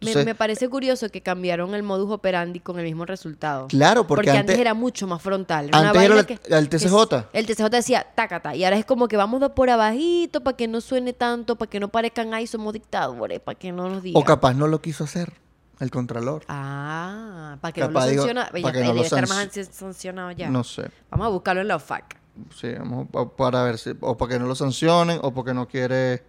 Me, 0.03 0.07
Entonces, 0.07 0.25
me 0.25 0.35
parece 0.35 0.67
curioso 0.69 1.11
que 1.11 1.21
cambiaron 1.21 1.75
el 1.75 1.83
modus 1.83 2.11
operandi 2.11 2.59
con 2.61 2.79
el 2.79 2.87
mismo 2.87 3.05
resultado. 3.05 3.67
Claro, 3.67 4.07
porque 4.07 4.31
antes, 4.31 4.41
antes- 4.41 4.59
era 4.59 4.73
mucho 4.73 5.07
más 5.07 5.21
frontal. 5.21 5.67
Era 5.69 5.79
antes 5.79 5.91
era 5.91 6.01
vaina 6.01 6.15
la- 6.15 6.25
que- 6.25 6.35
el 6.57 6.69
que 6.71 6.79
TCJ. 6.79 7.27
el 7.35 7.45
TCJ 7.47 7.69
decía 7.69 8.07
tácata. 8.15 8.55
Y 8.57 8.65
ahora 8.65 8.79
es 8.79 8.87
como 8.87 9.09
que 9.09 9.19
vamos 9.19 9.43
por 9.55 9.69
abajito 9.69 10.41
para 10.43 10.57
que 10.57 10.69
no 10.69 10.81
suene 10.81 11.13
tanto, 11.13 11.57
para 11.57 11.69
que 11.69 11.81
no 11.81 11.89
parezcan 11.89 12.33
ahí 12.33 12.47
somos 12.47 12.73
dictadores, 12.73 13.41
para 13.41 13.59
que 13.59 13.73
no 13.73 13.91
nos 13.91 14.03
digan. 14.03 14.23
o 14.23 14.25
capaz 14.25 14.55
no 14.55 14.69
lo 14.69 14.81
quiso 14.81 15.05
hacer 15.05 15.33
el 15.81 15.91
contralor. 15.91 16.43
Ah, 16.49 17.57
para 17.61 17.73
que 17.73 17.81
no 17.81 17.89
lo 17.91 18.07
digo, 18.07 18.23
sanciona. 18.23 18.51
que 18.53 18.85
no 18.85 18.93
lo 18.95 19.03
estar 19.03 19.29
más 19.29 19.49
sancionado 19.73 20.31
ya. 20.33 20.49
No 20.51 20.63
sé. 20.63 20.91
Vamos 21.11 21.27
a 21.27 21.31
buscarlo 21.31 21.63
en 21.63 21.69
la 21.69 21.77
OFAC. 21.77 22.17
Sí, 22.55 22.73
vamos 22.79 23.09
a- 23.15 23.29
para 23.37 23.63
ver 23.65 23.79
si, 23.79 23.95
o 24.01 24.17
para 24.17 24.33
que 24.35 24.39
no 24.39 24.47
lo 24.47 24.55
sancionen, 24.55 25.19
o 25.23 25.33
porque 25.35 25.53
no 25.55 25.67
quiere 25.67 26.23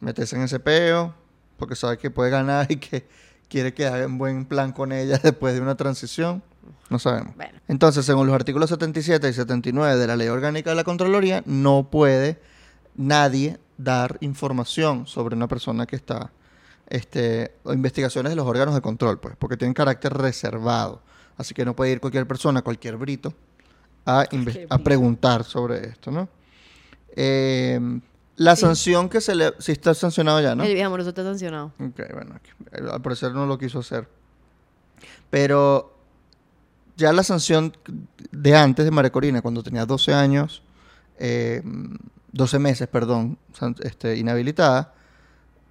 meterse 0.00 0.36
en 0.36 0.42
ese 0.42 0.60
peo, 0.60 1.14
porque 1.56 1.74
sabe 1.76 1.98
que 1.98 2.10
puede 2.10 2.30
ganar 2.30 2.70
y 2.70 2.76
que 2.76 3.06
quiere 3.48 3.74
que 3.74 3.86
hagan 3.86 4.18
buen 4.18 4.44
plan 4.46 4.72
con 4.72 4.92
ella 4.92 5.18
después 5.22 5.54
de 5.54 5.60
una 5.60 5.74
transición. 5.74 6.42
No 6.90 6.98
sabemos. 6.98 7.34
Bueno. 7.36 7.58
Entonces, 7.68 8.04
según 8.06 8.26
los 8.26 8.34
artículos 8.34 8.70
77 8.70 9.28
y 9.28 9.32
79 9.32 9.96
de 9.96 10.06
la 10.06 10.16
Ley 10.16 10.28
Orgánica 10.28 10.70
de 10.70 10.76
la 10.76 10.84
Contraloría, 10.84 11.42
no 11.46 11.88
puede 11.90 12.40
nadie 12.94 13.58
dar 13.76 14.18
información 14.20 15.06
sobre 15.06 15.34
una 15.36 15.48
persona 15.48 15.86
que 15.86 15.96
está, 15.96 16.30
este, 16.88 17.54
o 17.64 17.72
investigaciones 17.72 18.30
de 18.30 18.36
los 18.36 18.46
órganos 18.46 18.74
de 18.74 18.80
control, 18.80 19.18
pues, 19.20 19.36
porque 19.36 19.56
tienen 19.56 19.74
carácter 19.74 20.12
reservado. 20.12 21.02
Así 21.36 21.54
que 21.54 21.64
no 21.64 21.74
puede 21.74 21.92
ir 21.92 22.00
cualquier 22.00 22.26
persona, 22.26 22.62
cualquier 22.62 22.96
brito, 22.96 23.34
a, 24.06 24.26
preguntar 24.84 25.44
sobre 25.44 25.88
esto, 25.88 26.10
¿no? 26.10 26.28
Eh, 27.16 27.80
la 28.36 28.54
Sí. 28.56 28.62
sanción 28.62 29.08
que 29.08 29.20
se 29.20 29.34
le... 29.34 29.52
Sí 29.58 29.72
está 29.72 29.94
sancionado 29.94 30.40
ya, 30.40 30.54
¿no? 30.54 30.64
El 30.64 30.74
viejo 30.74 30.88
amoroso 30.88 31.10
está 31.10 31.22
sancionado. 31.22 31.72
Ok, 31.78 32.00
bueno, 32.12 32.38
eh, 32.72 32.82
al 32.92 33.00
parecer 33.00 33.32
no 33.32 33.46
lo 33.46 33.58
quiso 33.58 33.78
hacer. 33.78 34.08
Pero 35.30 35.96
ya 36.96 37.12
la 37.12 37.22
sanción 37.22 37.76
de 38.30 38.56
antes 38.56 38.84
de 38.84 38.90
María 38.90 39.10
Corina, 39.10 39.42
cuando 39.42 39.62
tenía 39.62 39.86
12 39.86 40.12
años, 40.12 40.62
eh, 41.18 41.62
12 42.32 42.58
meses, 42.58 42.88
perdón, 42.88 43.38
este, 43.80 44.16
inhabilitada, 44.16 44.94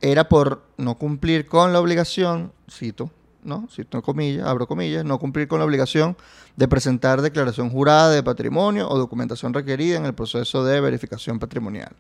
era 0.04 0.28
por 0.28 0.64
no 0.76 0.96
cumplir 0.96 1.48
con 1.48 1.72
la 1.72 1.80
obligación, 1.80 2.52
cito, 2.70 3.10
¿no? 3.42 3.70
Cito 3.72 4.02
comillas, 4.02 4.46
abro 4.46 4.68
comillas, 4.68 5.06
no 5.06 5.18
cumplir 5.18 5.48
con 5.48 5.60
la 5.60 5.66
obligación 5.66 6.18
de 6.58 6.68
presentar 6.68 7.22
declaración 7.22 7.70
jurada 7.70 8.12
de 8.12 8.22
patrimonio 8.22 8.90
o 8.90 8.98
documentación 8.98 9.54
requerida 9.54 9.96
en 9.96 10.06
el 10.06 10.14
proceso 10.14 10.66
de 10.66 10.82
verificación 10.82 11.40
patrimonial, 11.40 11.96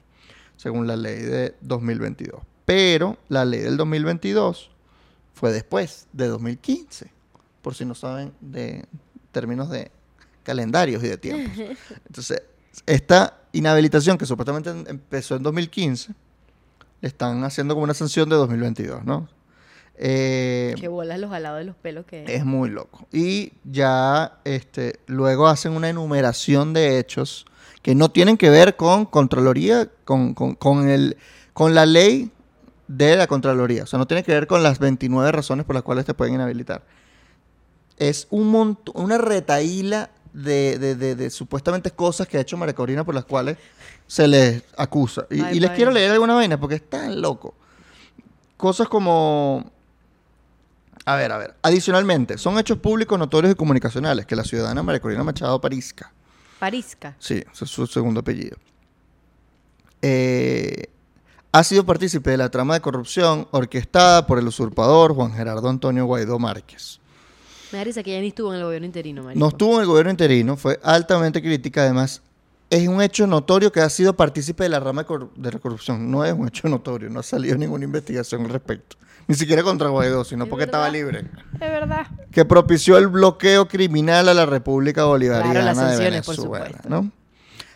según 0.58 0.86
la 0.86 0.98
ley 0.98 1.22
de 1.22 1.56
2022. 1.62 2.42
Pero 2.66 3.18
la 3.30 3.46
ley 3.46 3.62
del 3.62 3.78
2022 3.78 4.70
fue 5.34 5.54
después 5.54 6.08
de 6.12 6.28
2015, 6.28 7.10
por 7.62 7.74
si 7.74 7.86
no 7.86 7.96
saben 7.96 8.34
de 8.42 8.86
términos 9.32 9.70
de 9.70 9.92
calendarios 10.44 11.02
y 11.06 11.08
de 11.08 11.18
tiempos. 11.18 11.58
Entonces, 12.06 12.44
esta 12.86 13.40
inhabilitación 13.54 14.18
que 14.18 14.26
supuestamente 14.26 14.72
em- 14.72 14.84
empezó 14.88 15.38
en 15.38 15.44
2015, 15.44 16.14
le 17.04 17.10
están 17.10 17.44
haciendo 17.44 17.74
como 17.74 17.84
una 17.84 17.94
sanción 17.94 18.30
de 18.30 18.38
2022, 18.38 19.04
¿no? 19.04 19.28
Eh, 19.98 20.74
Que 20.80 20.88
bolas 20.88 21.20
los 21.20 21.34
alados 21.34 21.60
de 21.60 21.66
los 21.66 21.76
pelos 21.76 22.06
que 22.06 22.24
es 22.34 22.46
muy 22.46 22.70
loco. 22.70 23.06
Y 23.12 23.52
ya 23.66 24.40
este, 24.46 25.02
luego 25.06 25.48
hacen 25.48 25.74
una 25.74 25.90
enumeración 25.90 26.72
de 26.74 26.98
hechos 27.00 27.46
que 27.82 27.94
no 27.94 28.10
tienen 28.10 28.38
que 28.38 28.50
ver 28.50 28.78
con 28.78 29.06
Contraloría, 29.06 29.90
con, 30.06 30.34
con, 30.34 30.56
con 30.56 30.88
el, 30.88 31.18
con 31.52 31.76
la 31.76 31.86
ley 31.86 32.32
de 32.88 33.18
la 33.18 33.28
Contraloría. 33.28 33.84
O 33.84 33.86
sea, 33.86 34.00
no 34.00 34.08
tiene 34.08 34.24
que 34.24 34.32
ver 34.32 34.48
con 34.48 34.64
las 34.64 34.80
29 34.80 35.30
razones 35.34 35.66
por 35.66 35.76
las 35.76 35.84
cuales 35.84 36.06
te 36.06 36.14
pueden 36.14 36.36
inhabilitar. 36.36 36.84
Es 37.98 38.28
un 38.30 38.48
montón, 38.48 38.96
una 39.04 39.18
retaíla 39.18 40.10
de, 40.32 40.80
de, 40.80 40.96
de- 40.96 41.16
de 41.16 41.30
supuestamente 41.30 41.92
cosas 41.92 42.28
que 42.30 42.38
ha 42.38 42.42
hecho 42.42 42.56
María 42.58 42.74
Corina 42.74 43.04
por 43.04 43.14
las 43.14 43.26
cuales 43.26 43.58
se 44.14 44.28
les 44.28 44.62
acusa. 44.78 45.26
Y, 45.32 45.42
Ay, 45.42 45.58
y 45.58 45.60
les 45.60 45.72
quiero 45.72 45.90
leer 45.90 46.12
alguna 46.12 46.36
vaina 46.36 46.60
porque 46.60 46.76
es 46.76 46.88
tan 46.88 47.20
loco. 47.20 47.56
Cosas 48.58 48.88
como 48.88 49.72
a 51.04 51.16
ver, 51.16 51.32
a 51.32 51.38
ver. 51.40 51.56
Adicionalmente, 51.64 52.38
son 52.38 52.60
hechos 52.60 52.78
públicos, 52.78 53.18
notorios 53.18 53.54
y 53.54 53.56
comunicacionales 53.56 54.28
que 54.28 54.36
la 54.36 54.44
ciudadana 54.44 54.84
María 54.84 55.02
Corina 55.02 55.24
Machado 55.24 55.60
Parisca, 55.60 56.14
Parisca. 56.60 57.16
sí, 57.18 57.44
ese 57.52 57.66
es 57.66 57.72
su 57.72 57.88
segundo 57.88 58.20
apellido, 58.20 58.56
eh, 60.04 60.92
ha 61.52 61.64
sido 61.64 61.84
partícipe 61.84 62.30
de 62.30 62.38
la 62.38 62.52
trama 62.52 62.76
de 62.76 62.82
corrupción 62.82 63.48
orquestada 63.50 64.28
por 64.28 64.38
el 64.38 64.48
usurpador 64.48 65.16
Juan 65.16 65.34
Gerardo 65.34 65.70
Antonio 65.70 66.06
Guaidó 66.06 66.38
Márquez. 66.38 67.00
Me 67.72 67.80
da 67.80 67.84
risa 67.84 68.04
que 68.04 68.12
ya 68.14 68.22
ni 68.22 68.28
estuvo 68.28 68.54
en 68.54 68.60
el 68.60 68.66
gobierno 68.66 68.86
interino, 68.86 69.24
marico. 69.24 69.40
No 69.40 69.48
estuvo 69.48 69.74
en 69.78 69.82
el 69.82 69.88
gobierno 69.88 70.12
interino, 70.12 70.56
fue 70.56 70.80
altamente 70.84 71.42
crítica, 71.42 71.82
además 71.82 72.22
es 72.74 72.88
un 72.88 73.02
hecho 73.04 73.28
notorio 73.28 73.72
que 73.72 73.82
ha 73.82 73.90
sido 73.90 74.16
partícipe 74.16 74.64
de 74.64 74.70
la 74.70 74.80
rama 74.80 75.06
de, 75.36 75.52
la 75.52 75.60
corrupción. 75.60 76.10
No 76.10 76.26
es 76.26 76.34
un 76.34 76.48
hecho 76.48 76.68
notorio, 76.68 77.08
no 77.10 77.20
ha 77.20 77.24
salido 77.24 77.56
ninguna 77.56 77.86
investigación 77.86 78.46
al 78.46 78.50
respecto. 78.50 78.96
Ni 79.28 79.36
siquiera 79.36 79.62
contra 79.62 79.90
Guaidó, 79.90 80.24
sino 80.24 80.46
Es 80.46 80.50
porque 80.50 80.66
estaba 80.66 80.90
libre. 80.90 81.26
Es 81.54 81.60
verdad. 81.60 82.08
que 82.32 82.46
propició 82.46 82.98
el 82.98 83.08
bloqueo 83.10 83.68
criminal 83.68 84.28
a 84.28 84.34
la 84.34 84.46
República 84.48 85.06
Bolivariana 85.06 85.52
Claro, 85.54 85.66
las 85.68 85.78
de 85.78 85.84
sanciones, 85.84 86.26
por 86.26 86.36
supuesto. 86.36 86.78
¿no? 86.90 87.12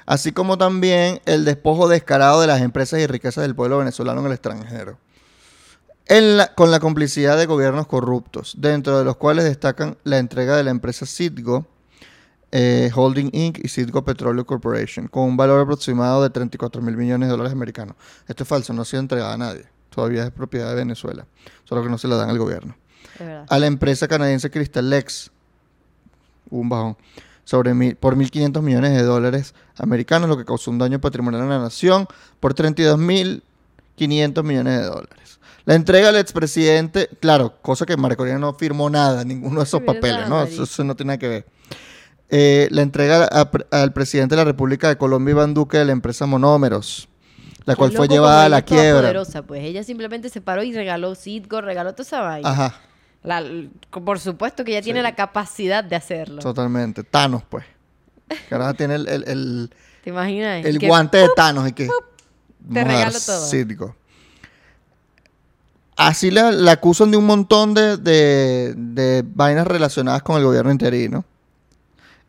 Así 0.07 0.31
como 0.31 0.57
también 0.57 1.21
el 1.25 1.45
despojo 1.45 1.87
descarado 1.87 2.41
de 2.41 2.47
las 2.47 2.61
empresas 2.61 2.99
y 2.99 3.05
riquezas 3.07 3.43
del 3.43 3.55
pueblo 3.55 3.77
venezolano 3.77 4.21
en 4.21 4.25
el 4.27 4.31
extranjero. 4.33 4.97
En 6.07 6.37
la- 6.37 6.53
con 6.55 6.71
la 6.71 6.79
complicidad 6.79 7.37
de 7.37 7.45
gobiernos 7.45 7.85
corruptos, 7.85 8.55
dentro 8.57 8.97
de 8.97 9.05
los 9.05 9.17
cuales 9.17 9.45
destacan 9.45 9.97
la 10.03 10.17
entrega 10.17 10.55
de 10.57 10.63
la 10.63 10.71
empresa 10.71 11.05
Citgo 11.05 11.67
eh, 12.51 12.89
Holding 12.93 13.29
Inc. 13.33 13.59
y 13.63 13.67
Citgo 13.67 14.03
Petroleum 14.03 14.45
Corporation, 14.45 15.07
con 15.07 15.23
un 15.23 15.37
valor 15.37 15.61
aproximado 15.61 16.23
de 16.23 16.29
34 16.29 16.81
mil 16.81 16.97
millones 16.97 17.27
de 17.27 17.31
dólares 17.31 17.53
americanos. 17.53 17.95
Esto 18.27 18.43
es 18.43 18.49
falso, 18.49 18.73
no 18.73 18.83
ha 18.83 18.85
sido 18.85 19.01
entregada 19.01 19.33
a 19.33 19.37
nadie. 19.37 19.65
Todavía 19.89 20.25
es 20.25 20.31
propiedad 20.31 20.69
de 20.69 20.75
Venezuela, 20.75 21.25
solo 21.63 21.83
que 21.83 21.89
no 21.89 21.97
se 21.97 22.07
la 22.07 22.15
dan 22.15 22.29
al 22.29 22.37
gobierno 22.37 22.75
a 23.47 23.59
la 23.59 23.67
empresa 23.67 24.07
canadiense 24.07 24.49
Crystal 24.49 24.89
Lex, 24.89 25.31
hubo 26.49 26.61
un 26.61 26.69
bajón, 26.69 26.97
sobre 27.43 27.73
mil, 27.73 27.95
por 27.95 28.15
1.500 28.15 28.61
millones 28.61 28.93
de 28.93 29.03
dólares 29.03 29.53
americanos, 29.77 30.29
lo 30.29 30.37
que 30.37 30.45
causó 30.45 30.71
un 30.71 30.77
daño 30.77 30.99
patrimonial 30.99 31.43
a 31.43 31.47
la 31.47 31.59
nación 31.59 32.07
por 32.39 32.53
32.500 32.53 34.43
millones 34.43 34.79
de 34.79 34.85
dólares. 34.85 35.39
La 35.65 35.75
entrega 35.75 36.09
al 36.09 36.17
expresidente, 36.17 37.09
claro, 37.19 37.55
cosa 37.61 37.85
que 37.85 37.97
María 37.97 38.15
Corina 38.15 38.37
no 38.37 38.53
firmó 38.53 38.89
nada, 38.89 39.23
ninguno 39.23 39.59
de 39.59 39.63
esos 39.63 39.79
Sí, 39.79 39.85
¿verdad, 39.85 40.01
papeles, 40.01 40.29
¿no? 40.29 40.43
Eso, 40.43 40.63
eso 40.63 40.83
no 40.83 40.95
tiene 40.95 41.07
nada 41.09 41.19
que 41.19 41.27
ver. 41.27 41.45
Eh, 42.29 42.67
la 42.71 42.81
entrega 42.81 43.27
a- 43.31 43.49
al 43.71 43.93
presidente 43.93 44.35
de 44.35 44.41
la 44.41 44.45
República 44.45 44.89
de 44.89 44.97
Colombia, 44.97 45.31
Iván 45.31 45.53
Duque, 45.53 45.77
de 45.77 45.85
la 45.85 45.93
empresa 45.93 46.25
Monómeros, 46.25 47.07
la 47.65 47.73
Qué 47.73 47.77
cual 47.77 47.91
fue 47.93 48.07
llevada 48.09 48.45
a 48.45 48.49
la 48.49 48.61
quiebra. 48.63 49.01
poderosa, 49.01 49.43
pues 49.43 49.63
ella 49.63 49.83
simplemente 49.83 50.29
se 50.29 50.41
paró 50.41 50.61
y 50.63 50.73
regaló 50.73 51.15
Citgo, 51.15 51.61
regaló 51.61 51.93
toda 51.93 52.03
esa 52.03 52.19
vaina. 52.21 52.49
Ajá, 52.49 52.75
La- 53.23 53.43
por 53.91 54.19
supuesto 54.19 54.63
que 54.65 54.71
ella 54.71 54.81
tiene 54.81 55.01
la 55.01 55.15
capacidad 55.15 55.83
de 55.83 55.95
hacerlo. 55.95 56.41
totalmente. 56.41 57.03
Thanos, 57.03 57.43
pues. 57.47 57.63
Que 58.49 58.55
ahora 58.55 58.73
tiene 58.73 58.95
el- 58.95 59.07
el- 59.07 59.23
el, 59.27 59.69
¿Te 60.03 60.09
imaginas? 60.09 60.65
El 60.65 60.79
Que- 60.79 60.87
guante 60.87 61.17
de 61.17 61.29
Thanos 61.35 61.69
y 61.69 61.71
que. 61.73 61.87
Te 62.73 62.83
regalo 62.83 63.17
todo. 63.25 63.47
Citgo. 63.47 63.95
Así 65.95 66.29
la, 66.29 66.51
la 66.51 66.73
acusan 66.73 67.09
de 67.09 67.17
un 67.17 67.25
montón 67.25 67.73
de, 67.73 67.97
de- 67.97 68.73
de 68.75 69.23
vainas 69.25 69.65
relacionadas 69.65 70.21
con 70.23 70.37
el 70.37 70.43
gobierno 70.43 70.71
interino. 70.71 71.25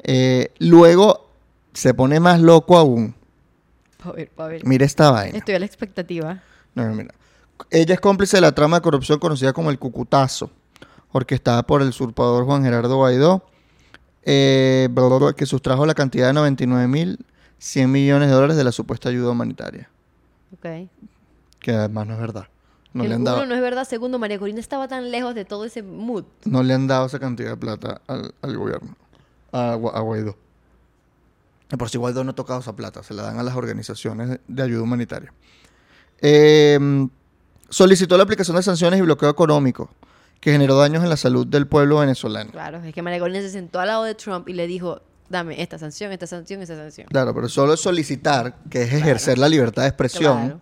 Eh, 0.03 0.53
luego 0.59 1.31
se 1.73 1.95
pone 1.95 2.21
más 2.21 2.41
loco 2.41 2.77
aún. 2.77 3.15
Pa' 4.03 4.13
ver, 4.13 4.31
pa' 4.31 4.47
ver. 4.47 4.67
Mira 4.67 4.85
esta 4.85 5.11
vaina. 5.11 5.39
Estoy 5.39 5.55
a 5.55 5.59
la 5.59 5.67
expectativa. 5.67 6.43
No, 6.75 6.87
no, 6.87 6.95
mira. 6.95 7.15
Ella 7.71 7.95
es 7.95 8.01
cómplice 8.01 8.37
de 8.37 8.41
la 8.43 8.53
trama 8.53 8.77
de 8.79 8.83
corrupción 8.83 9.19
conocida 9.19 9.53
como 9.53 9.71
el 9.71 9.79
Cucutazo, 9.79 10.51
orquestada 11.13 11.65
por 11.65 11.83
el 11.83 11.89
usurpador 11.89 12.45
Juan 12.45 12.63
Gerardo 12.63 12.97
Guaidó, 12.97 13.45
eh, 14.23 14.89
que 15.37 15.47
sustrajo 15.47 15.85
la 15.87 15.95
cantidad 15.95 16.33
de 16.33 16.41
99.100 16.41 17.89
millones 17.89 18.29
de 18.29 18.35
dólares 18.35 18.57
de 18.57 18.65
la 18.65 18.73
supuesta 18.73 19.09
ayuda 19.09 19.31
humanitaria. 19.31 19.91
Ok. 20.53 20.89
Que 21.59 21.73
además 21.73 22.07
no 22.07 22.15
es 22.15 22.21
verdad. 22.21 22.49
No 22.93 23.03
el 23.03 23.11
le, 23.11 23.15
han 23.17 23.23
uno 23.23 23.31
dado, 23.31 23.47
no 23.47 23.55
es 23.55 23.61
verdad. 23.61 23.85
Segundo, 23.85 24.19
María 24.19 24.39
Corina 24.39 24.61
estaba 24.61 24.89
tan 24.89 25.11
lejos 25.11 25.35
de 25.35 25.45
todo 25.45 25.65
ese 25.65 25.83
mood. 25.83 26.25
no 26.45 26.63
le 26.63 26.75
han 26.75 26.87
dado 26.87 27.07
esa 27.07 27.19
cantidad 27.19 27.51
de 27.51 27.57
plata 27.57 28.01
al, 28.07 28.35
al 28.41 28.57
gobierno, 28.57 28.97
a, 29.53 29.73
a 29.73 30.01
Guaidó. 30.01 30.37
Y 31.71 31.77
Por 31.77 31.91
si 31.91 31.99
Guaidó 31.99 32.25
no 32.25 32.31
ha 32.31 32.35
tocado 32.35 32.61
esa 32.61 32.75
plata, 32.75 33.03
se 33.03 33.15
la 33.15 33.23
dan 33.25 33.39
a 33.39 33.43
las 33.43 33.55
organizaciones 33.57 34.39
de, 34.47 34.63
ayuda 34.63 34.83
humanitaria. 34.83 35.33
Eh, 36.21 36.79
solicitó 37.69 38.17
la 38.17 38.23
aplicación 38.25 38.57
de 38.57 38.63
sanciones 38.63 38.99
y 38.99 39.03
bloqueo 39.03 39.29
económico 39.31 39.91
que 40.41 40.53
generó 40.53 40.77
daños 40.79 41.03
en 41.03 41.11
la 41.11 41.17
salud 41.17 41.47
del 41.47 41.67
pueblo 41.67 41.99
venezolano. 41.99 42.51
Claro, 42.53 42.83
es 42.83 42.95
que 42.95 43.03
María 43.03 43.19
Corina 43.19 43.41
se 43.41 43.51
sentó 43.51 43.81
al 43.81 43.89
lado 43.89 44.05
de 44.05 44.15
Trump 44.15 44.49
y 44.49 44.53
le 44.55 44.67
dijo, 44.67 45.03
dame 45.29 45.61
esta 45.61 45.79
sanción, 45.79 46.13
esta 46.13 46.27
sanción, 46.27 46.63
esta 46.63 46.77
sanción. 46.77 47.09
Claro, 47.09 47.35
pero 47.35 47.49
solo 47.49 47.77
solicitar, 47.77 48.57
que 48.71 48.83
es 48.83 48.93
ejercer 48.93 49.37
la 49.39 49.49
libertad 49.49 49.83
de 49.83 49.89
expresión, 49.89 50.39
Claro. 50.39 50.61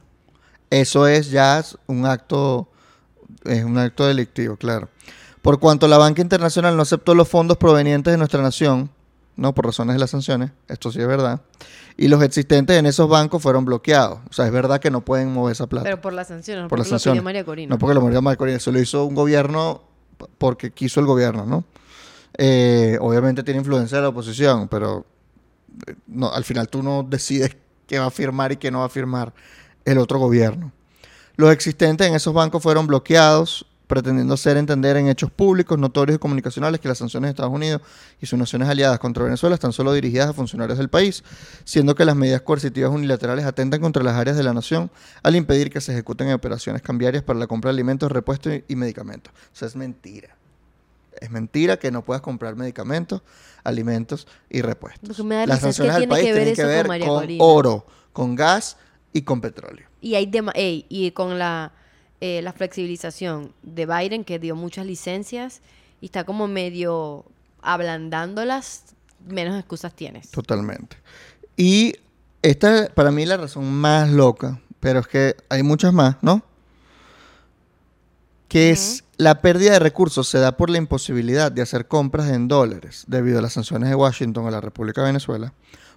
eso 0.70 1.07
es 1.07 1.30
ya 1.30 1.62
un 1.87 2.07
acto, 2.07 2.68
es 3.45 3.64
un 3.64 3.76
acto 3.78 4.07
delictivo, 4.07 4.57
claro. 4.57 4.89
Por 5.47 5.61
cuanto 5.61 5.86
la 5.86 5.97
banca 5.97 6.20
internacional 6.20 6.74
no 6.74 6.82
aceptó 6.82 7.14
los 7.14 7.28
fondos 7.28 7.57
provenientes 7.57 8.12
de 8.12 8.18
nuestra 8.18 8.42
nación, 8.42 8.90
no 9.36 9.55
por 9.55 9.66
razones 9.66 9.94
de 9.94 10.01
las 10.01 10.11
sanciones, 10.11 10.51
esto 10.66 10.90
sí 10.90 11.01
es 11.01 11.07
verdad, 11.07 11.40
y 11.97 12.09
los 12.09 12.20
existentes 12.24 12.76
en 12.76 12.84
esos 12.84 13.09
bancos 13.09 13.40
fueron 13.40 13.64
bloqueados. 13.64 14.18
O 14.28 14.32
sea, 14.32 14.47
es 14.47 14.51
verdad 14.51 14.80
que 14.80 14.90
no 14.90 15.03
pueden 15.03 15.32
mover 15.32 15.53
esa 15.53 15.68
plata. 15.68 15.84
Pero 15.84 16.01
por 16.01 16.14
las 16.14 16.26
sanciones, 16.26 16.64
no 16.64 16.68
por 16.68 16.78
porque 16.80 16.90
las 16.90 16.90
lo 16.90 16.97
pidió 16.97 16.99
sanciones. 16.99 17.22
María 17.22 17.44
Corina. 17.44 17.70
No 17.70 17.78
porque 17.78 17.94
lo 17.94 18.01
murió 18.01 18.20
María 18.20 18.36
Corina, 18.36 18.57
eso 18.57 18.72
lo 18.72 18.80
hizo 18.80 19.05
un 19.05 19.14
gobierno 19.14 19.84
porque 20.36 20.72
quiso 20.72 20.99
el 20.99 21.07
gobierno, 21.07 21.47
¿no? 21.47 21.62
Eh, 22.36 22.99
obviamente 23.01 23.44
tiene 23.44 23.61
influencia 23.61 23.99
de 23.99 24.03
la 24.03 24.09
oposición, 24.09 24.66
pero 24.66 25.07
eh, 25.86 25.94
no, 26.09 26.28
al 26.28 26.42
final 26.42 26.68
tú 26.68 26.82
no 26.82 27.07
decides 27.09 27.57
qué 27.86 28.01
va 28.01 28.07
a 28.07 28.11
firmar 28.11 28.51
y 28.51 28.57
qué 28.57 28.72
no 28.72 28.80
va 28.80 28.86
a 28.86 28.88
firmar 28.88 29.32
el 29.84 29.99
otro 29.99 30.18
gobierno. 30.18 30.72
Los 31.36 31.53
existentes 31.53 32.05
en 32.05 32.16
esos 32.16 32.34
bancos 32.34 32.64
fueron 32.64 32.88
bloqueados, 32.88 33.64
pretendiendo 33.87 34.34
hacer 34.34 34.57
entender 34.57 34.97
en 34.97 35.09
hechos 35.09 35.30
públicos, 35.30 35.78
notorios 35.78 36.16
y 36.16 36.18
comunicacionales 36.18 36.80
que 36.80 36.89
las 36.89 36.99
sanciones 36.99 37.28
de 37.28 37.30
Estados 37.30 37.53
Unidos 37.53 37.82
y 38.20 38.26
sus 38.26 38.39
naciones 38.39 38.68
aliadas 38.68 38.99
contra 38.99 39.24
Venezuela 39.24 39.55
están 39.55 39.72
solo 39.72 39.93
dirigidas 39.93 40.28
a 40.30 40.32
funcionarios 40.32 40.78
del 40.78 40.89
país, 40.89 41.22
siendo 41.64 41.95
que 41.95 42.05
las 42.05 42.16
medidas 42.16 42.43
coercitivas 42.43 42.91
unilaterales 42.91 43.45
atentan 43.45 43.80
contra 43.80 44.03
las 44.03 44.14
áreas 44.14 44.37
de 44.37 44.43
la 44.43 44.53
nación 44.53 44.91
al 45.22 45.37
impedir 45.37 45.70
que 45.70 45.80
se 45.80 45.93
ejecuten 45.93 46.32
operaciones 46.32 46.82
cambiarias 46.82 47.22
para 47.22 47.39
la 47.39 47.47
compra 47.47 47.70
de 47.70 47.74
alimentos, 47.74 48.11
repuestos 48.11 48.53
y, 48.66 48.76
medicamentos. 48.76 49.32
O 49.32 49.57
sea, 49.57 49.68
es 49.68 49.76
mentira. 49.76 50.37
Es 51.20 51.30
mentira 51.30 51.78
que 51.78 51.91
no 51.91 52.05
puedas 52.05 52.20
comprar 52.20 52.57
medicamentos, 52.57 53.22
alimentos 53.64 54.26
y 54.51 54.61
repuestos. 54.61 55.18
Las 55.18 55.61
sanciones 55.61 55.95
al 55.95 56.09
país 56.09 56.24
tienen 56.24 56.45
que 56.45 56.51
eso 56.53 56.62
con 56.62 56.89
ver 56.89 57.07
con 57.07 57.37
oro, 57.39 57.87
con 58.12 58.34
gas 58.34 58.76
y 59.12 59.22
con 59.22 59.41
petróleo. 59.41 59.87
Y 60.03 60.14
hay 60.14 60.30
ey, 60.55 60.84
y 60.91 61.11
con 61.12 61.39
la, 61.39 61.72
eh, 62.21 62.41
la 62.43 62.53
flexibilización 62.53 63.53
de 63.62 63.87
Biden, 63.87 64.25
que 64.25 64.39
dio 64.39 64.57
muchas 64.57 64.87
licencias 64.87 65.61
y 66.01 66.07
está 66.07 66.25
como 66.25 66.49
medio 66.49 67.25
ablandándolas, 67.62 68.85
menos 69.27 69.59
excusas 69.59 69.95
tienes. 69.95 70.31
Totalmente. 70.31 70.97
Y 71.57 71.95
esta 72.43 72.85
es 72.85 72.91
para 72.91 73.11
mí 73.11 73.27
la 73.27 73.37
razón 73.37 73.73
más 73.73 74.11
loca, 74.11 74.61
pero 74.81 75.01
es 75.01 75.07
que 75.07 75.37
hay 75.49 75.62
muchas 75.62 75.93
más, 75.93 76.17
¿no? 76.23 76.43
Que 78.49 78.71
es 78.71 79.05
la 79.17 79.41
pérdida 79.41 79.73
de 79.73 79.79
recursos 79.79 80.29
se 80.29 80.39
da 80.39 80.57
por 80.57 80.71
la 80.71 80.79
imposibilidad 80.79 81.51
de 81.51 81.62
hacer 81.62 81.89
compras 81.89 82.31
en 82.31 82.49
dólares 82.49 83.05
debido 83.07 83.39
a 83.39 83.43
las 83.43 83.55
sanciones 83.55 83.89
de 83.89 83.95
Washington 83.95 84.47
a 84.47 84.51
la 84.51 84.61
República 84.61 85.01
de 85.01 85.09
Venezuela, 85.09 85.53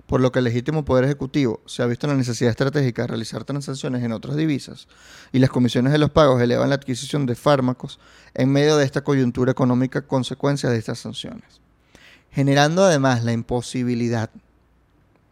por 0.10 0.20
lo 0.20 0.32
que 0.34 0.40
el 0.40 0.46
legítimo 0.46 0.84
poder 0.84 1.06
ejecutivo 1.06 1.62
se 1.68 1.84
ha 1.84 1.86
visto 1.86 2.08
en 2.08 2.12
la 2.14 2.18
necesidad 2.18 2.50
estratégica 2.50 3.04
de 3.04 3.08
realizar 3.10 3.44
transacciones 3.46 4.04
en 4.04 4.12
otras 4.12 4.36
divisas 4.36 4.88
y 5.32 5.40
las 5.40 5.52
comisiones 5.52 5.94
de 5.94 6.00
los 6.00 6.10
pagos 6.10 6.42
elevan 6.42 6.68
la 6.70 6.76
adquisición 6.76 7.26
de 7.28 7.36
fármacos 7.36 8.00
en 8.34 8.52
medio 8.52 8.76
de 8.76 8.86
esta 8.86 9.04
coyuntura 9.04 9.52
económica 9.52 10.02
consecuencia 10.02 10.70
de 10.70 10.78
estas 10.80 11.00
sanciones 11.00 11.62
generando 12.32 12.84
además 12.84 13.24
la 13.24 13.32
imposibilidad. 13.34 14.30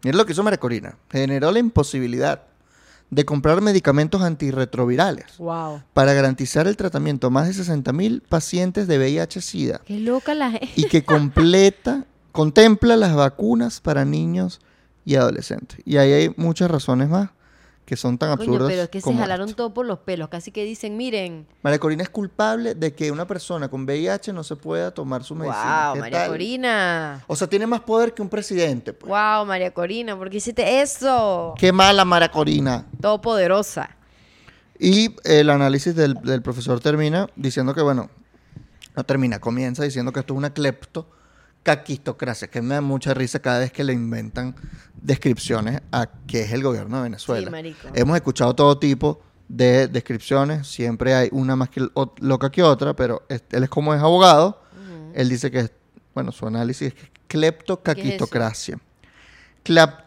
Mira 0.03 0.17
lo 0.17 0.25
que 0.25 0.31
hizo 0.33 0.41
María 0.43 0.59
Corina. 0.59 0.95
Generó 1.11 1.51
la 1.51 1.59
imposibilidad 1.59 2.41
de 3.11 3.23
comprar 3.25 3.61
medicamentos 3.61 4.21
antirretrovirales 4.21 5.37
Wow. 5.37 5.81
para 5.93 6.13
garantizar 6.13 6.67
el 6.67 6.75
tratamiento 6.75 7.27
a 7.27 7.29
más 7.29 7.47
de 7.47 7.53
60.000 7.63 8.21
pacientes 8.27 8.87
de 8.87 8.97
VIH-Sida 8.97 9.81
Qué 9.85 9.99
loca 9.99 10.33
la 10.33 10.51
gente. 10.51 10.69
y 10.75 10.85
que 10.85 11.03
completa, 11.05 12.05
contempla 12.31 12.97
las 12.97 13.15
vacunas 13.15 13.79
para 13.79 14.05
niños 14.05 14.59
y 15.07 15.15
adolescentes. 15.15 15.79
Y 15.85 15.95
ahí 15.95 16.11
hay 16.11 16.33
muchas 16.35 16.69
razones 16.69 17.07
más 17.07 17.29
que 17.85 17.95
son 17.95 18.17
tan 18.17 18.35
Coño, 18.35 18.41
absurdas 18.51 18.69
pero 18.69 18.81
es 18.81 18.89
que 18.89 18.99
se 18.99 19.13
jalaron 19.15 19.47
esta. 19.47 19.55
todo 19.55 19.73
por 19.73 19.85
los 19.85 19.99
pelos. 19.99 20.27
Casi 20.27 20.51
que 20.51 20.65
dicen, 20.65 20.97
miren, 20.97 21.47
María 21.61 21.79
Corina 21.79 22.03
es 22.03 22.09
culpable 22.09 22.75
de 22.75 22.93
que 22.93 23.09
una 23.09 23.25
persona 23.25 23.69
con 23.69 23.85
VIH 23.85 24.33
no 24.33 24.43
se 24.43 24.57
pueda 24.57 24.91
tomar 24.91 25.23
su 25.23 25.33
medicina. 25.33 25.85
wow, 25.85 25.93
¿Qué 25.93 25.99
María 26.01 26.19
tal? 26.19 26.29
Corina. 26.31 27.23
O 27.27 27.37
sea, 27.37 27.47
tiene 27.47 27.65
más 27.65 27.79
poder 27.79 28.13
que 28.13 28.21
un 28.21 28.27
presidente. 28.27 28.91
Pues. 28.91 29.09
Wow, 29.09 29.45
María 29.45 29.73
Corina, 29.73 30.17
¿por 30.17 30.29
qué 30.29 30.37
hiciste 30.37 30.81
eso? 30.81 31.53
Qué 31.57 31.71
mala 31.71 32.03
María 32.03 32.29
Corina. 32.29 32.85
Todopoderosa. 32.99 33.89
Y 34.77 35.15
el 35.23 35.49
análisis 35.49 35.95
del, 35.95 36.15
del 36.15 36.41
profesor 36.41 36.81
termina 36.81 37.29
diciendo 37.37 37.73
que, 37.73 37.81
bueno, 37.81 38.09
no 38.93 39.05
termina, 39.05 39.39
comienza 39.39 39.83
diciendo 39.83 40.11
que 40.11 40.19
esto 40.19 40.33
es 40.33 40.37
una 40.37 40.53
clepto 40.53 41.07
caquistocracia, 41.67 42.47
que 42.47 42.61
me 42.61 42.75
da 42.75 42.81
mucha 42.81 43.13
risa 43.13 43.39
cada 43.39 43.59
vez 43.59 43.73
que 43.73 43.83
le 43.83 43.91
inventan 43.91 44.55
descripciones 45.01 45.81
a 45.91 46.07
qué 46.25 46.43
es 46.43 46.53
el 46.53 46.63
gobierno 46.63 46.95
de 46.97 47.03
Venezuela. 47.03 47.47
Sí, 47.47 47.51
marico. 47.51 47.89
Hemos 47.93 48.15
escuchado 48.15 48.55
todo 48.55 48.79
tipo 48.79 49.19
de 49.49 49.89
descripciones, 49.89 50.65
siempre 50.67 51.13
hay 51.13 51.27
una 51.33 51.57
más 51.57 51.67
que 51.69 51.85
loca 52.21 52.49
que 52.51 52.63
otra, 52.63 52.95
pero 52.95 53.23
él 53.27 53.63
es 53.63 53.69
como 53.69 53.93
es 53.93 54.01
abogado, 54.01 54.61
él 55.13 55.27
dice 55.27 55.51
que, 55.51 55.59
es- 55.59 55.71
bueno, 56.15 56.31
su 56.31 56.47
análisis 56.47 56.87
es 56.87 56.93
que 56.93 57.01
es 57.03 57.09
cleptocaquistocracia. 57.27 58.79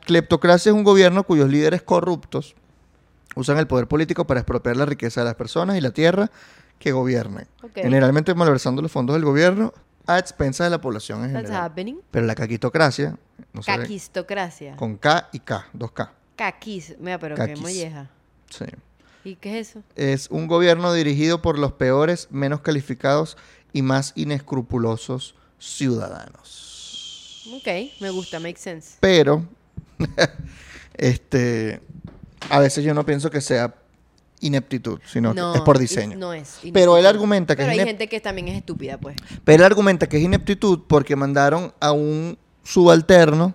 Cleptocracia 0.06 0.70
es 0.70 0.74
un 0.76 0.84
gobierno 0.84 1.24
cuyos 1.24 1.50
líderes 1.50 1.82
corruptos 1.82 2.54
usan 3.36 3.58
el 3.58 3.66
poder 3.66 3.86
político 3.86 4.26
para 4.26 4.40
expropiar 4.40 4.76
la 4.78 4.86
riqueza 4.86 5.20
de 5.20 5.26
las 5.26 5.34
personas 5.34 5.76
y 5.76 5.82
la 5.82 5.90
tierra 5.90 6.30
que 6.78 6.92
gobiernan. 6.92 7.46
Ok. 7.62 7.72
Generalmente 7.74 8.34
malversando 8.34 8.80
los 8.80 8.90
fondos 8.90 9.14
del 9.14 9.24
gobierno 9.26 9.74
a 10.14 10.18
expensas 10.18 10.66
de 10.66 10.70
la 10.70 10.80
población 10.80 11.24
en 11.24 11.32
That's 11.32 11.46
general. 11.46 11.66
happening. 11.66 11.96
Pero 12.11 12.26
la 12.26 12.34
caquistocracia, 12.34 13.16
no 13.52 13.62
Caquistocracia. 13.62 14.76
con 14.76 14.96
K 14.96 15.28
y 15.32 15.40
K, 15.40 15.66
dos 15.72 15.92
K. 15.92 16.12
Caquis. 16.36 16.94
Mira, 16.98 17.18
pero 17.18 17.34
qué 17.36 17.42
Caquis. 17.42 17.61
molleja. 17.61 18.08
Sí. 18.48 18.64
¿Y 19.24 19.36
qué 19.36 19.58
es 19.61 19.70
eso? 19.70 19.82
Es 19.96 20.28
un 20.30 20.46
gobierno 20.46 20.92
dirigido 20.94 21.42
por 21.42 21.58
los 21.58 21.72
peores, 21.72 22.28
menos 22.30 22.61
calificados 22.62 23.36
y 23.72 23.82
más 23.82 24.12
inescrupulosos 24.16 25.34
ciudadanos. 25.58 27.44
Ok, 27.54 27.68
me 28.00 28.11
gusta, 28.11 28.40
makes 28.40 28.61
sense. 28.61 28.96
Pero, 29.00 29.44
este, 30.94 31.80
a 32.48 32.58
veces 32.61 32.84
yo 32.84 32.94
no 32.94 33.04
pienso 33.04 33.30
que 33.30 33.40
sea 33.40 33.74
ineptitud, 34.41 34.99
sino 35.07 35.34
que 35.34 35.41
es 35.59 35.61
por 35.62 35.78
diseño. 35.78 36.12
is- 36.12 36.18
No 36.18 36.32
es. 36.32 36.59
Pero 36.72 36.97
él 36.97 37.07
argumenta 37.07 37.55
que 37.57 37.62
Pero 37.62 37.72
es 37.72 37.78
hay 37.80 37.84
gente 37.86 38.09
que 38.09 38.20
también 38.20 38.49
es 38.49 38.57
estúpida, 38.59 38.99
pues. 38.99 39.16
Pero 39.45 39.62
él 39.62 39.66
argumenta 39.66 40.09
que 40.09 40.16
es 40.16 40.22
ineptitud 40.22 40.80
porque 40.88 41.14
mandaron 41.16 41.72
a 41.80 41.93
un 41.93 42.38
subalterno 42.62 43.55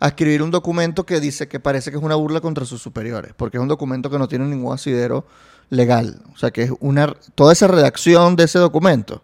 a 0.00 0.08
escribir 0.08 0.42
un 0.42 0.50
documento 0.50 1.04
que 1.06 1.20
dice 1.20 1.46
que 1.48 1.60
parece 1.60 1.90
que 1.90 1.96
es 1.96 2.02
una 2.02 2.16
burla 2.16 2.40
contra 2.40 2.64
sus 2.64 2.82
superiores, 2.82 3.32
porque 3.36 3.56
es 3.58 3.62
un 3.62 3.68
documento 3.68 4.10
que 4.10 4.18
no 4.18 4.26
tiene 4.28 4.46
ningún 4.46 4.72
asidero 4.74 5.26
legal. 5.70 6.22
O 6.34 6.36
sea, 6.38 6.50
que 6.50 6.62
es 6.62 6.72
una 6.80 7.14
toda 7.34 7.52
esa 7.52 7.68
redacción 7.68 8.34
de 8.36 8.44
ese 8.44 8.58
documento 8.58 9.22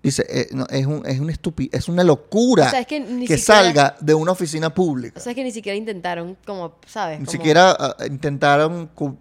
dice 0.00 0.24
eh, 0.28 0.48
no, 0.52 0.64
es 0.70 0.86
un 0.86 1.04
es 1.06 1.18
una 1.18 1.32
estupi- 1.32 1.68
es 1.72 1.88
una 1.88 2.04
locura 2.04 2.68
O 2.68 2.70
sea, 2.70 2.78
es 2.80 2.86
que 2.86 3.00
ni 3.00 3.26
que 3.26 3.36
siquiera- 3.36 3.62
salga 3.64 3.96
de 4.00 4.14
una 4.14 4.30
oficina 4.32 4.72
pública. 4.72 5.18
O 5.18 5.22
sea, 5.22 5.32
es 5.32 5.36
que 5.36 5.42
ni 5.42 5.50
siquiera 5.50 5.76
intentaron, 5.76 6.36
como, 6.46 6.76
¿sabes? 6.86 7.18
Ni 7.18 7.24
Como- 7.26 7.32
siquiera 7.32 7.70
ah, 7.78 7.96
intentaron 8.06 8.86
cu- 8.94 9.16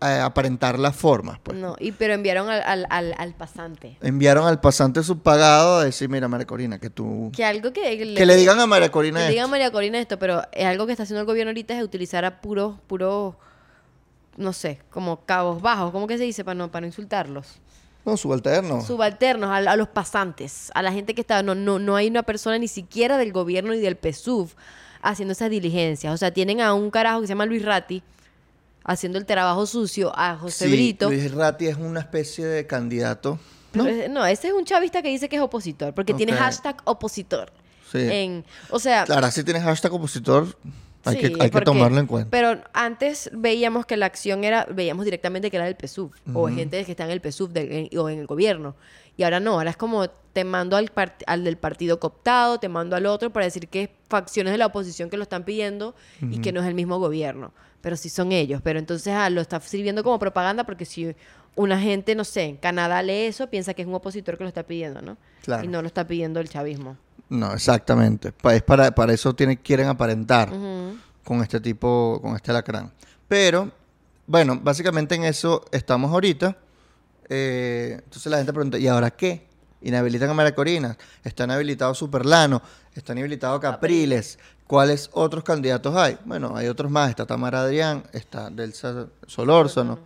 eh, 0.00 0.20
aparentar 0.20 0.78
las 0.78 0.96
formas, 0.96 1.38
pues. 1.42 1.56
No, 1.56 1.76
y, 1.78 1.92
pero 1.92 2.14
enviaron 2.14 2.50
al, 2.50 2.62
al, 2.62 2.86
al, 2.90 3.14
al 3.16 3.34
pasante. 3.34 3.96
Enviaron 4.02 4.46
al 4.46 4.60
pasante 4.60 5.02
subpagado 5.02 5.78
a 5.78 5.84
decir, 5.84 6.08
mira, 6.08 6.28
María 6.28 6.46
Corina, 6.46 6.78
que 6.78 6.90
tú... 6.90 7.30
Que 7.34 7.44
algo 7.44 7.72
que... 7.72 7.96
Que 8.14 8.26
le 8.26 8.36
digan 8.36 8.60
a 8.60 8.66
María 8.66 8.90
Corina 8.90 9.20
Que 9.20 9.26
le 9.26 9.30
digan 9.30 9.44
a 9.44 9.46
esto. 9.46 9.50
María 9.50 9.70
Corina 9.70 10.00
esto, 10.00 10.18
pero 10.18 10.42
es 10.52 10.66
algo 10.66 10.86
que 10.86 10.92
está 10.92 11.04
haciendo 11.04 11.20
el 11.20 11.26
gobierno 11.26 11.50
ahorita 11.50 11.76
es 11.76 11.82
utilizar 11.82 12.24
a 12.24 12.40
puros, 12.40 12.76
puros, 12.86 13.34
no 14.36 14.52
sé, 14.52 14.80
como 14.90 15.24
cabos 15.24 15.62
bajos, 15.62 15.90
¿cómo 15.90 16.06
que 16.06 16.18
se 16.18 16.24
dice 16.24 16.44
para 16.44 16.54
no, 16.54 16.70
para 16.70 16.82
no 16.82 16.86
insultarlos? 16.88 17.60
No, 18.04 18.18
subalterno. 18.18 18.82
Subalternos, 18.82 19.48
a, 19.48 19.56
a 19.56 19.76
los 19.76 19.88
pasantes, 19.88 20.70
a 20.74 20.82
la 20.82 20.92
gente 20.92 21.14
que 21.14 21.22
está, 21.22 21.42
no, 21.42 21.54
no, 21.54 21.78
no 21.78 21.96
hay 21.96 22.08
una 22.08 22.22
persona 22.22 22.58
ni 22.58 22.68
siquiera 22.68 23.16
del 23.16 23.32
gobierno 23.32 23.72
ni 23.72 23.80
del 23.80 23.96
PSUV 23.96 24.50
haciendo 25.00 25.32
esas 25.32 25.50
diligencias. 25.50 26.12
O 26.12 26.16
sea, 26.16 26.32
tienen 26.32 26.60
a 26.60 26.74
un 26.74 26.90
carajo 26.90 27.20
que 27.20 27.26
se 27.26 27.30
llama 27.32 27.46
Luis 27.46 27.64
Ratti 27.64 28.02
haciendo 28.84 29.18
el 29.18 29.26
trabajo 29.26 29.66
sucio, 29.66 30.12
a 30.14 30.36
José 30.36 30.66
Sí, 30.66 30.72
Brito. 30.72 31.08
Luis 31.10 31.32
Ratti 31.32 31.66
es 31.66 31.76
una 31.76 32.00
especie 32.00 32.44
de 32.46 32.66
candidato. 32.66 33.38
¿no? 33.72 33.86
es- 33.86 34.08
no, 34.10 34.24
ese 34.24 34.48
es 34.48 34.52
un 34.54 34.64
chavista 34.64 35.02
que 35.02 35.08
dice 35.08 35.28
que 35.28 35.36
es 35.36 35.42
opositor, 35.42 35.94
porque 35.94 36.14
tiene 36.14 36.32
hashtag 36.34 36.76
opositor. 36.84 37.52
Sí. 37.90 37.98
En, 38.00 38.44
o 38.70 38.78
sea, 38.78 39.04
Claro, 39.04 39.30
si 39.30 39.42
tienes 39.44 39.62
hashtag 39.62 39.92
opositor, 39.92 40.56
hay, 41.04 41.16
Sí, 41.16 41.20
que, 41.20 41.42
hay 41.42 41.50
que 41.50 41.60
tomarlo 41.60 41.98
en 42.00 42.06
cuenta. 42.06 42.30
Pero 42.30 42.60
antes 42.72 43.30
veíamos 43.32 43.84
que 43.86 43.96
la 43.96 44.06
acción 44.06 44.42
era, 44.44 44.66
veíamos 44.70 45.04
directamente 45.04 45.50
que 45.50 45.56
era 45.56 45.66
del 45.66 45.76
PSUV, 45.76 46.12
o 46.34 46.48
gente 46.48 46.84
que 46.84 46.92
está 46.92 47.04
en 47.04 47.10
el 47.10 47.20
PSUV 47.20 47.52
del- 47.52 47.72
en- 47.72 47.98
o 47.98 48.08
en 48.08 48.18
el 48.20 48.26
gobierno. 48.26 48.74
Y 49.16 49.22
ahora 49.22 49.40
no, 49.40 49.52
ahora 49.52 49.70
es 49.70 49.76
como 49.76 50.08
te 50.08 50.44
mando 50.44 50.76
al, 50.76 51.44
del 51.44 51.56
partido 51.56 52.00
cooptado, 52.00 52.58
te 52.58 52.68
mando 52.68 52.96
al 52.96 53.06
otro 53.06 53.32
para 53.32 53.46
decir 53.46 53.68
que 53.68 53.82
es 53.84 53.90
facciones 54.08 54.52
de 54.52 54.58
la 54.58 54.66
oposición 54.66 55.08
que 55.08 55.16
lo 55.16 55.22
están 55.22 55.44
pidiendo 55.44 55.94
y 56.20 56.40
que 56.40 56.52
no 56.52 56.60
es 56.60 56.66
el 56.66 56.74
mismo 56.74 56.98
gobierno, 56.98 57.52
pero 57.80 57.96
sí 57.96 58.08
son 58.08 58.32
ellos. 58.32 58.60
Pero 58.62 58.80
entonces 58.80 59.14
ah, 59.14 59.30
lo 59.30 59.40
está 59.40 59.60
sirviendo 59.60 60.02
como 60.02 60.18
propaganda 60.18 60.64
porque 60.64 60.84
si 60.84 61.14
una 61.54 61.78
gente, 61.78 62.16
no 62.16 62.24
sé, 62.24 62.42
en 62.42 62.56
Canadá 62.56 63.00
lee 63.02 63.26
eso, 63.26 63.48
piensa 63.48 63.74
que 63.74 63.82
es 63.82 63.88
un 63.88 63.94
opositor 63.94 64.36
que 64.36 64.42
lo 64.42 64.48
está 64.48 64.64
pidiendo, 64.64 65.00
¿no? 65.02 65.16
Claro. 65.42 65.64
Y 65.64 65.68
no 65.68 65.80
lo 65.82 65.86
está 65.86 66.04
pidiendo 66.04 66.40
el 66.40 66.48
chavismo. 66.48 66.96
No, 67.28 67.52
exactamente. 67.54 68.32
Es 68.50 68.62
para, 68.62 68.92
para 68.92 69.12
eso 69.12 69.34
tiene, 69.34 69.56
quieren 69.56 69.86
aparentar 69.86 70.50
con 71.22 71.42
este 71.42 71.60
tipo, 71.60 72.18
con 72.20 72.34
este 72.34 72.52
lacrán. 72.52 72.92
Pero, 73.28 73.70
bueno, 74.26 74.58
básicamente 74.60 75.14
en 75.14 75.24
eso 75.24 75.64
estamos 75.70 76.10
ahorita. 76.10 76.56
Eh, 77.28 78.00
entonces 78.04 78.26
la 78.30 78.36
gente 78.38 78.52
pregunta, 78.52 78.78
¿y 78.78 78.86
ahora 78.88 79.10
qué? 79.10 79.46
Inhabilitan 79.82 80.30
a 80.30 80.34
María 80.34 80.54
Corina, 80.54 80.96
están 81.22 81.50
habilitados 81.50 81.98
Superlano, 81.98 82.62
están 82.94 83.18
habilitados 83.18 83.60
Capriles. 83.60 84.38
¿Cuáles 84.66 85.10
otros 85.12 85.44
candidatos 85.44 85.94
hay? 85.94 86.16
Bueno, 86.24 86.56
hay 86.56 86.68
otros 86.68 86.90
más. 86.90 87.10
Está 87.10 87.26
Tamara 87.26 87.60
Adrián, 87.62 88.02
está 88.12 88.48
Delsa 88.48 89.08
Solórzano, 89.26 89.98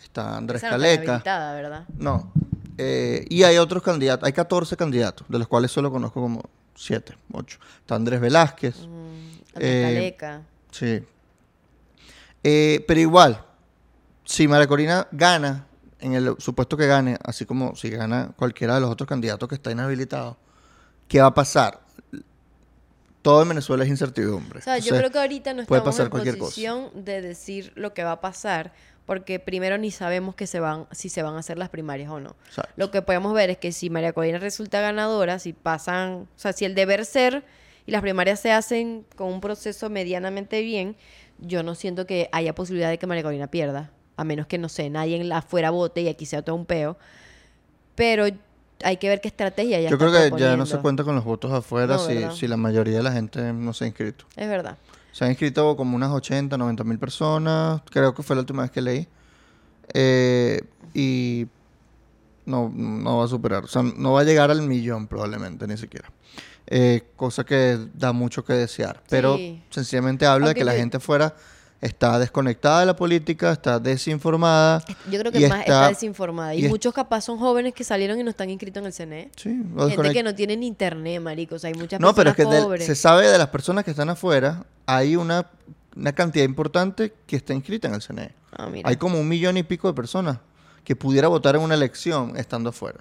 está 0.00 0.36
Andrés 0.36 0.62
Esa 0.62 0.76
no 0.76 0.76
está 0.76 0.86
Caleca. 0.96 1.12
habilitada, 1.14 1.54
¿verdad? 1.54 1.84
No. 1.98 2.32
Eh, 2.78 3.24
y 3.28 3.42
hay 3.42 3.58
otros 3.58 3.82
candidatos, 3.82 4.24
hay 4.26 4.32
14 4.32 4.76
candidatos, 4.76 5.26
de 5.28 5.38
los 5.38 5.48
cuales 5.48 5.70
solo 5.72 5.90
conozco 5.90 6.20
como 6.20 6.42
7, 6.76 7.16
8. 7.32 7.58
Está 7.80 7.96
Andrés 7.96 8.20
Velázquez, 8.20 8.86
Mm, 8.86 9.04
Eh, 9.56 9.84
Andrés 9.84 9.94
Caleca. 10.16 10.42
sí. 10.70 11.02
Eh, 12.42 12.84
pero 12.86 13.00
igual, 13.00 13.42
si 14.24 14.46
María 14.46 14.66
Corina 14.66 15.08
gana, 15.12 15.66
en 16.04 16.12
el 16.12 16.36
supuesto 16.38 16.76
que 16.76 16.86
gane, 16.86 17.16
así 17.24 17.46
como 17.46 17.74
si 17.74 17.88
gana 17.88 18.32
cualquiera 18.36 18.74
de 18.74 18.82
los 18.82 18.90
otros 18.90 19.08
candidatos 19.08 19.48
que 19.48 19.54
está 19.54 19.72
inhabilitado, 19.72 20.36
¿qué 21.08 21.20
va 21.22 21.28
a 21.28 21.34
pasar? 21.34 21.80
Todo 23.22 23.40
en 23.40 23.48
Venezuela 23.48 23.84
es 23.84 23.90
incertidumbre. 23.90 24.58
O 24.58 24.62
sea, 24.62 24.76
yo 24.76 24.94
creo 24.94 25.10
que 25.10 25.18
ahorita 25.18 25.54
no 25.54 25.64
puede 25.64 25.78
estamos 25.78 25.94
pasar 25.94 26.06
en 26.06 26.10
cualquier 26.10 26.36
cosa. 26.36 26.50
posición 26.50 26.90
de 26.94 27.22
decir 27.22 27.72
lo 27.74 27.94
que 27.94 28.04
va 28.04 28.12
a 28.12 28.20
pasar, 28.20 28.74
porque 29.06 29.38
primero 29.38 29.78
ni 29.78 29.90
sabemos 29.90 30.34
que 30.34 30.46
se 30.46 30.60
van, 30.60 30.86
si 30.92 31.08
se 31.08 31.22
van 31.22 31.36
a 31.36 31.38
hacer 31.38 31.56
las 31.56 31.70
primarias 31.70 32.10
o 32.10 32.20
no. 32.20 32.36
Exacto. 32.48 32.70
Lo 32.76 32.90
que 32.90 33.00
podemos 33.00 33.32
ver 33.32 33.48
es 33.48 33.56
que 33.56 33.72
si 33.72 33.88
María 33.88 34.12
Corina 34.12 34.36
resulta 34.36 34.82
ganadora, 34.82 35.38
si 35.38 35.54
pasan, 35.54 36.28
o 36.36 36.38
sea, 36.38 36.52
si 36.52 36.66
el 36.66 36.74
deber 36.74 37.06
ser 37.06 37.46
y 37.86 37.92
las 37.92 38.02
primarias 38.02 38.40
se 38.40 38.52
hacen 38.52 39.06
con 39.16 39.32
un 39.32 39.40
proceso 39.40 39.88
medianamente 39.88 40.60
bien, 40.60 40.96
yo 41.38 41.62
no 41.62 41.74
siento 41.74 42.06
que 42.06 42.28
haya 42.30 42.54
posibilidad 42.54 42.90
de 42.90 42.98
que 42.98 43.06
María 43.06 43.22
Corina 43.22 43.46
pierda, 43.46 43.90
a 44.16 44.24
menos 44.24 44.46
que, 44.46 44.58
no 44.58 44.68
sé, 44.68 44.90
nadie 44.90 45.16
en 45.20 45.28
la 45.28 45.38
afuera 45.38 45.70
vote 45.70 46.02
y 46.02 46.08
aquí 46.08 46.26
sea 46.26 46.42
todo 46.42 46.56
un 46.56 46.66
peo. 46.66 46.96
Pero 47.94 48.26
hay 48.82 48.96
que 48.96 49.08
ver 49.08 49.20
qué 49.20 49.28
estrategia 49.28 49.80
ya 49.80 49.88
Yo 49.88 49.98
creo 49.98 50.12
que 50.12 50.32
ya 50.38 50.56
no 50.56 50.66
se 50.66 50.78
cuenta 50.78 51.04
con 51.04 51.14
los 51.14 51.24
votos 51.24 51.52
afuera 51.52 51.94
No, 51.96 51.98
si, 52.06 52.18
si 52.36 52.48
la 52.48 52.56
mayoría 52.56 52.96
de 52.96 53.02
la 53.02 53.12
gente 53.12 53.52
no 53.52 53.72
se 53.72 53.84
ha 53.84 53.86
inscrito. 53.86 54.24
Es 54.36 54.48
verdad. 54.48 54.76
Se 55.12 55.24
han 55.24 55.30
inscrito 55.30 55.76
como 55.76 55.94
unas 55.96 56.10
80, 56.10 56.56
90 56.58 56.82
mil 56.84 56.98
personas, 56.98 57.82
creo 57.90 58.14
que 58.14 58.22
fue 58.24 58.34
la 58.34 58.40
última 58.40 58.62
vez 58.62 58.70
que 58.72 58.80
leí. 58.80 59.06
Eh, 59.92 60.60
y 60.92 61.46
no, 62.46 62.70
no 62.74 63.18
va 63.18 63.24
a 63.24 63.28
superar, 63.28 63.64
o 63.64 63.68
sea, 63.68 63.82
no 63.82 64.12
va 64.12 64.20
a 64.20 64.24
llegar 64.24 64.50
al 64.50 64.62
millón 64.62 65.06
probablemente, 65.06 65.66
ni 65.68 65.76
siquiera. 65.76 66.10
Eh, 66.66 67.02
cosa 67.16 67.44
que 67.44 67.78
da 67.94 68.12
mucho 68.12 68.44
que 68.44 68.54
desear. 68.54 69.02
Pero 69.08 69.36
Sí. 69.36 69.62
sencillamente 69.70 70.26
habla 70.26 70.48
de 70.48 70.54
que 70.54 70.64
la 70.64 70.72
gente 70.72 70.96
afuera 70.96 71.36
está 71.84 72.18
desconectada 72.18 72.80
de 72.80 72.86
la 72.86 72.96
política, 72.96 73.52
está 73.52 73.78
desinformada. 73.78 74.82
Yo 75.10 75.18
creo 75.20 75.30
que 75.30 75.38
y 75.40 75.48
más 75.48 75.60
está, 75.60 75.72
está- 75.74 75.88
desinformada. 75.88 76.54
Y, 76.54 76.66
muchos 76.68 76.94
capaz 76.94 77.20
son 77.20 77.38
jóvenes 77.38 77.74
que 77.74 77.84
salieron 77.84 78.18
y 78.18 78.22
no 78.22 78.30
están 78.30 78.48
inscritos 78.48 78.80
en 78.80 78.86
el 78.86 78.92
CNE. 78.92 79.30
Sí, 79.36 79.62
o 79.76 79.88
Gente 79.88 80.12
que 80.12 80.22
no 80.22 80.34
tienen 80.34 80.62
internet, 80.62 81.20
maricos. 81.20 81.64
Hay 81.64 81.74
muchas 81.74 82.00
No, 82.00 82.14
pero 82.14 82.30
es 82.30 82.36
que 82.36 82.44
personas 82.44 82.70
del- 82.70 82.82
se 82.82 82.94
sabe 82.94 83.28
de 83.28 83.36
las 83.36 83.48
personas 83.48 83.84
que 83.84 83.90
están 83.90 84.08
afuera, 84.08 84.64
hay 84.86 85.16
una, 85.16 85.50
una 85.94 86.12
cantidad 86.12 86.44
importante 86.46 87.12
que 87.26 87.36
está 87.36 87.52
inscrita 87.52 87.88
en 87.88 87.94
el 87.94 88.00
CNE. 88.00 88.34
Ah. 88.56 88.70
Hay 88.84 88.96
como 88.96 89.20
un 89.20 89.28
millón 89.28 89.56
y 89.58 89.62
pico 89.62 89.86
de 89.88 89.94
personas 89.94 90.38
que 90.84 90.96
pudiera 90.96 91.28
votar 91.28 91.54
en 91.56 91.62
una 91.62 91.74
elección 91.74 92.36
estando 92.36 92.70
afuera. 92.70 93.00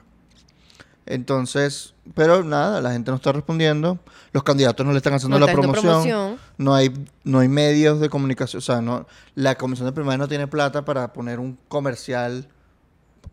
Entonces, 1.06 1.94
pero 2.14 2.44
nada, 2.44 2.80
la 2.82 2.92
gente 2.94 3.12
no 3.12 3.18
está 3.18 3.32
respondiendo, 3.32 4.00
los 4.32 4.44
candidatos 4.44 4.86
no 4.86 4.94
le 4.94 4.98
están 4.98 5.14
haciendo 5.14 5.38
No 5.38 5.46
la 5.46 5.52
promoción, 5.52 5.84
promoción. 5.84 6.40
no 6.58 6.74
hay 6.74 6.94
no 7.24 7.40
hay 7.40 7.50
medios 7.50 8.00
de 8.00 8.10
comunicación, 8.10 8.60
o 8.60 8.62
sea, 8.62 8.82
no 8.82 9.06
la 9.36 9.56
comisión 9.56 9.86
de 9.86 9.92
primaria 9.92 10.18
no 10.18 10.28
tiene 10.28 10.48
plata 10.48 10.86
para 10.86 11.12
poner 11.12 11.40
un 11.40 11.58
comercial 11.68 12.48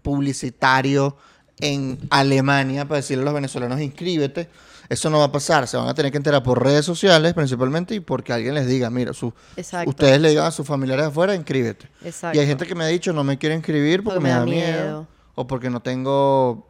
publicitario 0.03 1.17
en 1.61 1.99
Alemania 2.11 2.87
para 2.87 2.97
decirle 2.97 3.23
a 3.23 3.27
los 3.27 3.35
venezolanos 3.35 3.81
inscríbete. 3.81 4.49
Eso 4.89 5.09
no 5.09 5.19
va 5.19 5.27
a 5.27 5.33
pasar, 5.33 5.69
se 5.69 5.77
van 5.77 5.87
a 5.87 5.95
tener 5.95 6.11
que 6.11 6.19
enterar 6.19 6.43
por 6.43 6.61
redes 6.61 6.85
sociales 6.85 7.33
principalmente 7.33 7.95
y 7.95 8.01
porque 8.01 8.33
alguien 8.33 8.55
les 8.55 8.67
diga, 8.67 8.91
mira, 8.91 9.13
su, 9.13 9.33
ustedes 9.87 10.21
le 10.21 10.31
digan 10.31 10.47
a 10.47 10.51
sus 10.51 10.67
familiares 10.67 11.07
afuera, 11.07 11.33
inscríbete. 11.37 11.89
Exacto. 12.05 12.37
Y 12.37 12.41
hay 12.41 12.47
gente 12.49 12.67
que 12.67 12.75
me 12.75 12.83
ha 12.83 12.89
dicho, 12.89 13.13
no 13.13 13.23
me 13.23 13.39
quiero 13.39 13.55
inscribir 13.55 14.03
porque, 14.03 14.19
me, 14.19 14.31
da 14.31 14.45
miedo. 14.45 15.07
O 15.37 15.47
porque 15.47 15.71
no 15.71 15.81
tengo, 15.81 16.67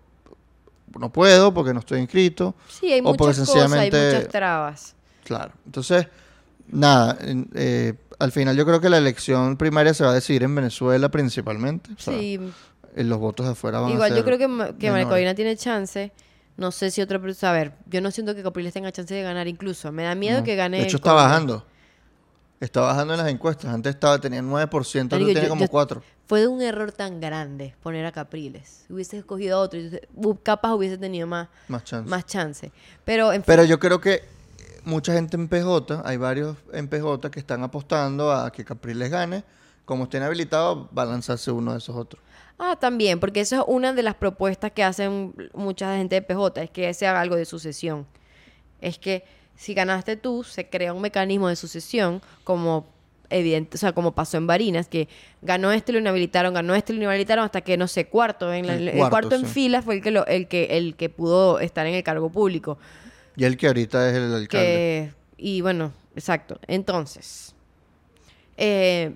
no 0.99 1.13
puedo, 1.13 1.53
porque 1.55 1.73
no 1.75 1.81
estoy 1.81 2.01
inscrito. 2.01 2.55
Sí, 2.69 2.93
hay 2.93 3.01
o 3.01 3.05
porque 3.05 3.23
muchas 3.25 3.39
cosas, 3.41 3.57
hay 3.57 3.63
sencillamente- 3.91 4.15
muchas 4.17 4.29
trabas. 4.33 4.95
Claro. 5.25 5.53
Entonces, 5.67 6.07
nada, 6.69 7.17
eh, 7.55 7.95
al 8.19 8.33
final 8.33 8.57
yo 8.57 8.67
creo 8.67 8.81
que 8.81 8.89
la 8.91 8.99
elección 8.99 9.57
primaria 9.57 9.95
se 9.95 10.05
va 10.05 10.11
a 10.11 10.15
decidir 10.15 10.43
en 10.43 10.55
Venezuela 10.55 11.09
principalmente. 11.11 11.91
O 11.93 12.01
sea, 12.01 12.19
Sí, 12.19 12.39
eh, 12.97 13.05
los 13.05 13.19
votos 13.19 13.47
de 13.47 13.53
afuera 13.53 13.81
van 13.81 13.91
a 13.93 13.95
igual 13.95 14.09
ser 14.11 14.19
yo 14.19 14.25
creo 14.25 14.39
que, 14.39 14.75
que 14.79 15.35
tiene 15.35 15.57
chance. 15.57 16.13
No 16.57 16.73
sé 16.73 16.91
si 16.91 17.01
otra 17.01 17.19
persona... 17.19 17.53
A 17.53 17.55
ver, 17.55 17.73
yo 17.87 18.03
no 18.03 18.11
siento 18.11 18.35
que 18.35 18.43
Capriles 18.43 18.75
tenga 18.75 18.93
chance 18.93 19.15
de 19.15 19.23
ganar 19.23 19.49
incluso. 19.49 19.93
Me 19.93 20.03
da 20.03 20.15
miedo 20.15 20.41
No. 20.41 20.45
que 20.45 20.57
gane... 20.57 20.79
De 20.79 20.83
hecho, 20.85 20.99
está 20.99 21.15
bajando. 21.15 21.65
Está 22.61 22.83
bajando 22.83 23.15
en 23.15 23.19
las 23.21 23.29
encuestas. 23.29 23.73
Antes 23.73 23.95
estaba, 23.95 24.19
tenía 24.21 24.43
9%, 24.43 25.13
ahora 25.17 25.25
tiene 25.25 25.43
yo- 25.43 25.49
como 25.49 25.63
yo- 25.65 25.71
4%. 25.71 26.03
Fue 26.27 26.47
un 26.47 26.61
error 26.63 26.93
tan 26.93 27.21
grande 27.21 27.75
poner 27.83 28.05
a 28.07 28.13
Capriles. 28.13 28.85
Hubiese 28.89 29.19
escogido 29.19 29.57
a 29.57 29.61
otro. 29.63 29.81
capaz 30.43 30.75
hubiese 30.75 30.99
tenido 30.99 31.27
más, 31.27 31.49
Más 31.69 31.83
chance. 31.85 32.09
más 32.09 32.25
chance. 32.27 32.71
Pero, 33.05 33.33
en 33.33 33.43
Pero 33.43 33.65
yo 33.65 33.81
creo 33.81 34.01
que 34.01 34.23
mucha 34.85 35.13
gente 35.15 35.37
en 35.37 35.49
PJ, 35.49 36.03
hay 36.05 36.19
varios 36.19 36.57
en 36.73 36.87
PJ 36.87 37.31
que 37.31 37.41
están 37.41 37.63
apostando 37.65 38.31
a 38.31 38.53
que 38.53 38.65
Capriles 38.65 39.11
gane. 39.11 39.43
Como 39.87 40.05
estén 40.05 40.23
habilitados, 40.23 40.87
va 40.97 41.03
a 41.03 41.07
lanzarse 41.07 41.51
uno 41.51 41.73
de 41.73 41.79
esos 41.79 41.97
otros. 41.97 42.23
Ah, 42.59 42.77
también, 42.79 43.19
porque 43.19 43.41
eso 43.41 43.57
es 43.57 43.63
una 43.67 43.93
de 43.93 44.03
las 44.05 44.15
propuestas 44.15 44.71
que 44.71 44.85
hacen 44.85 45.35
mucha 45.55 45.97
gente 45.97 46.15
de 46.17 46.23
PJ, 46.23 46.63
es 46.63 46.71
que 46.71 46.93
se 46.95 47.07
haga 47.09 47.23
algo 47.23 47.35
de 47.35 47.45
sucesión. 47.47 48.07
Es 48.81 48.99
que 48.99 49.25
si 49.61 49.75
ganaste 49.75 50.17
tú, 50.17 50.43
se 50.43 50.71
crea 50.71 50.95
un 50.95 51.03
mecanismo 51.03 51.49
de 51.51 51.55
sucesión, 51.57 52.23
como 52.45 52.87
evidente, 53.29 53.77
o 53.77 53.79
sea, 53.79 53.93
como 53.93 54.13
pasó 54.13 54.39
en 54.39 54.47
Barinas, 54.47 54.89
que 54.89 55.07
ganó 55.43 55.71
este, 55.71 55.93
lo 55.93 55.99
inhabilitaron, 55.99 56.55
ganó 56.55 56.75
este, 56.75 56.95
lo 56.95 57.01
inhabilitaron, 57.01 57.45
hasta 57.45 57.61
que, 57.61 57.77
no 57.77 57.87
sé, 57.87 58.07
cuarto, 58.07 58.53
en 58.55 58.67
la- 58.67 58.75
El 58.75 58.89
el, 58.89 58.97
cuarto, 58.97 59.11
cuarto 59.11 59.35
en 59.37 59.43
sí. 59.47 59.53
fila 59.53 59.83
fue 59.83 59.97
el 59.97 60.03
que, 60.03 60.11
lo, 60.13 60.25
el, 60.27 60.49
que, 60.49 60.65
el 60.79 60.97
que 60.97 61.11
pudo 61.11 61.61
estar 61.61 61.87
en 61.87 61.95
el 61.95 62.03
cargo 62.03 62.31
público. 62.31 62.79
Y 63.37 63.45
el 63.45 63.59
que 63.59 63.67
ahorita 63.67 64.09
es 64.09 64.17
el 64.17 64.33
alcalde. 64.35 64.49
Que, 64.67 65.13
y 65.37 65.61
bueno, 65.61 65.93
exacto. 66.17 66.59
Entonces, 66.67 67.55
eh, 68.57 69.15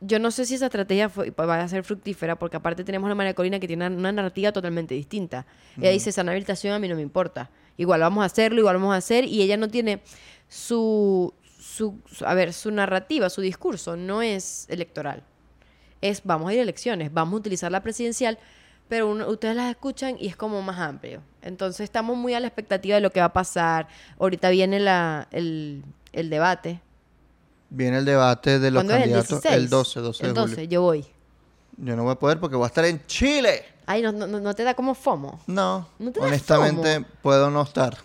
yo 0.00 0.18
no 0.18 0.30
sé 0.30 0.44
si 0.44 0.54
esa 0.54 0.66
estrategia 0.66 1.08
fue- 1.08 1.30
va 1.30 1.60
a 1.60 1.68
ser 1.68 1.82
fructífera, 1.84 2.36
porque 2.36 2.56
aparte 2.56 2.84
tenemos 2.84 3.10
a 3.10 3.14
María 3.14 3.34
Corina 3.34 3.58
que 3.58 3.66
tiene 3.66 3.86
una, 3.86 3.96
una 3.96 4.12
narrativa 4.12 4.52
totalmente 4.52 4.94
distinta. 4.94 5.46
Ella 5.78 5.90
dice, 5.90 6.10
esa 6.10 6.20
habilitación 6.22 6.72
a 6.74 6.78
mí 6.78 6.88
no 6.88 6.94
me 6.96 7.02
importa. 7.02 7.50
Igual 7.78 8.00
vamos 8.00 8.22
a 8.22 8.26
hacerlo, 8.26 8.58
igual 8.60 8.76
vamos 8.76 8.92
a 8.92 8.98
hacer, 8.98 9.24
y 9.24 9.40
ella 9.40 9.56
no 9.56 9.68
tiene 9.68 10.02
su, 10.48 11.32
su, 11.58 11.94
su- 12.12 12.26
a 12.26 12.34
ver, 12.34 12.52
su 12.52 12.70
narrativa, 12.70 13.30
su 13.30 13.40
discurso, 13.40 13.96
no 13.96 14.20
es 14.20 14.66
electoral. 14.68 15.22
Es, 16.02 16.22
vamos 16.24 16.50
a 16.50 16.52
ir 16.54 16.58
a 16.60 16.62
elecciones, 16.62 17.12
vamos 17.12 17.34
a 17.34 17.36
utilizar 17.38 17.72
la 17.72 17.82
presidencial, 17.82 18.38
pero 18.88 19.08
uno- 19.08 19.28
ustedes 19.28 19.54
las 19.56 19.70
escuchan 19.70 20.16
y 20.18 20.26
es 20.28 20.36
como 20.36 20.60
más 20.62 20.78
amplio. 20.78 21.22
Entonces 21.42 21.80
estamos 21.84 22.16
muy 22.16 22.34
a 22.34 22.40
la 22.40 22.46
expectativa 22.48 22.96
de 22.96 23.00
lo 23.00 23.10
que 23.10 23.20
va 23.20 23.26
a 23.26 23.32
pasar. 23.32 23.88
Ahorita 24.18 24.50
viene 24.50 24.80
la, 24.80 25.28
el, 25.30 25.84
el 26.12 26.30
debate. 26.30 26.80
Viene 27.70 27.98
el 27.98 28.04
debate 28.04 28.58
de 28.58 28.70
los 28.70 28.82
¿Cuándo 28.82 28.94
es? 28.94 28.98
¿El 28.98 29.02
candidatos 29.10 29.42
16? 29.42 29.54
el 29.54 29.68
12, 29.68 30.00
12 30.00 30.22
de 30.22 30.28
El 30.28 30.34
12, 30.34 30.54
julio. 30.54 30.68
yo 30.70 30.82
voy. 30.82 31.06
Yo 31.78 31.94
no 31.96 32.02
voy 32.02 32.12
a 32.12 32.16
poder 32.16 32.40
porque 32.40 32.56
voy 32.56 32.64
a 32.64 32.68
estar 32.68 32.84
en 32.84 33.04
Chile. 33.06 33.64
Ay, 33.86 34.02
no, 34.02 34.12
no, 34.12 34.26
no- 34.26 34.54
te 34.54 34.64
da 34.64 34.74
como 34.74 34.94
FOMO. 34.94 35.40
No, 35.46 35.88
¿No 35.98 36.12
te 36.12 36.20
da 36.20 36.26
honestamente 36.26 36.94
FOMO? 36.96 37.06
puedo 37.22 37.50
no 37.50 37.62
estar. 37.62 37.96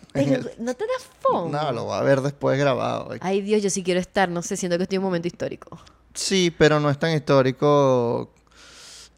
¿No 0.59 0.73
te 0.75 0.85
da 0.85 0.93
FOMO? 1.21 1.49
No, 1.49 1.71
lo 1.71 1.85
voy 1.85 1.97
a 1.97 2.01
ver 2.01 2.21
después 2.21 2.57
grabado. 2.57 3.09
Ay, 3.19 3.41
Dios, 3.41 3.61
yo 3.61 3.69
sí 3.69 3.83
quiero 3.83 3.99
estar. 3.99 4.29
No 4.29 4.41
sé, 4.41 4.55
siento 4.55 4.77
que 4.77 4.83
estoy 4.83 4.97
en 4.97 5.01
un 5.01 5.05
momento 5.05 5.27
histórico. 5.27 5.77
Sí, 6.13 6.53
pero 6.57 6.79
no 6.79 6.89
es 6.89 6.99
tan 6.99 7.11
histórico 7.13 8.31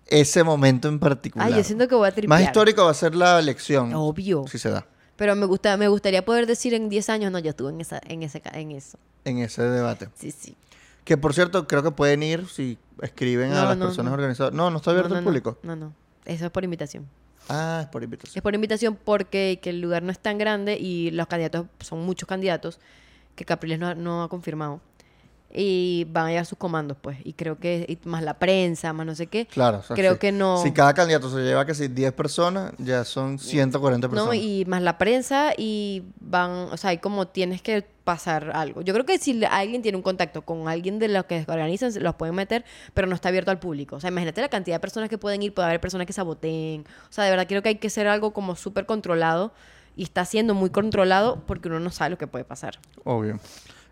ese 0.08 0.44
momento 0.44 0.88
en 0.88 1.00
particular. 1.00 1.48
Ay, 1.48 1.56
yo 1.58 1.64
siento 1.64 1.88
que 1.88 1.96
voy 1.96 2.08
a 2.08 2.12
tripear. 2.12 2.30
Más 2.30 2.42
histórico 2.42 2.86
va 2.86 2.92
a 2.92 2.96
ser 2.96 3.14
la 3.14 3.38
elección. 3.40 3.94
Obvio. 3.94 4.46
Si 4.48 4.58
se 4.58 4.70
da. 4.70 4.86
Pero 5.18 5.36
me, 5.36 5.46
gusta, 5.46 5.78
me 5.78 5.88
gustaría 5.88 6.26
poder 6.26 6.46
decir 6.46 6.74
en 6.74 6.90
10 6.90 7.10
años, 7.10 7.32
no, 7.32 7.40
yo 7.40 7.52
estuve 7.52 7.72
en, 7.72 7.82
esa, 7.82 8.02
en, 8.06 8.24
ese, 8.24 8.42
en 8.54 8.72
eso. 8.72 8.98
En 9.24 9.38
ese 9.40 9.64
debate. 9.64 10.10
Sí, 10.16 10.32
sí. 10.32 10.58
Que 11.06 11.18
por 11.18 11.34
cierto, 11.34 11.68
creo 11.68 11.84
que 11.84 11.92
pueden 11.92 12.22
ir 12.24 12.48
si 12.48 12.78
escriben 13.02 13.54
a 13.54 13.64
las 13.66 13.78
no, 13.78 13.86
personas 13.86 14.12
no. 14.12 14.16
organizadas. 14.16 14.54
No, 14.54 14.70
no 14.70 14.78
está 14.78 14.92
abierto 14.92 15.16
al 15.16 15.24
público. 15.24 15.58
No, 15.64 15.76
no. 15.78 15.94
Eso 16.26 16.46
es 16.46 16.52
por 16.52 16.64
invitación. 16.64 17.08
Ah, 17.48 17.82
es 17.84 17.88
por 17.90 18.04
invitación. 18.04 18.34
Es 18.38 18.42
por 18.42 18.56
invitación 18.56 18.98
porque 19.02 19.60
que 19.62 19.70
el 19.70 19.80
lugar 19.82 20.02
no 20.04 20.12
es 20.12 20.20
tan 20.20 20.38
grande 20.38 20.78
y 20.80 21.12
los 21.12 21.28
candidatos 21.28 21.68
son 21.80 22.00
muchos 22.06 22.28
candidatos 22.28 22.80
que 23.36 23.46
Capriles 23.46 23.78
no, 23.80 23.88
ha- 23.88 23.96
no 23.96 24.24
ha 24.24 24.30
confirmado. 24.30 24.82
Y 25.58 26.06
van 26.10 26.26
a 26.26 26.30
llegar 26.30 26.46
sus 26.46 26.58
comandos, 26.58 26.98
pues. 27.00 27.18
Y 27.24 27.34
creo 27.34 27.58
que 27.58 27.86
y 27.88 28.08
más 28.08 28.22
la 28.22 28.38
prensa, 28.40 28.92
más 28.92 29.06
no 29.06 29.16
sé 29.16 29.28
qué. 29.28 29.46
Claro. 29.46 29.80
o 29.80 29.84
sea, 29.84 29.96
creo 29.96 30.14
sí. 30.14 30.20
que 30.20 30.32
no. 30.34 30.62
Si 30.62 30.72
cada 30.72 30.94
candidato 30.94 31.30
se 31.30 31.38
lleva 31.44 31.66
que 31.66 31.74
si 31.74 31.88
10 31.88 32.12
personas, 32.14 32.74
ya 32.78 33.06
son 33.06 33.40
140 33.40 34.10
personas. 34.10 34.28
No, 34.28 34.34
y 34.34 34.66
más 34.66 34.82
la 34.82 34.98
prensa 34.98 35.54
y 35.58 36.04
van, 36.20 36.52
o 36.72 36.78
sea, 36.78 36.90
hay 36.90 36.98
como 36.98 37.28
tienes 37.28 37.62
que 37.62 37.88
pasar 38.04 38.52
algo. 38.54 38.82
Yo 38.82 38.94
creo 38.94 39.06
que 39.06 39.18
si 39.18 39.44
alguien 39.46 39.82
tiene 39.82 39.98
un 39.98 40.04
contacto 40.04 40.44
con 40.44 40.68
alguien 40.68 41.00
de 41.00 41.08
los 41.08 41.26
que 41.26 41.46
organizan, 41.48 41.92
los 42.02 42.16
pueden 42.16 42.36
meter, 42.36 42.66
pero 42.94 43.08
no 43.08 43.16
está 43.16 43.30
abierto 43.30 43.52
al 43.52 43.60
público. 43.60 43.96
O 43.96 44.00
sea, 44.00 44.10
imagínate 44.10 44.42
la 44.42 44.50
cantidad 44.50 44.76
de 44.76 44.80
personas 44.80 45.10
que 45.10 45.18
pueden 45.18 45.42
ir, 45.42 45.54
puede 45.54 45.68
haber 45.68 45.82
personas 45.82 46.06
que 46.06 46.14
saboteen. 46.14 46.86
O 47.10 47.14
sea, 47.14 47.24
de 47.24 47.32
verdad 47.32 47.48
creo 47.48 47.62
que 47.62 47.70
hay 47.70 47.76
que 47.76 47.90
ser 47.90 48.08
algo 48.08 48.32
como 48.32 48.56
súper 48.56 48.86
controlado 48.86 49.54
y 49.96 50.04
está 50.04 50.26
siendo 50.26 50.54
muy 50.54 50.70
controlado 50.70 51.42
porque 51.48 51.68
uno 51.70 51.80
no 51.80 51.90
sabe 51.90 52.12
lo 52.12 52.18
que 52.18 52.28
puede 52.28 52.46
pasar. 52.46 52.80
Obvio. 53.04 53.40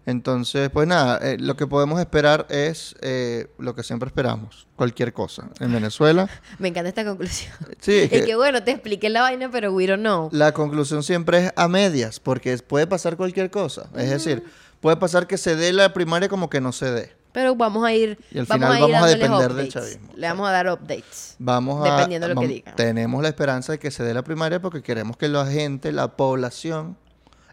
Entonces, 0.05 0.69
pues 0.69 0.87
nada, 0.87 1.17
eh, 1.21 1.37
lo 1.39 1.55
que 1.55 1.65
podemos 1.65 1.99
esperar 1.99 2.45
es 2.49 2.95
eh, 3.01 3.47
lo 3.57 3.73
que 3.73 3.83
siempre 3.83 4.07
esperamos, 4.07 4.67
cualquier 4.75 5.13
cosa. 5.13 5.49
En 5.59 5.71
Venezuela, 5.71 6.27
Me 6.59 6.67
encanta 6.67 6.89
esta 6.89 7.05
conclusión. 7.05 7.53
sí, 7.79 7.99
es 7.99 8.09
que 8.09 8.25
que 8.25 8.35
bueno, 8.35 8.63
te 8.63 8.71
expliqué 8.71 9.09
la 9.09 9.21
vaina, 9.21 9.49
pero 9.51 9.71
we 9.73 9.87
don't 9.87 10.01
know. 10.01 10.29
la 10.31 10.51
conclusión 10.53 11.03
siempre 11.03 11.45
es 11.45 11.53
a 11.55 11.67
medias, 11.67 12.19
porque 12.19 12.57
puede 12.57 12.85
pasar 12.87 13.15
cualquier 13.17 13.49
cosa. 13.49 13.89
Es 13.95 14.09
decir, 14.09 14.43
puede 14.81 14.97
pasar 14.97 15.25
que 15.27 15.37
se 15.37 15.55
dé 15.55 15.71
la 15.71 15.93
primaria 15.93 16.27
como 16.27 16.49
que 16.49 16.59
no 16.59 16.71
se 16.73 16.91
dé. 16.91 17.13
Pero 17.31 17.55
vamos 17.55 17.83
a 17.83 17.91
ir, 17.91 18.19
Y 18.29 18.37
al 18.37 18.45
vamos 18.45 18.67
final 18.67 18.71
a 18.71 18.75
ir 18.85 18.91
vamos 18.93 19.07
a 19.07 19.09
depender 19.09 19.39
del 19.41 19.51
updates. 19.67 19.73
chavismo, 19.73 20.09
Le 20.15 20.27
vamos 20.27 20.47
a 20.47 20.51
dar 20.51 20.67
updates. 20.71 21.35
Vamos 21.39 21.83
a... 21.87 21.95
Dependiendo 21.95 22.27
de 22.27 22.35
lo 22.35 22.41
que 22.41 22.47
digan. 22.47 22.75
Tenemos 22.75 23.23
la 23.23 23.29
esperanza 23.29 23.71
de 23.71 23.79
que 23.79 23.89
se 23.89 24.03
dé 24.03 24.13
la 24.13 24.21
primaria 24.21 24.61
porque 24.61 24.83
queremos 24.83 25.17
que 25.17 25.27
la 25.29 25.47
gente, 25.47 25.91
la 25.91 26.09
población, 26.15 26.95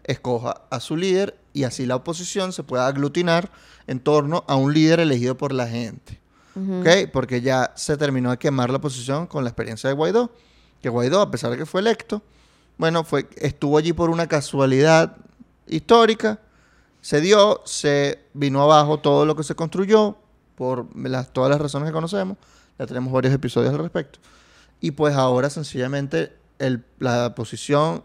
escoja 0.03 0.61
a 0.69 0.79
su 0.79 0.95
líder 0.97 1.37
y 1.53 1.63
así 1.63 1.85
la 1.85 1.95
oposición 1.97 2.53
se 2.53 2.63
pueda 2.63 2.87
aglutinar 2.87 3.51
en 3.87 3.99
torno 3.99 4.43
a 4.47 4.55
un 4.55 4.73
líder 4.73 4.99
elegido 4.99 5.37
por 5.37 5.53
la 5.53 5.67
gente. 5.67 6.19
¿Ok? 6.81 7.09
Porque 7.13 7.41
ya 7.41 7.71
se 7.75 7.95
terminó 7.97 8.31
de 8.31 8.37
quemar 8.37 8.69
la 8.69 8.77
oposición 8.77 9.27
con 9.27 9.43
la 9.43 9.49
experiencia 9.49 9.89
de 9.89 9.95
Guaidó. 9.95 10.31
Que 10.81 10.89
Guaidó, 10.89 11.21
a 11.21 11.31
pesar 11.31 11.51
de 11.51 11.57
que 11.57 11.65
fue 11.65 11.81
electo, 11.81 12.21
bueno, 12.77 13.03
fue, 13.03 13.27
estuvo 13.37 13.77
allí 13.77 13.93
por 13.93 14.09
una 14.09 14.27
casualidad 14.27 15.15
histórica, 15.67 16.39
se 17.01 17.21
dio, 17.21 17.61
se 17.65 18.19
vino 18.33 18.61
abajo 18.61 18.99
todo 18.99 19.25
lo 19.25 19.35
que 19.35 19.43
se 19.43 19.55
construyó, 19.55 20.17
por 20.55 20.87
las, 20.97 21.31
todas 21.33 21.49
las 21.49 21.59
razones 21.61 21.87
que 21.89 21.93
conocemos, 21.93 22.37
ya 22.77 22.85
tenemos 22.85 23.11
varios 23.13 23.33
episodios 23.33 23.73
al 23.73 23.79
respecto. 23.79 24.19
Y 24.79 24.91
pues 24.91 25.15
ahora 25.15 25.49
sencillamente 25.49 26.33
el- 26.59 26.83
la 26.99 27.27
oposición, 27.27 28.03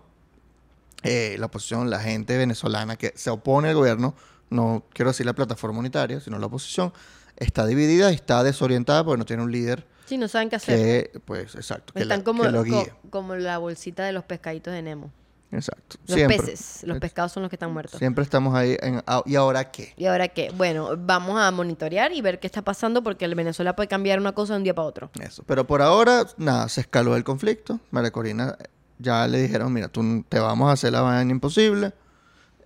eh, 1.06 1.36
la 1.38 1.46
oposición, 1.46 1.88
la 1.90 2.00
gente 2.00 2.36
venezolana 2.36 2.96
que 2.96 3.12
se 3.16 3.30
opone 3.30 3.68
al 3.70 3.74
gobierno, 3.74 4.14
no 4.50 4.84
quiero 4.92 5.10
decir 5.10 5.26
la 5.26 5.32
plataforma 5.34 5.78
unitaria, 5.78 6.20
sino 6.20 6.38
la 6.38 6.46
oposición, 6.46 6.92
está 7.36 7.66
dividida 7.66 8.10
y 8.12 8.14
está 8.14 8.42
desorientada 8.44 9.04
porque 9.04 9.18
no 9.18 9.24
tiene 9.24 9.42
un 9.42 9.52
líder 9.52 9.86
Sí, 10.06 10.18
no 10.18 10.28
saben 10.28 10.48
qué 10.48 10.56
hacer. 10.56 11.10
que, 11.10 11.18
pues, 11.20 11.54
exacto, 11.56 11.92
que, 11.92 12.02
Están 12.02 12.18
la- 12.20 12.24
como, 12.24 12.42
que 12.44 12.50
lo 12.50 12.58
co- 12.58 12.64
guíe. 12.64 12.92
como 13.10 13.34
la 13.34 13.58
bolsita 13.58 14.04
de 14.04 14.12
los 14.12 14.22
pescaditos 14.24 14.72
de 14.72 14.80
Nemo. 14.82 15.10
Exacto. 15.52 15.96
Los 16.06 16.16
Siempre. 16.16 16.38
peces. 16.38 16.80
Los 16.82 16.98
pescados 16.98 17.30
son 17.32 17.42
los 17.44 17.50
que 17.50 17.56
están 17.56 17.72
muertos. 17.72 17.98
Siempre 17.98 18.22
estamos 18.24 18.54
ahí 18.54 18.76
en, 18.80 19.02
ah, 19.06 19.22
¿y 19.26 19.36
ahora 19.36 19.70
qué? 19.70 19.94
¿Y 19.96 20.06
ahora 20.06 20.28
qué? 20.28 20.50
Bueno, 20.56 20.90
vamos 20.98 21.40
a 21.40 21.50
monitorear 21.52 22.12
y 22.12 22.20
ver 22.20 22.40
qué 22.40 22.46
está 22.48 22.62
pasando 22.62 23.02
porque 23.02 23.24
el 23.24 23.34
Venezuela 23.36 23.74
puede 23.76 23.88
cambiar 23.88 24.18
una 24.20 24.32
cosa 24.32 24.54
de 24.54 24.58
un 24.58 24.64
día 24.64 24.74
para 24.74 24.88
otro. 24.88 25.10
Eso. 25.20 25.44
Pero 25.46 25.66
por 25.66 25.82
ahora, 25.82 26.26
nada, 26.36 26.68
se 26.68 26.80
escaló 26.82 27.16
el 27.16 27.22
conflicto. 27.24 27.78
María 27.92 28.10
Corina 28.10 28.56
ya 28.98 29.26
le 29.26 29.42
dijeron, 29.42 29.72
mira, 29.72 29.88
tú 29.88 30.24
te 30.28 30.38
vamos 30.38 30.68
a 30.68 30.72
hacer 30.72 30.92
la 30.92 31.02
vaina 31.02 31.30
imposible. 31.30 31.92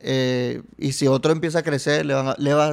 Eh, 0.00 0.62
y 0.78 0.92
si 0.92 1.06
otro 1.06 1.32
empieza 1.32 1.60
a 1.60 1.62
crecer, 1.62 2.06
le 2.06 2.14
van 2.14 2.28
a... 2.28 2.34
Le, 2.38 2.54
va, 2.54 2.72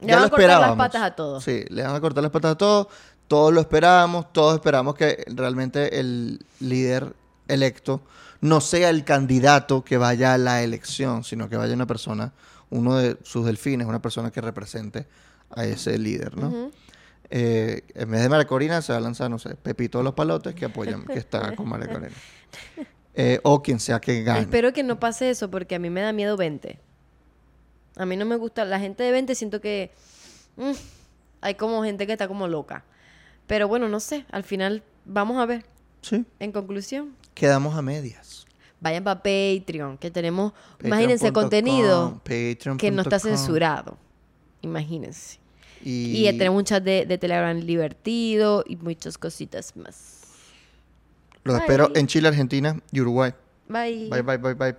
Le 0.00 0.06
ya 0.06 0.16
van 0.16 0.20
lo 0.22 0.26
a 0.26 0.30
cortar 0.30 0.60
las 0.60 0.76
patas 0.76 1.02
a 1.02 1.10
todos. 1.16 1.44
Sí, 1.44 1.64
le 1.68 1.82
van 1.82 1.94
a 1.94 2.00
cortar 2.00 2.22
las 2.22 2.32
patas 2.32 2.52
a 2.52 2.58
todos. 2.58 2.88
Todos 3.26 3.52
lo 3.52 3.60
esperábamos. 3.60 4.32
Todos 4.32 4.54
esperamos 4.54 4.94
que 4.94 5.24
realmente 5.28 5.98
el 5.98 6.44
líder 6.60 7.14
electo 7.48 8.02
no 8.40 8.60
sea 8.60 8.90
el 8.90 9.04
candidato 9.04 9.84
que 9.84 9.96
vaya 9.96 10.34
a 10.34 10.38
la 10.38 10.62
elección, 10.62 11.24
sino 11.24 11.48
que 11.48 11.56
vaya 11.56 11.74
una 11.74 11.86
persona, 11.86 12.32
uno 12.70 12.96
de 12.96 13.16
sus 13.22 13.44
delfines, 13.44 13.86
una 13.86 14.00
persona 14.00 14.30
que 14.30 14.40
represente 14.40 15.06
a 15.50 15.64
ese 15.64 15.98
líder, 15.98 16.36
¿no? 16.36 16.70
Eh, 17.30 17.82
en 17.94 18.10
vez 18.10 18.22
de 18.22 18.28
María 18.28 18.46
Corina 18.46 18.80
se 18.80 18.92
va 18.92 18.98
a 18.98 19.00
lanzar, 19.02 19.30
no 19.30 19.38
sé, 19.38 19.54
Pepito 19.54 19.98
de 19.98 20.04
los 20.04 20.14
Palotes 20.14 20.54
que 20.54 20.64
apoyan, 20.64 21.04
que 21.04 21.18
está 21.18 21.54
con 21.56 21.68
María 21.68 21.88
Corina. 21.92 22.16
Eh, 23.14 23.40
o 23.42 23.62
quien 23.62 23.80
sea 23.80 24.00
que 24.00 24.22
gane. 24.22 24.40
Espero 24.40 24.72
que 24.72 24.82
no 24.82 25.00
pase 25.00 25.30
eso 25.30 25.50
porque 25.50 25.74
a 25.74 25.78
mí 25.78 25.90
me 25.90 26.00
da 26.02 26.12
miedo 26.12 26.36
20. 26.36 26.78
A 27.96 28.06
mí 28.06 28.16
no 28.16 28.24
me 28.24 28.36
gusta. 28.36 28.64
La 28.64 28.78
gente 28.78 29.02
de 29.02 29.10
20 29.10 29.34
siento 29.34 29.60
que. 29.60 29.90
mm, 30.56 30.72
hay 31.40 31.54
como 31.54 31.82
gente 31.82 32.06
que 32.06 32.12
está 32.12 32.28
como 32.28 32.46
loca. 32.46 32.84
Pero 33.46 33.66
bueno, 33.66 33.88
no 33.88 33.98
sé. 34.00 34.24
Al 34.30 34.44
final, 34.44 34.82
vamos 35.04 35.38
a 35.38 35.46
ver. 35.46 35.64
Sí, 36.02 36.24
En 36.38 36.52
conclusión, 36.52 37.16
quedamos 37.34 37.74
a 37.76 37.82
medias. 37.82 38.46
vayan 38.80 39.02
para 39.02 39.20
Patreon, 39.20 39.98
que 39.98 40.12
tenemos. 40.12 40.52
imagínense 40.84 41.32
Patreon.com, 41.32 41.42
contenido 41.42 42.20
que 42.78 42.90
no 42.92 43.02
está 43.02 43.18
censurado. 43.18 43.98
Imagínense. 44.62 45.38
Y, 45.84 46.28
Y, 46.28 46.38
tenemos 46.38 46.58
un 46.58 46.64
chat 46.64 46.82
de, 46.82 47.04
de 47.06 47.18
Telegram 47.18 47.58
divertido 47.60 48.64
y 48.66 48.76
muchas 48.76 49.18
cositas 49.18 49.76
más. 49.76 50.17
Los 51.48 51.60
espero 51.60 51.90
en 51.94 52.06
Chile, 52.06 52.28
Argentina 52.28 52.80
y 52.92 53.00
Uruguay. 53.00 53.32
Bye. 53.68 54.08
Bye, 54.08 54.22
bye, 54.22 54.36
bye, 54.38 54.54
bye. 54.54 54.76